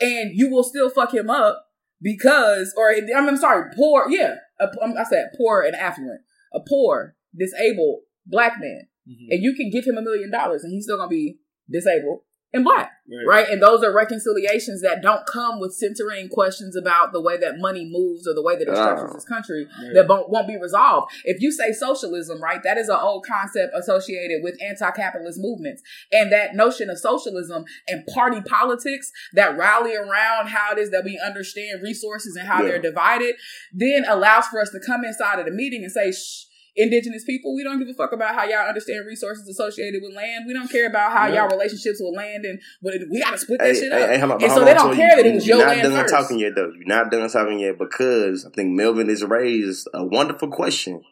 and 0.00 0.30
you 0.34 0.50
will 0.50 0.64
still 0.64 0.90
fuck 0.90 1.14
him 1.14 1.30
up 1.30 1.66
because, 2.00 2.74
or 2.76 2.90
I'm, 2.90 3.28
I'm 3.28 3.36
sorry, 3.36 3.70
poor, 3.76 4.06
yeah, 4.08 4.36
a, 4.60 4.68
I 4.98 5.04
said 5.04 5.30
poor 5.36 5.62
and 5.62 5.76
affluent, 5.76 6.22
a 6.52 6.60
poor, 6.68 7.14
disabled 7.36 8.00
black 8.26 8.60
man, 8.60 8.88
and 9.30 9.42
you 9.42 9.54
can 9.54 9.70
give 9.70 9.84
him 9.84 9.96
a 9.96 10.02
million 10.02 10.30
dollars, 10.30 10.64
and 10.64 10.72
he's 10.72 10.84
still 10.84 10.96
gonna 10.96 11.08
be 11.08 11.38
disabled 11.70 12.20
and 12.52 12.64
black. 12.64 12.92
Right. 13.26 13.46
And 13.48 13.60
those 13.62 13.82
are 13.84 13.92
reconciliations 13.92 14.80
that 14.82 15.02
don't 15.02 15.26
come 15.26 15.60
with 15.60 15.74
centering 15.74 16.28
questions 16.28 16.76
about 16.76 17.12
the 17.12 17.20
way 17.20 17.36
that 17.36 17.58
money 17.58 17.84
moves 17.90 18.26
or 18.26 18.34
the 18.34 18.42
way 18.42 18.54
that 18.56 18.68
it 18.68 18.74
structures 18.74 19.10
Oh. 19.10 19.14
this 19.14 19.24
country 19.24 19.66
Right. 19.82 19.92
that 19.94 20.08
won't, 20.08 20.30
won't 20.30 20.46
be 20.48 20.56
resolved. 20.56 21.12
If 21.24 21.40
you 21.42 21.50
say 21.52 21.72
socialism, 21.72 22.40
right, 22.42 22.62
that 22.62 22.78
is 22.78 22.88
an 22.88 22.96
old 23.00 23.26
concept 23.26 23.74
associated 23.76 24.42
with 24.42 24.56
anti-capitalist 24.62 25.38
movements. 25.40 25.82
And 26.12 26.32
that 26.32 26.54
notion 26.54 26.88
of 26.88 26.98
socialism 26.98 27.64
and 27.88 28.06
party 28.06 28.40
politics 28.40 29.10
that 29.34 29.56
rally 29.58 29.94
around 29.94 30.48
how 30.48 30.72
it 30.72 30.78
is 30.78 30.90
that 30.90 31.04
we 31.04 31.20
understand 31.22 31.82
resources 31.82 32.36
and 32.36 32.46
how 32.48 32.62
Yeah. 32.62 32.68
they're 32.68 32.78
divided, 32.82 33.34
then 33.72 34.04
allows 34.08 34.46
for 34.46 34.60
us 34.60 34.70
to 34.70 34.80
come 34.80 35.04
inside 35.04 35.38
of 35.38 35.44
the 35.44 35.52
meeting 35.52 35.82
and 35.82 35.92
say, 35.92 36.12
shh, 36.12 36.44
indigenous 36.76 37.24
people, 37.24 37.54
we 37.54 37.62
don't 37.62 37.78
give 37.78 37.88
a 37.88 37.94
fuck 37.94 38.12
about 38.12 38.34
how 38.34 38.44
y'all 38.44 38.66
understand 38.68 39.06
resources 39.06 39.46
associated 39.48 40.00
with 40.02 40.14
land. 40.14 40.44
We 40.46 40.52
don't 40.54 40.70
care 40.70 40.86
about 40.86 41.12
how 41.12 41.26
Yeah. 41.26 41.42
y'all 41.42 41.50
relationships 41.50 41.98
with 42.00 42.16
land 42.16 42.44
and 42.44 42.60
what 42.80 42.94
it, 42.94 43.02
we 43.10 43.20
got 43.20 43.32
to 43.32 43.38
split 43.38 43.58
that 43.60 43.68
Hey, 43.68 43.74
shit 43.74 43.92
hey, 43.92 44.02
up. 44.02 44.08
hey, 44.10 44.20
on, 44.22 44.30
and 44.42 44.52
so 44.52 44.64
they 44.64 44.70
on, 44.72 44.76
don't 44.76 44.96
care 44.96 45.10
you- 45.10 45.16
that 45.22 45.26
it 45.26 45.34
was 45.34 45.46
you're 45.46 45.58
your 45.58 45.66
not 45.66 45.76
land 45.76 45.82
done 45.92 46.02
first. 46.02 46.14
talking 46.14 46.38
yet, 46.38 46.54
though. 46.54 46.72
You're 46.74 46.86
not 46.86 47.10
done 47.10 47.28
talking 47.28 47.58
yet 47.58 47.78
because 47.78 48.46
I 48.46 48.50
think 48.50 48.70
Melvin 48.70 49.08
has 49.08 49.22
raised 49.24 49.88
a 49.92 50.04
wonderful 50.04 50.48
question. 50.48 51.02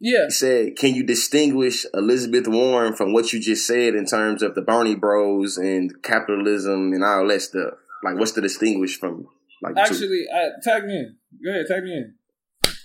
Yeah. 0.00 0.24
He 0.26 0.30
said, 0.30 0.76
"Can 0.76 0.94
you 0.94 1.04
distinguish 1.04 1.86
Elizabeth 1.94 2.48
Warren 2.48 2.94
from 2.94 3.12
what 3.12 3.32
you 3.32 3.38
just 3.40 3.66
said 3.66 3.94
in 3.94 4.04
terms 4.04 4.42
of 4.42 4.54
the 4.54 4.62
Bernie 4.62 4.96
Bros 4.96 5.56
and 5.58 5.92
capitalism 6.02 6.92
and 6.92 7.04
all 7.04 7.26
that 7.28 7.40
stuff? 7.42 7.74
Like, 8.04 8.18
what's 8.18 8.32
the 8.32 8.40
distinguish 8.40 8.98
from 8.98 9.28
like? 9.62 9.76
Actually, 9.76 10.24
uh, 10.32 10.50
tag 10.64 10.84
me 10.86 10.96
in. 10.98 11.16
Go 11.44 11.50
ahead, 11.50 11.66
tag 11.68 11.84
me 11.84 11.92
in. 11.92 12.14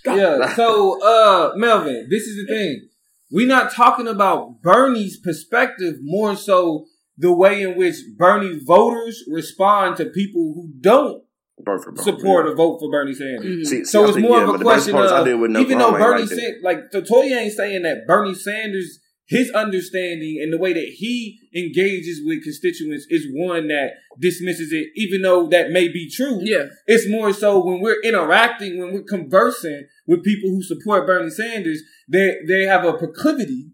Go. 0.08 0.38
Yeah. 0.38 0.54
So, 0.56 1.02
uh, 1.02 1.52
Melvin, 1.56 2.08
this 2.10 2.22
is 2.24 2.36
the 2.46 2.52
thing. 2.52 2.88
We're 3.30 3.46
not 3.46 3.72
talking 3.72 4.08
about 4.08 4.62
Bernie's 4.62 5.18
perspective, 5.18 5.96
more 6.00 6.34
so 6.36 6.86
the 7.18 7.32
way 7.32 7.62
in 7.62 7.76
which 7.76 7.96
Bernie 8.16 8.60
voters 8.64 9.24
respond 9.28 9.96
to 9.96 10.06
people 10.06 10.52
who 10.54 10.70
don't 10.80 11.22
Vote 11.64 11.82
for 11.84 11.92
Bernie. 11.92 12.04
support 12.04 12.46
or 12.46 12.54
vote 12.54 12.78
for 12.78 12.90
Bernie 12.90 13.12
Sanders. 13.14 13.44
Mhm. 13.44 13.66
See, 13.66 13.78
see, 13.78 13.84
So 13.84 14.02
I 14.02 14.04
it's 14.06 14.14
think, 14.14 14.28
more 14.28 14.38
yeah, 14.38 14.48
of 14.48 14.54
a 14.54 14.58
question 14.58 14.94
of 14.96 15.26
no 15.50 15.60
even 15.60 15.78
though 15.78 15.90
Bernie 15.92 16.22
like 16.22 16.30
that. 16.30 16.60
Like 16.62 16.78
so 16.92 17.02
Toya 17.02 17.36
ain't 17.42 17.52
saying 17.52 17.82
that 17.82 18.06
Bernie 18.06 18.34
Sanders, 18.34 19.00
his 19.28 19.50
understanding 19.50 20.40
and 20.42 20.50
the 20.52 20.58
way 20.58 20.72
that 20.72 20.94
he 20.96 21.38
engages 21.54 22.20
with 22.24 22.42
constituents 22.42 23.06
is 23.10 23.26
one 23.30 23.68
that 23.68 23.90
dismisses 24.18 24.72
it, 24.72 24.88
even 24.96 25.20
though 25.20 25.46
that 25.48 25.70
may 25.70 25.86
be 25.88 26.08
true. 26.10 26.38
Yeah. 26.42 26.64
It's 26.86 27.08
more 27.08 27.32
so 27.34 27.62
when 27.62 27.80
we're 27.80 28.00
interacting, 28.02 28.78
when 28.80 28.94
we're 28.94 29.02
conversing 29.02 29.86
with 30.06 30.24
people 30.24 30.48
who 30.50 30.62
support 30.62 31.06
Bernie 31.06 31.30
Sanders, 31.30 31.82
they 32.08 32.36
they 32.48 32.62
have 32.64 32.84
a 32.84 32.94
proclivity. 32.94 33.70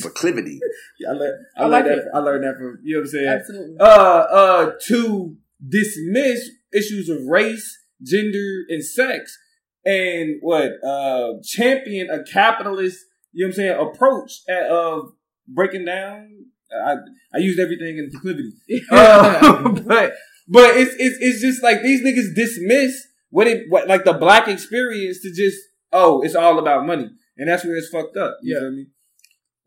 proclivity. 0.00 0.58
I, 1.08 1.12
learned, 1.12 1.46
I, 1.56 1.60
I 1.60 1.66
learned 1.66 1.72
like 1.72 1.84
that. 1.84 1.98
it. 1.98 2.04
I 2.12 2.18
learned 2.18 2.44
that 2.44 2.56
from 2.56 2.78
you 2.82 2.96
know 2.96 3.00
what 3.00 3.04
I'm 3.04 3.10
saying. 3.10 3.28
Absolutely. 3.28 3.76
Uh, 3.78 3.84
uh, 3.84 4.70
to 4.88 5.36
dismiss 5.68 6.50
issues 6.72 7.08
of 7.08 7.18
race, 7.26 7.78
gender, 8.02 8.64
and 8.68 8.84
sex, 8.84 9.38
and 9.84 10.38
what 10.40 10.72
uh 10.84 11.34
champion 11.44 12.10
a 12.10 12.24
capitalist. 12.24 12.98
You 13.36 13.44
know 13.44 13.48
what 13.48 13.52
I'm 13.52 13.56
saying? 13.56 13.88
Approach 13.94 14.32
at, 14.48 14.66
of 14.70 15.12
breaking 15.46 15.84
down. 15.84 16.46
I 16.72 16.94
I 17.34 17.38
used 17.38 17.60
everything 17.60 17.98
in 17.98 18.10
proclivity. 18.10 18.52
Uh, 18.90 19.68
but 19.86 20.14
but 20.48 20.76
it's 20.76 20.94
it's 20.98 21.18
it's 21.20 21.40
just 21.42 21.62
like 21.62 21.82
these 21.82 22.00
niggas 22.02 22.34
dismiss 22.34 22.94
what 23.30 23.46
it 23.46 23.64
what 23.68 23.86
like 23.88 24.04
the 24.04 24.14
black 24.14 24.48
experience 24.48 25.20
to 25.20 25.30
just 25.34 25.58
oh 25.92 26.22
it's 26.22 26.34
all 26.34 26.58
about 26.58 26.86
money 26.86 27.08
and 27.36 27.48
that's 27.48 27.64
where 27.64 27.76
it's 27.76 27.90
fucked 27.90 28.16
up. 28.16 28.38
You 28.42 28.54
Yeah. 28.54 28.60
feel 28.60 28.70
me? 28.72 28.86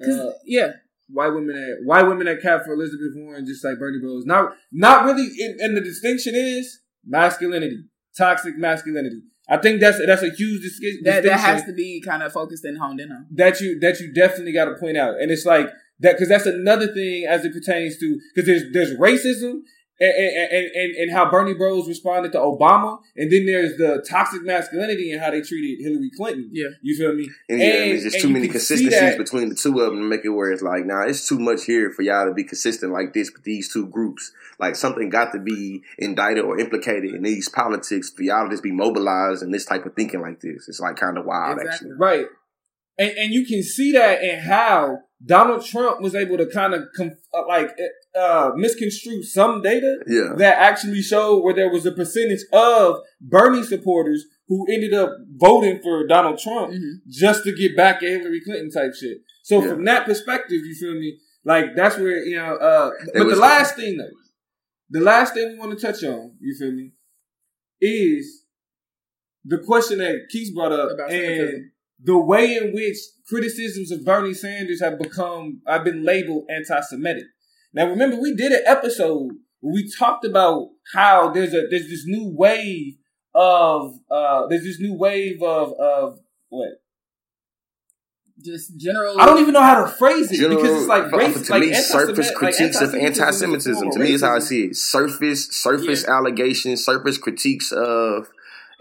'Cause- 0.03 0.19
Uh, 0.19 0.33
yeah. 0.45 0.71
white 1.09 1.33
women 1.37 1.55
at 1.55 1.85
white 1.85 2.07
women 2.07 2.27
at 2.27 2.41
cap 2.41 2.65
for 2.65 2.73
Elizabeth 2.73 3.13
Warren 3.17 3.45
just 3.45 3.63
like 3.63 3.77
Bernie 3.77 3.99
Bros. 4.01 4.25
Not 4.25 4.53
not 4.71 5.05
really. 5.05 5.27
And, 5.45 5.59
and 5.61 5.77
the 5.77 5.81
distinction 5.81 6.33
is 6.35 6.79
masculinity, 7.05 7.83
toxic 8.17 8.57
masculinity. 8.57 9.21
I 9.49 9.57
think 9.57 9.81
that's 9.81 9.99
that's 10.05 10.21
a 10.23 10.29
huge 10.29 10.61
dis- 10.61 10.97
That, 11.03 11.23
that 11.23 11.39
has 11.39 11.63
to 11.65 11.73
be 11.73 12.01
kind 12.01 12.21
of 12.23 12.31
focused 12.31 12.63
and 12.65 12.77
honed 12.77 12.99
in 12.99 13.11
on. 13.11 13.25
that 13.31 13.59
you 13.59 13.79
that 13.79 13.99
you 13.99 14.13
definitely 14.13 14.53
got 14.53 14.65
to 14.65 14.75
point 14.75 14.97
out. 14.97 15.19
And 15.19 15.31
it's 15.31 15.45
like 15.45 15.69
that 15.99 16.13
because 16.13 16.29
that's 16.29 16.45
another 16.45 16.87
thing 16.93 17.25
as 17.25 17.43
it 17.45 17.53
pertains 17.53 17.97
to 17.97 18.19
because 18.33 18.47
there's 18.47 18.71
there's 18.71 18.93
racism 18.97 19.61
and 19.99 20.11
and, 20.11 20.51
and 20.51 20.65
and 20.75 20.95
and 20.95 21.11
how 21.11 21.29
Bernie 21.29 21.53
Bros 21.53 21.87
responded 21.87 22.31
to 22.31 22.37
Obama, 22.37 22.99
and 23.15 23.31
then 23.31 23.45
there's 23.45 23.77
the 23.77 24.05
toxic 24.09 24.43
masculinity 24.43 25.11
and 25.11 25.21
how 25.21 25.31
they 25.31 25.41
treated 25.41 25.83
Hillary 25.83 26.09
Clinton. 26.15 26.49
Yeah. 26.53 26.67
You 26.81 26.95
feel 26.97 27.13
me? 27.13 27.29
And, 27.49 27.59
yeah, 27.59 27.65
and 27.65 27.75
And- 27.83 27.91
there's 27.91 28.03
just 28.03 28.15
and 28.15 28.21
too 28.23 28.29
many 28.29 28.47
can 28.47 28.53
consistencies 28.53 29.15
between 29.17 29.49
the 29.49 29.55
two 29.55 29.79
of 29.79 29.91
them 29.91 30.01
to 30.01 30.07
make 30.07 30.23
it 30.23 30.29
where 30.29 30.51
it's 30.51 30.61
like, 30.61 30.85
nah, 30.85 31.03
it's 31.03 31.27
too 31.27 31.39
much 31.39 31.65
here 31.65 31.91
for 31.91 32.01
y'all 32.03 32.25
to 32.27 32.33
be 32.33 32.43
consistent 32.43 32.93
like 32.93 33.13
this 33.13 33.31
with 33.33 33.43
these 33.43 33.71
two 33.71 33.87
groups. 33.87 34.31
Like 34.59 34.75
something 34.75 35.09
got 35.09 35.31
to 35.33 35.39
be 35.39 35.81
indicted 35.97 36.43
or 36.43 36.59
implicated 36.59 37.13
in 37.13 37.23
these 37.23 37.49
politics 37.49 38.09
for 38.09 38.23
y'all 38.23 38.45
to 38.45 38.49
just 38.51 38.63
be 38.63 38.71
mobilized 38.71 39.41
and 39.43 39.53
this 39.53 39.65
type 39.65 39.85
of 39.85 39.95
thinking 39.95 40.21
like 40.21 40.39
this. 40.41 40.67
It's 40.67 40.79
like 40.79 40.95
kind 40.97 41.17
of 41.17 41.25
wild, 41.25 41.59
Exactly. 41.59 41.89
actually. 41.91 41.91
Right. 41.97 42.25
And 42.97 43.11
and 43.17 43.33
you 43.33 43.45
can 43.45 43.63
see 43.63 43.93
that 43.93 44.21
in 44.21 44.39
how 44.39 44.99
Donald 45.25 45.65
Trump 45.65 46.01
was 46.01 46.15
able 46.15 46.37
to 46.37 46.45
kind 46.47 46.73
of 46.73 46.83
com- 46.95 47.17
uh, 47.33 47.45
like 47.47 47.71
uh, 48.17 48.51
misconstrue 48.55 49.21
some 49.23 49.61
data 49.61 49.97
Yeah. 50.07 50.33
that 50.37 50.57
actually 50.57 51.01
showed 51.01 51.43
where 51.43 51.53
there 51.53 51.69
was 51.69 51.85
a 51.85 51.91
percentage 51.91 52.39
of 52.53 53.01
Bernie 53.19 53.63
supporters 53.63 54.25
who 54.47 54.65
ended 54.71 54.93
up 54.93 55.11
voting 55.35 55.79
for 55.83 56.07
Donald 56.07 56.39
Trump 56.39 56.71
Mhm. 56.73 57.01
just 57.09 57.43
to 57.43 57.51
get 57.53 57.75
back 57.75 57.97
at 57.97 58.09
Hillary 58.09 58.41
Clinton 58.43 58.71
type 58.71 58.93
shit. 58.95 59.19
So 59.43 59.61
Yeah. 59.61 59.69
from 59.73 59.85
that 59.85 60.05
perspective, 60.05 60.61
you 60.65 60.73
feel 60.75 60.93
me? 60.93 61.19
Like 61.43 61.75
that's 61.75 61.97
where 61.97 62.23
you 62.23 62.35
know. 62.37 62.55
Uh, 62.55 62.91
but 63.13 63.27
the 63.29 63.35
last 63.35 63.75
thing 63.75 63.97
though, 63.97 64.09
the 64.89 65.01
last 65.01 65.33
thing 65.33 65.49
we 65.53 65.59
want 65.59 65.77
to 65.77 65.85
touch 65.85 66.03
on, 66.03 66.35
you 66.39 66.55
feel 66.57 66.71
me, 66.71 66.93
is 67.81 68.43
the 69.45 69.57
question 69.59 69.99
that 69.99 70.27
Keith 70.29 70.53
brought 70.53 70.71
up 70.71 70.91
About 70.91 71.11
and 71.11 71.21
semitism. 71.21 71.71
The 72.01 72.17
way 72.17 72.55
in 72.55 72.73
which 72.73 72.97
criticisms 73.27 73.91
of 73.91 74.05
Bernie 74.05 74.33
Sanders 74.33 74.81
have 74.81 74.97
become, 74.97 75.61
I've 75.67 75.83
been 75.83 76.03
labeled 76.03 76.45
anti-Semitic. 76.49 77.25
Now, 77.73 77.87
remember, 77.87 78.15
we 78.15 78.33
did 78.35 78.51
an 78.51 78.61
episode 78.65 79.31
where 79.59 79.73
we 79.73 79.91
talked 79.97 80.25
about 80.25 80.69
how 80.93 81.31
there's 81.31 81.53
a 81.53 81.67
there's 81.69 81.89
this 81.89 82.05
new 82.05 82.33
wave 82.35 82.95
of 83.35 83.93
uh 84.09 84.47
there's 84.47 84.63
this 84.63 84.79
new 84.79 84.95
wave 84.97 85.41
of 85.43 85.73
of 85.73 86.19
what 86.47 86.69
Just 88.43 88.77
general. 88.77 89.19
I 89.19 89.25
don't 89.25 89.39
even 89.39 89.53
know 89.53 89.61
how 89.61 89.83
to 89.83 89.91
phrase 89.91 90.31
it 90.31 90.37
General, 90.37 90.61
because 90.61 90.79
it's 90.79 90.87
like 90.87 91.11
race, 91.11 91.41
to 91.47 91.51
like 91.51 91.61
me, 91.61 91.73
surface 91.73 92.31
critiques 92.31 92.81
like 92.81 92.89
of 92.89 92.95
anti-Semitism 92.95 93.73
is 93.73 93.81
anti-Semitism. 93.81 93.91
To 93.91 93.99
me, 93.99 94.13
is 94.13 94.21
how 94.21 94.35
I 94.35 94.39
see 94.39 94.65
it. 94.65 94.75
Surface, 94.77 95.49
surface 95.51 96.07
allegations, 96.07 96.85
surface 96.85 97.17
critiques 97.17 97.71
of 97.71 98.29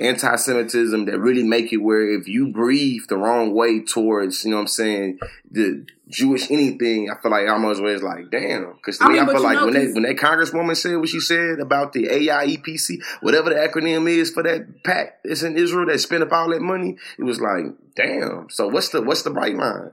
anti-Semitism 0.00 1.06
that 1.06 1.18
really 1.18 1.42
make 1.42 1.72
it 1.72 1.78
where 1.78 2.08
if 2.08 2.28
you 2.28 2.52
breathe 2.52 3.02
the 3.08 3.16
wrong 3.16 3.54
way 3.54 3.80
towards, 3.84 4.44
you 4.44 4.50
know 4.50 4.56
what 4.56 4.62
I'm 4.62 4.68
saying, 4.68 5.18
the 5.50 5.87
Jewish 6.08 6.50
anything, 6.50 7.11
I 7.11 7.20
feel 7.20 7.30
like 7.30 7.48
almost 7.48 7.82
where 7.82 7.94
it's 7.94 8.02
like, 8.02 8.30
damn. 8.30 8.72
Because 8.74 8.98
to 8.98 9.04
I 9.04 9.08
me, 9.08 9.14
mean, 9.14 9.28
I 9.28 9.32
feel 9.32 9.42
like 9.42 9.56
know, 9.56 9.64
when 9.66 9.74
that 9.74 9.94
when 9.94 10.02
that 10.04 10.16
Congresswoman 10.16 10.76
said 10.76 10.96
what 10.96 11.08
she 11.08 11.20
said 11.20 11.58
about 11.58 11.92
the 11.92 12.04
AIPAC, 12.04 13.02
whatever 13.20 13.50
the 13.50 13.56
acronym 13.56 14.08
is 14.08 14.30
for 14.30 14.42
that 14.44 14.84
pack 14.84 15.18
that's 15.24 15.42
in 15.42 15.56
Israel 15.56 15.87
that 15.87 15.98
spent 15.98 16.22
up 16.22 16.32
all 16.32 16.50
that 16.50 16.62
money, 16.62 16.96
it 17.18 17.24
was 17.24 17.40
like, 17.40 17.64
damn. 17.96 18.48
So 18.50 18.68
what's 18.68 18.90
the 18.90 19.02
what's 19.02 19.22
the 19.22 19.30
bright 19.30 19.56
line? 19.56 19.90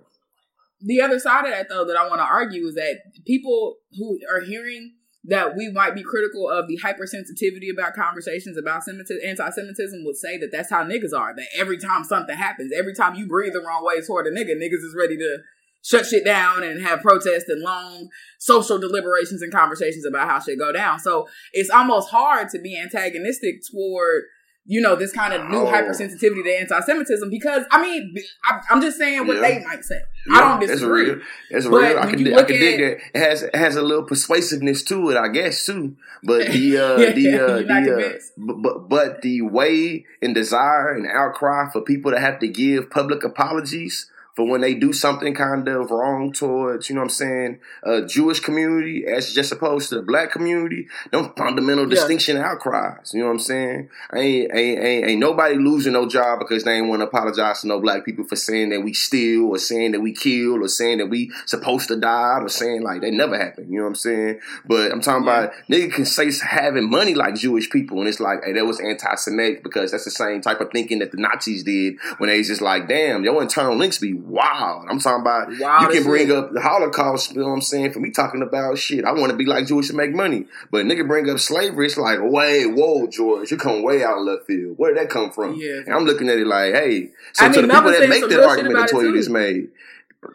the 0.81 1.01
other 1.01 1.19
side 1.19 1.45
of 1.45 1.51
that 1.51 1.67
though 1.69 1.85
that 1.85 1.97
I 1.97 2.07
want 2.07 2.19
to 2.19 2.25
argue 2.25 2.67
is 2.67 2.75
that 2.75 2.97
people 3.25 3.77
who 3.97 4.19
are 4.31 4.41
hearing 4.41 4.93
that 5.27 5.55
we 5.55 5.71
might 5.71 5.95
be 5.95 6.03
critical 6.03 6.49
of 6.49 6.67
the 6.67 6.79
hypersensitivity 6.83 7.71
about 7.73 7.95
conversations 7.95 8.57
about 8.57 8.83
anti-Semitism 8.87 10.03
would 10.05 10.15
say 10.15 10.37
that 10.37 10.51
that's 10.51 10.69
how 10.69 10.83
niggas 10.83 11.17
are. 11.17 11.35
That 11.35 11.47
every 11.57 11.77
time 11.77 12.03
something 12.03 12.35
happens, 12.35 12.71
every 12.75 12.93
time 12.93 13.15
you 13.15 13.27
breathe 13.27 13.53
the 13.53 13.59
wrong 13.59 13.83
way 13.83 14.01
toward 14.01 14.27
a 14.27 14.31
nigga, 14.31 14.55
niggas 14.55 14.83
is 14.83 14.95
ready 14.97 15.17
to 15.17 15.37
shut 15.83 16.05
shit 16.05 16.25
down 16.25 16.63
and 16.63 16.81
have 16.81 17.01
protests 17.01 17.47
and 17.47 17.61
long 17.61 18.09
social 18.39 18.79
deliberations 18.79 19.41
and 19.41 19.51
conversations 19.51 20.05
about 20.05 20.27
how 20.27 20.39
shit 20.39 20.59
go 20.59 20.71
down. 20.71 20.99
So 20.99 21.27
it's 21.53 21.69
almost 21.69 22.09
hard 22.09 22.49
to 22.49 22.59
be 22.59 22.79
antagonistic 22.79 23.61
toward 23.71 24.23
you 24.67 24.81
know 24.81 24.95
this 24.95 25.11
kind 25.11 25.33
of 25.33 25.47
new 25.49 25.57
Oh. 25.59 25.65
hypersensitivity 25.71 26.43
to 26.43 26.59
anti-Semitism 26.59 27.29
because 27.29 27.63
I 27.71 27.81
mean 27.81 28.15
I, 28.45 28.59
I'm 28.71 28.81
just 28.81 28.97
saying 28.97 29.27
what 29.27 29.37
Yeah. 29.37 29.41
they 29.59 29.63
might 29.63 29.83
say. 29.83 29.99
I 30.33 30.41
don't 30.41 30.59
disagree. 30.59 31.03
real. 31.11 31.19
That's 31.51 31.65
But 31.67 31.81
real. 31.81 31.99
I 31.99 32.05
can, 32.09 32.27
I 32.27 32.31
look 32.31 32.47
can 32.47 32.59
dig 32.59 32.81
at- 32.81 32.97
that. 32.97 33.19
It 33.19 33.27
has 33.29 33.43
it 33.43 33.55
has 33.55 33.75
a 33.75 33.81
little 33.83 34.03
persuasiveness 34.03 34.81
to 34.85 35.11
it, 35.11 35.17
I 35.17 35.27
guess 35.27 35.65
too. 35.65 35.95
But 36.23 36.47
the 36.51 36.77
uh, 36.77 36.97
Yeah, 36.97 37.11
the 37.11 37.39
uh, 37.39 37.57
the 37.57 38.15
uh, 38.15 38.19
but 38.63 38.89
but 38.89 39.21
the 39.21 39.41
way 39.43 40.05
and 40.21 40.33
desire 40.33 40.93
and 40.95 41.05
outcry 41.07 41.69
for 41.71 41.81
people 41.81 42.11
to 42.11 42.19
have 42.19 42.39
to 42.39 42.47
give 42.47 42.89
public 42.89 43.23
apologies 43.23 44.09
for 44.35 44.45
when 44.45 44.61
they 44.61 44.73
do 44.73 44.91
something 44.91 45.33
kind 45.33 45.67
of 45.67 45.91
wrong 45.91 46.33
towards, 46.33 46.89
you 46.89 46.95
know 46.95 47.01
what 47.01 47.05
I'm 47.05 47.09
saying, 47.09 47.59
a 47.83 48.01
Jewish 48.05 48.41
community 48.41 49.05
as 49.07 49.33
just 49.33 49.51
opposed 49.51 49.89
to 49.89 49.95
the 49.95 50.01
black 50.01 50.31
community, 50.31 50.87
them 51.11 51.31
fundamental 51.37 51.85
Yeah. 51.85 51.91
distinction 51.91 52.35
outcries. 52.37 53.13
You 53.13 53.21
know 53.21 53.27
what 53.27 53.33
I'm 53.33 53.39
saying? 53.39 53.89
Ain't, 54.13 54.51
ain't, 54.53 54.79
ain't, 54.83 55.05
ain't 55.05 55.19
nobody 55.19 55.55
losing 55.55 55.93
no 55.93 56.05
job 56.07 56.39
because 56.39 56.65
they 56.65 56.73
ain't 56.73 56.89
want 56.89 56.99
to 57.01 57.07
apologize 57.07 57.61
to 57.61 57.67
no 57.67 57.79
black 57.79 58.03
people 58.03 58.25
for 58.25 58.35
saying 58.35 58.69
that 58.69 58.81
we 58.81 58.93
steal 58.93 59.45
or 59.45 59.57
saying 59.57 59.93
that 59.93 60.01
we 60.01 60.11
kill 60.13 60.63
or 60.63 60.67
saying 60.67 60.97
that 60.97 61.07
we 61.07 61.31
supposed 61.45 61.87
to 61.87 61.95
die 61.95 62.39
or 62.41 62.49
saying 62.49 62.81
like 62.81 63.01
that 63.01 63.13
never 63.13 63.37
happened. 63.37 63.69
You 63.71 63.77
know 63.77 63.83
what 63.83 63.89
I'm 63.89 63.95
saying? 63.95 64.39
But 64.65 64.91
I'm 64.91 64.99
talking 64.99 65.25
Yeah. 65.25 65.43
about 65.45 65.53
nigga 65.71 65.93
can 65.93 66.05
say 66.05 66.29
having 66.45 66.89
money 66.89 67.13
like 67.15 67.35
Jewish 67.35 67.69
people 67.69 67.99
and 67.99 68.09
it's 68.09 68.19
like, 68.19 68.43
hey, 68.43 68.51
that 68.53 68.65
was 68.65 68.81
anti-Semitic 68.81 69.63
because 69.63 69.91
that's 69.91 70.03
the 70.03 70.11
same 70.11 70.41
type 70.41 70.59
of 70.59 70.71
thinking 70.71 70.99
that 70.99 71.11
the 71.11 71.17
Nazis 71.17 71.63
did 71.63 71.95
when 72.17 72.29
they 72.29 72.41
just 72.43 72.61
like, 72.61 72.87
damn, 72.89 73.23
your 73.23 73.41
internal 73.41 73.75
links 73.77 73.97
be 73.99 74.13
wild. 74.25 74.87
I'm 74.89 74.99
talking 74.99 75.21
about 75.21 75.47
Wild 75.59 75.81
you 75.83 75.89
can 75.89 76.03
bring 76.03 76.27
shit. 76.27 76.35
up 76.35 76.51
the 76.53 76.61
Holocaust, 76.61 77.31
you 77.31 77.39
know 77.39 77.47
what 77.47 77.53
I'm 77.53 77.61
saying, 77.61 77.93
for 77.93 77.99
me 77.99 78.11
talking 78.11 78.41
about 78.41 78.77
shit. 78.77 79.05
I 79.05 79.11
want 79.11 79.31
to 79.31 79.37
be 79.37 79.45
like 79.45 79.67
Jewish 79.67 79.87
to 79.87 79.93
make 79.93 80.13
money. 80.13 80.45
But 80.71 80.85
nigga 80.85 81.07
bring 81.07 81.29
up 81.29 81.39
slavery, 81.39 81.85
it's 81.85 81.97
like, 81.97 82.19
wait, 82.21 82.67
whoa, 82.67 83.07
George, 83.07 83.51
you 83.51 83.57
come 83.57 83.83
way 83.83 84.03
out 84.03 84.17
of 84.17 84.23
left 84.23 84.47
field. 84.47 84.77
Where 84.77 84.93
did 84.93 85.03
that 85.03 85.09
come 85.09 85.31
from? 85.31 85.55
Yeah. 85.55 85.81
And 85.85 85.93
I'm 85.93 86.05
looking 86.05 86.29
at 86.29 86.37
it 86.37 86.47
like, 86.47 86.73
hey, 86.73 87.11
so 87.33 87.45
I 87.45 87.49
to 87.49 87.61
mean, 87.61 87.67
the 87.67 87.73
people 87.73 87.91
that 87.91 88.09
make 88.09 88.29
that 88.29 88.43
argument 88.43 88.75
that 88.75 88.89
Toya 88.89 89.13
just 89.13 89.29
made, 89.29 89.69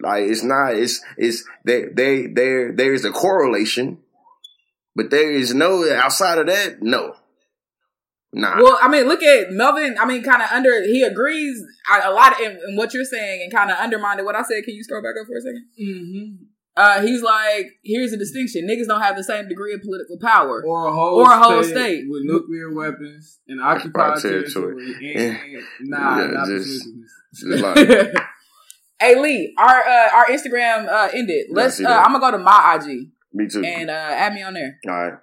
like 0.01 0.25
it's 0.25 0.43
not, 0.43 0.75
it's 0.75 1.03
it's 1.17 1.45
they 1.65 1.87
they 1.87 2.27
there 2.27 2.73
there's 2.73 3.05
a 3.05 3.11
correlation, 3.11 3.99
but 4.95 5.11
there 5.11 5.33
is 5.33 5.53
no 5.55 5.91
outside 5.93 6.39
of 6.39 6.47
that, 6.47 6.83
no. 6.83 7.17
Nah. 8.33 8.57
Well, 8.63 8.79
I 8.81 8.89
mean, 8.89 9.09
look 9.09 9.23
at 9.25 9.51
Melvin. 9.51 9.97
I 10.01 10.07
mean, 10.07 10.23
kind 10.23 10.41
of 10.41 10.49
under. 10.53 10.83
He 10.85 11.03
agrees 11.03 11.61
a 11.93 12.11
a 12.11 12.13
lot 12.13 12.41
in, 12.41 12.59
in 12.69 12.77
what 12.77 12.95
you're 12.95 13.05
saying, 13.05 13.43
and 13.43 13.53
kind 13.53 13.71
of 13.71 13.77
undermined 13.79 14.25
what 14.25 14.37
I 14.37 14.43
said. 14.43 14.63
Can 14.65 14.75
you 14.75 14.85
scroll 14.85 15.03
back 15.03 15.15
up 15.21 15.27
for 15.27 15.37
a 15.37 15.41
second? 15.41 15.67
Mm-hmm. 15.83 16.45
Uh, 16.77 17.03
he's 17.03 17.21
like, 17.23 17.67
here's 17.83 18.13
a 18.13 18.17
distinction: 18.17 18.69
niggas 18.69 18.87
don't 18.87 19.01
have 19.03 19.17
the 19.17 19.25
same 19.25 19.49
degree 19.49 19.75
of 19.75 19.83
political 19.83 20.17
power. 20.23 20.63
Or 20.65 20.87
a 20.87 20.93
whole 20.93 21.19
Or 21.19 21.33
a 21.33 21.39
whole 21.39 21.63
state, 21.65 21.75
state. 21.75 22.05
with 22.09 22.23
nuclear 22.25 22.73
weapons 22.73 23.41
and 23.49 23.61
occupied 23.61 24.13
Occupied 24.19 24.23
territory. 24.23 24.95
territory. 25.01 25.15
And, 25.81 25.91
nah, 25.91 26.19
Yeah, 26.21 26.27
not 26.29 26.47
just- 26.47 26.87
positionless. 26.87 27.11
Just 27.35 27.63
like, 28.15 28.15
hey 29.01 29.21
Lee, 29.21 29.55
our 29.59 29.69
uh, 29.89 30.09
our 30.15 30.27
Instagram 30.27 30.89
uh, 30.89 31.09
ended. 31.13 31.47
Let's. 31.51 31.81
Uh. 31.85 31.89
I'm 31.89 32.13
gonna 32.13 32.21
go 32.21 32.31
to 32.31 32.39
my 32.39 32.79
IG 32.81 33.09
me 33.33 33.49
too. 33.49 33.65
and 33.65 33.91
uh, 33.91 33.93
add 33.93 34.35
me 34.35 34.43
on 34.43 34.55
there. 34.55 34.79
All 34.89 34.93
right. 34.95 35.19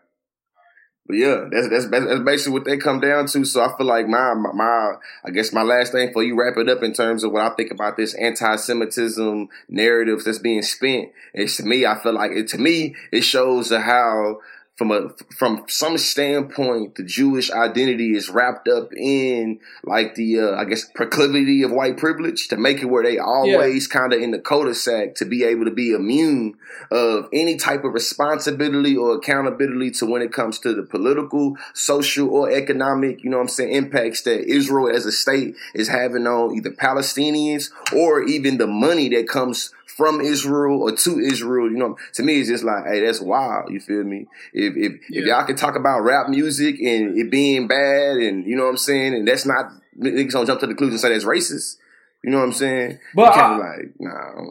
But 1.07 1.15
yeah, 1.15 1.47
that's, 1.49 1.69
that's 1.69 1.87
that's 1.89 2.19
basically 2.19 2.53
what 2.53 2.65
they 2.65 2.77
come 2.77 2.99
down 2.99 3.27
to. 3.27 3.45
So 3.45 3.61
I 3.63 3.75
feel 3.77 3.87
like 3.87 4.07
my, 4.07 4.33
my 4.33 4.51
my 4.51 4.95
I 5.23 5.31
guess 5.31 5.53
my 5.53 5.63
last 5.63 5.93
thing 5.93 6.11
for 6.11 6.21
you 6.21 6.37
wrap 6.37 6.57
it 6.57 6.67
up 6.67 6.83
in 6.83 6.91
terms 6.93 7.23
of 7.23 7.31
what 7.31 7.43
I 7.43 7.55
think 7.55 7.71
about 7.71 7.95
this 7.95 8.13
anti-Semitism 8.15 9.47
narrative 9.69 10.23
that's 10.25 10.39
being 10.39 10.61
spent 10.61 11.11
It's 11.33 11.57
to 11.57 11.63
me 11.63 11.85
I 11.85 11.97
feel 11.97 12.13
like 12.13 12.31
it 12.31 12.49
to 12.49 12.57
me 12.57 12.95
it 13.11 13.21
shows 13.21 13.71
how 13.71 14.41
from 14.77 14.91
a 14.91 15.09
from 15.35 15.65
some 15.67 15.97
standpoint 15.97 16.95
the 16.95 17.03
Jewish 17.03 17.51
identity 17.51 18.15
is 18.15 18.29
wrapped 18.29 18.67
up 18.67 18.93
in 18.93 19.59
like 19.83 20.13
the 20.13 20.39
uh, 20.39 20.55
I 20.55 20.65
guess 20.65 20.85
proclivity 20.85 21.63
of 21.63 21.71
white 21.71 21.97
privilege 21.97 22.47
to 22.49 22.57
make 22.57 22.81
it 22.81 22.85
where 22.85 23.03
they 23.03 23.17
always 23.17 23.87
kind 23.87 24.13
of 24.13 24.21
in 24.21 24.31
the 24.31 24.39
cul-de-sac 24.39 25.15
to 25.15 25.25
be 25.25 25.43
able 25.43 25.65
to 25.65 25.71
be 25.71 25.93
immune 25.93 26.57
of 26.91 27.27
any 27.33 27.57
type 27.57 27.83
of 27.83 27.93
responsibility 27.93 28.95
or 28.95 29.15
accountability 29.15 29.91
to 29.91 30.05
when 30.05 30.21
it 30.21 30.31
comes 30.31 30.59
to 30.59 30.73
the 30.73 30.83
political, 30.83 31.57
social, 31.73 32.29
or 32.29 32.51
economic, 32.51 33.23
you 33.23 33.29
know 33.29 33.37
what 33.37 33.43
I'm 33.43 33.49
saying, 33.49 33.73
impacts 33.73 34.21
that 34.23 34.47
Israel 34.47 34.95
as 34.95 35.05
a 35.05 35.11
state 35.11 35.55
is 35.73 35.87
having 35.87 36.27
on 36.27 36.55
either 36.55 36.71
Palestinians 36.71 37.71
or 37.95 38.21
even 38.23 38.57
the 38.57 38.67
money 38.67 39.09
that 39.09 39.27
comes 39.27 39.73
from 39.97 40.21
Israel 40.21 40.83
or 40.83 40.95
to 40.95 41.19
Israel, 41.19 41.69
you 41.71 41.77
know, 41.77 41.97
to 42.13 42.23
me 42.23 42.39
it's 42.39 42.49
just 42.49 42.63
like, 42.63 42.85
hey, 42.85 43.03
that's 43.03 43.19
wild. 43.19 43.71
You 43.71 43.79
feel 43.79 44.03
me? 44.03 44.27
If 44.53 44.75
if 44.77 44.93
if 45.09 45.25
y'all 45.25 45.45
can 45.45 45.55
talk 45.55 45.75
about 45.75 46.01
rap 46.01 46.29
music 46.29 46.79
and 46.79 47.17
it 47.17 47.31
being 47.31 47.67
bad 47.67 48.17
and 48.17 48.45
you 48.45 48.55
know 48.55 48.63
what 48.65 48.69
I'm 48.69 48.77
saying, 48.77 49.15
and 49.15 49.27
that's 49.27 49.45
not 49.45 49.65
niggas 49.99 50.31
don't 50.31 50.45
jump 50.45 50.59
to 50.59 50.67
the 50.67 50.73
conclusion 50.75 50.93
and 50.93 50.99
say 51.01 51.09
that's 51.09 51.25
racist. 51.25 51.77
You 52.23 52.31
know 52.31 52.37
what 52.37 52.45
I'm 52.45 52.53
saying? 52.53 52.99
But 53.15 53.23
you 53.23 53.27
I- 53.29 53.35
can't 53.35 53.61
be 53.61 53.67
like, 53.67 53.93
nah, 53.99 54.43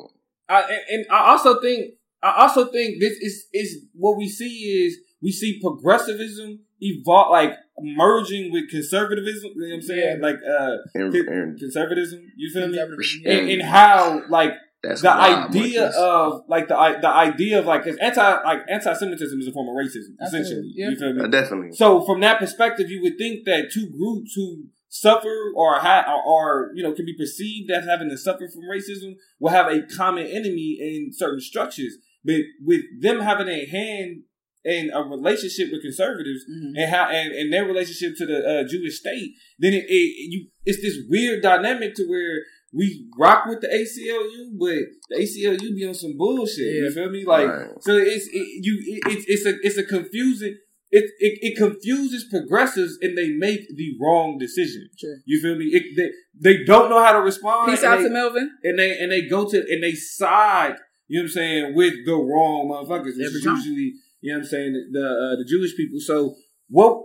I 0.48 0.61
and, 0.62 0.80
and 0.88 1.06
I 1.11 1.30
also 1.30 1.61
think 1.61 1.94
I 2.22 2.42
also 2.42 2.66
think 2.70 3.00
this 3.00 3.12
is 3.20 3.46
is 3.52 3.85
what 3.94 4.16
we 4.16 4.28
see 4.28 4.85
is 4.87 4.98
we 5.22 5.32
see 5.32 5.61
progressivism 5.61 6.61
evolve 6.80 7.30
like 7.30 7.52
merging 7.80 8.52
with 8.52 8.70
conservatism. 8.70 9.52
You 9.54 9.61
know 9.61 9.68
what 9.68 9.74
I'm 9.74 9.82
saying? 9.82 10.18
Yeah. 10.20 10.26
Like 10.26 10.37
uh 10.37 10.76
and, 10.94 11.14
and 11.14 11.59
conservatism. 11.59 12.32
You 12.37 12.50
feel 12.52 12.68
me? 12.68 12.76
Yeah. 12.76 13.32
And, 13.32 13.50
and 13.50 13.62
how 13.62 14.22
like 14.28 14.52
that's 14.88 15.03
the 15.03 15.12
idea 15.12 15.87
of 15.90 16.42
like 16.49 16.68
the 16.68 16.75
the 17.01 17.09
idea 17.09 17.59
of 17.59 17.66
like 17.66 17.85
'cause 17.85 17.96
anti 18.01 18.42
like 18.44 18.61
anti-Semitism 18.68 19.40
is 19.40 19.46
a 19.46 19.53
form 19.53 19.68
of 19.68 19.75
racism 19.75 20.14
essentially. 20.20 20.40
Absolutely, 20.40 20.72
yeah. 20.77 20.88
You 20.90 20.96
feel 20.96 21.12
me? 21.12 21.22
Uh, 21.22 21.27
definitely. 21.29 21.72
So 21.77 22.05
from 22.05 22.20
that 22.20 22.38
perspective, 22.38 22.90
you 22.90 23.01
would 23.03 23.18
think 23.18 23.44
that 23.46 23.70
two 23.72 23.88
groups 23.90 24.33
who 24.35 24.64
suffer 24.88 25.53
or 25.55 25.75
ha- 25.81 26.05
or, 26.09 26.22
or 26.25 26.70
you 26.75 26.83
know 26.83 26.92
can 26.92 27.05
be 27.07 27.14
perceived 27.16 27.70
as 27.70 27.85
having 27.85 28.09
to 28.11 28.16
suffer 28.16 28.49
from 28.49 28.62
racism 28.62 29.14
will 29.40 29.51
have 29.51 29.66
a 29.70 29.83
common 29.83 30.27
enemy 30.27 30.79
in 30.81 31.11
certain 31.12 31.40
structures. 31.40 31.96
But 32.25 32.40
with 32.64 32.83
them 33.01 33.20
having 33.20 33.49
a 33.49 33.66
hand 33.66 34.22
in 34.64 34.90
a 34.92 35.01
relationship 35.03 35.68
with 35.70 35.81
conservatives 35.83 36.44
Mhm. 36.51 36.72
and 36.77 36.90
how 36.92 37.05
and, 37.09 37.33
and 37.33 37.53
their 37.53 37.64
relationship 37.64 38.16
to 38.16 38.27
the 38.27 38.38
uh, 38.44 38.68
Jewish 38.68 38.99
state, 38.99 39.31
then 39.61 39.72
it, 39.75 39.85
it 39.88 40.31
you 40.33 40.46
it's 40.64 40.83
this 40.83 40.96
weird 41.09 41.40
dynamic 41.42 41.94
to 41.94 42.05
where 42.09 42.42
we 42.77 43.07
rock 43.19 43.47
with 43.47 43.61
the 43.62 43.69
ACLU, 43.69 44.43
but 44.59 44.77
the 45.11 45.17
ACLU 45.23 45.75
be 45.75 45.87
on 45.87 45.95
some 45.95 46.17
bullshit. 46.17 46.59
You 46.83 46.91
feel 46.93 47.11
me? 47.11 47.25
Like 47.25 47.49
Right. 47.49 47.69
so 47.81 47.97
it's 47.97 48.27
it, 48.27 48.47
you 48.67 48.75
it, 48.95 49.01
it's 49.12 49.25
it's 49.29 49.47
a 49.47 49.55
it's 49.67 49.79
a 49.79 49.85
confusing 49.85 50.55
it, 50.91 51.05
it 51.19 51.39
it 51.47 51.57
confuses 51.57 52.27
progressives 52.31 52.99
and 53.03 53.17
they 53.19 53.31
make 53.31 53.62
the 53.75 53.89
wrong 54.01 54.39
decision. 54.39 54.89
Sure. 54.97 55.17
You 55.25 55.41
feel 55.43 55.57
me? 55.57 55.67
It, 55.67 55.85
they 55.97 56.11
they 56.59 56.65
don't 56.65 56.89
know 56.91 57.03
how 57.03 57.12
to 57.12 57.21
respond. 57.21 57.71
Peace 57.71 57.83
out 57.83 57.97
they, 57.99 58.05
to 58.05 58.11
Melvin. 58.11 58.51
and 58.62 58.79
they 58.79 58.91
and 58.99 59.11
they 59.11 59.23
go 59.23 59.49
to 59.49 59.57
and 59.59 59.83
they 59.83 59.93
side. 59.95 60.77
You 61.09 61.19
know 61.21 61.23
what 61.25 61.29
I'm 61.31 61.33
saying 61.33 61.75
with 61.75 61.95
the 62.05 62.15
wrong 62.15 62.69
motherfuckers, 62.71 63.17
which 63.17 63.27
Every 63.27 63.39
is 63.41 63.45
time. 63.45 63.57
usually 63.57 63.93
you 64.21 64.33
know 64.33 64.39
what 64.39 64.45
I'm 64.45 64.49
saying 64.55 64.73
the 64.93 65.05
uh, 65.07 65.37
the 65.41 65.45
Jewish 65.49 65.77
people. 65.77 65.99
So 66.01 66.35
what? 66.69 67.03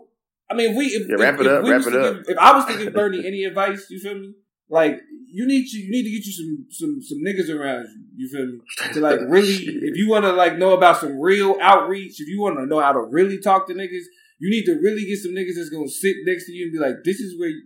I 0.50 0.54
mean, 0.54 0.76
we 0.76 0.86
if, 0.88 1.08
Yeah, 1.08 1.16
wrap 1.18 1.36
if, 1.36 1.42
it 1.42 1.46
if 1.48 1.52
up, 1.54 1.64
we 1.64 1.72
wrap 1.72 1.82
it 1.88 1.92
to 1.92 2.02
up. 2.02 2.16
give- 2.18 2.26
if 2.30 2.38
I 2.38 2.52
was 2.56 2.66
to 2.66 2.78
give 2.84 2.94
Bernie 2.94 3.26
any 3.26 3.46
advice, 3.46 3.86
you 3.90 4.00
feel 4.00 4.16
me? 4.20 4.34
Like 4.72 5.02
you 5.28 5.46
need 5.46 5.68
to 5.68 5.78
you 5.78 5.92
need 5.92 6.04
to 6.04 6.10
get 6.10 6.26
you 6.26 6.32
some 6.32 6.66
some 6.72 7.02
some 7.02 7.20
niggas 7.20 7.54
around 7.54 7.86
you. 7.86 8.06
You 8.16 8.30
feel 8.30 8.46
me? 8.48 8.60
To 8.94 9.00
like 9.02 9.20
really, 9.28 9.54
if 9.54 9.98
you 9.98 10.10
want 10.10 10.26
to 10.26 10.32
like 10.32 10.58
know 10.58 10.72
about 10.72 10.98
some 10.98 11.20
real 11.20 11.58
outreach, 11.62 12.20
if 12.20 12.28
you 12.28 12.42
want 12.42 12.58
to 12.58 12.66
know 12.66 12.80
how 12.80 12.94
to 12.94 13.02
really 13.02 13.40
talk 13.40 13.68
to 13.68 13.74
niggas, 13.74 14.06
you 14.40 14.50
need 14.50 14.66
to 14.66 14.80
really 14.82 15.06
get 15.06 15.20
some 15.20 15.34
niggas 15.34 15.56
that's 15.56 15.70
gonna 15.70 15.88
sit 15.90 16.16
next 16.26 16.46
to 16.46 16.54
you 16.54 16.66
and 16.66 16.74
be 16.74 16.80
like, 16.80 17.04
"This 17.04 17.20
is 17.20 17.40
where 17.40 17.50
you, 17.50 17.64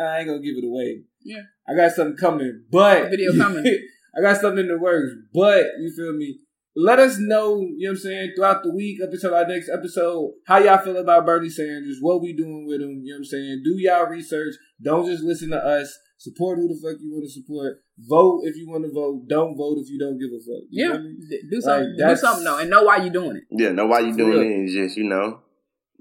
I 0.00 0.18
ain't 0.18 0.28
gonna 0.28 0.40
give 0.40 0.56
it 0.56 0.66
away." 0.66 1.02
Yeah. 1.24 1.42
I 1.68 1.74
got 1.74 1.92
something 1.92 2.16
coming, 2.16 2.64
but 2.70 3.10
Video 3.10 3.36
coming. 3.36 3.64
I 4.16 4.22
got 4.22 4.40
something 4.40 4.64
in 4.64 4.68
the 4.68 4.78
works, 4.78 5.12
but 5.34 5.64
you 5.78 5.92
feel 5.94 6.14
me? 6.14 6.38
Let 6.74 6.98
us 6.98 7.16
know, 7.18 7.60
you 7.60 7.86
know 7.86 7.90
what 7.90 7.90
I'm 7.92 7.96
saying, 7.96 8.32
throughout 8.36 8.62
the 8.62 8.72
week 8.74 8.98
up 9.02 9.10
until 9.10 9.34
our 9.34 9.46
next 9.46 9.70
episode, 9.70 10.32
how 10.46 10.58
y'all 10.58 10.78
feel 10.78 10.98
about 10.98 11.24
Bernie 11.24 11.48
Sanders, 11.48 11.98
what 12.00 12.20
we 12.20 12.34
doing 12.34 12.66
with 12.66 12.82
him, 12.82 13.00
you 13.02 13.12
know 13.12 13.16
what 13.16 13.18
I'm 13.20 13.24
saying? 13.24 13.62
Do 13.64 13.74
y'all 13.78 14.06
research. 14.06 14.54
Don't 14.82 15.06
just 15.06 15.22
listen 15.22 15.50
to 15.50 15.56
us. 15.56 15.98
Support 16.18 16.58
who 16.58 16.68
the 16.68 16.74
fuck 16.74 16.96
you 17.00 17.12
want 17.12 17.24
to 17.24 17.30
support. 17.30 17.82
Vote 17.98 18.42
if 18.44 18.56
you 18.56 18.68
want 18.68 18.84
to 18.84 18.90
vote. 18.92 19.28
Don't 19.28 19.56
vote 19.56 19.78
if 19.78 19.90
you 19.90 19.98
don't 19.98 20.18
give 20.18 20.30
a 20.32 20.38
fuck. 20.38 20.64
You 20.70 20.84
Yeah, 20.88 20.92
feel 20.92 21.02
me? 21.02 21.14
D- 21.28 21.42
do 21.50 21.60
something. 21.60 21.96
do 21.98 22.16
something 22.16 22.44
though, 22.44 22.58
and 22.58 22.70
know 22.70 22.82
why 22.84 22.96
you're 22.98 23.12
doing 23.12 23.36
it. 23.36 23.44
Yeah, 23.50 23.70
know 23.72 23.86
why 23.86 24.00
you 24.00 24.12
For 24.12 24.18
doing 24.18 24.30
real. 24.32 24.40
it. 24.42 24.64
It's 24.64 24.72
just 24.72 24.96
you 24.96 25.04
know, 25.04 25.40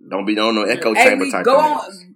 don't 0.10 0.25
be 0.25 0.38
on 0.39 0.56
no 0.56 0.63
echo 0.63 0.93
Hey, 0.93 1.04
chamber 1.10 1.25
Lee, 1.25 1.32
type. 1.32 1.45
go 1.45 1.58
of 1.58 1.63
on, 1.65 1.78
niggas. 1.91 2.14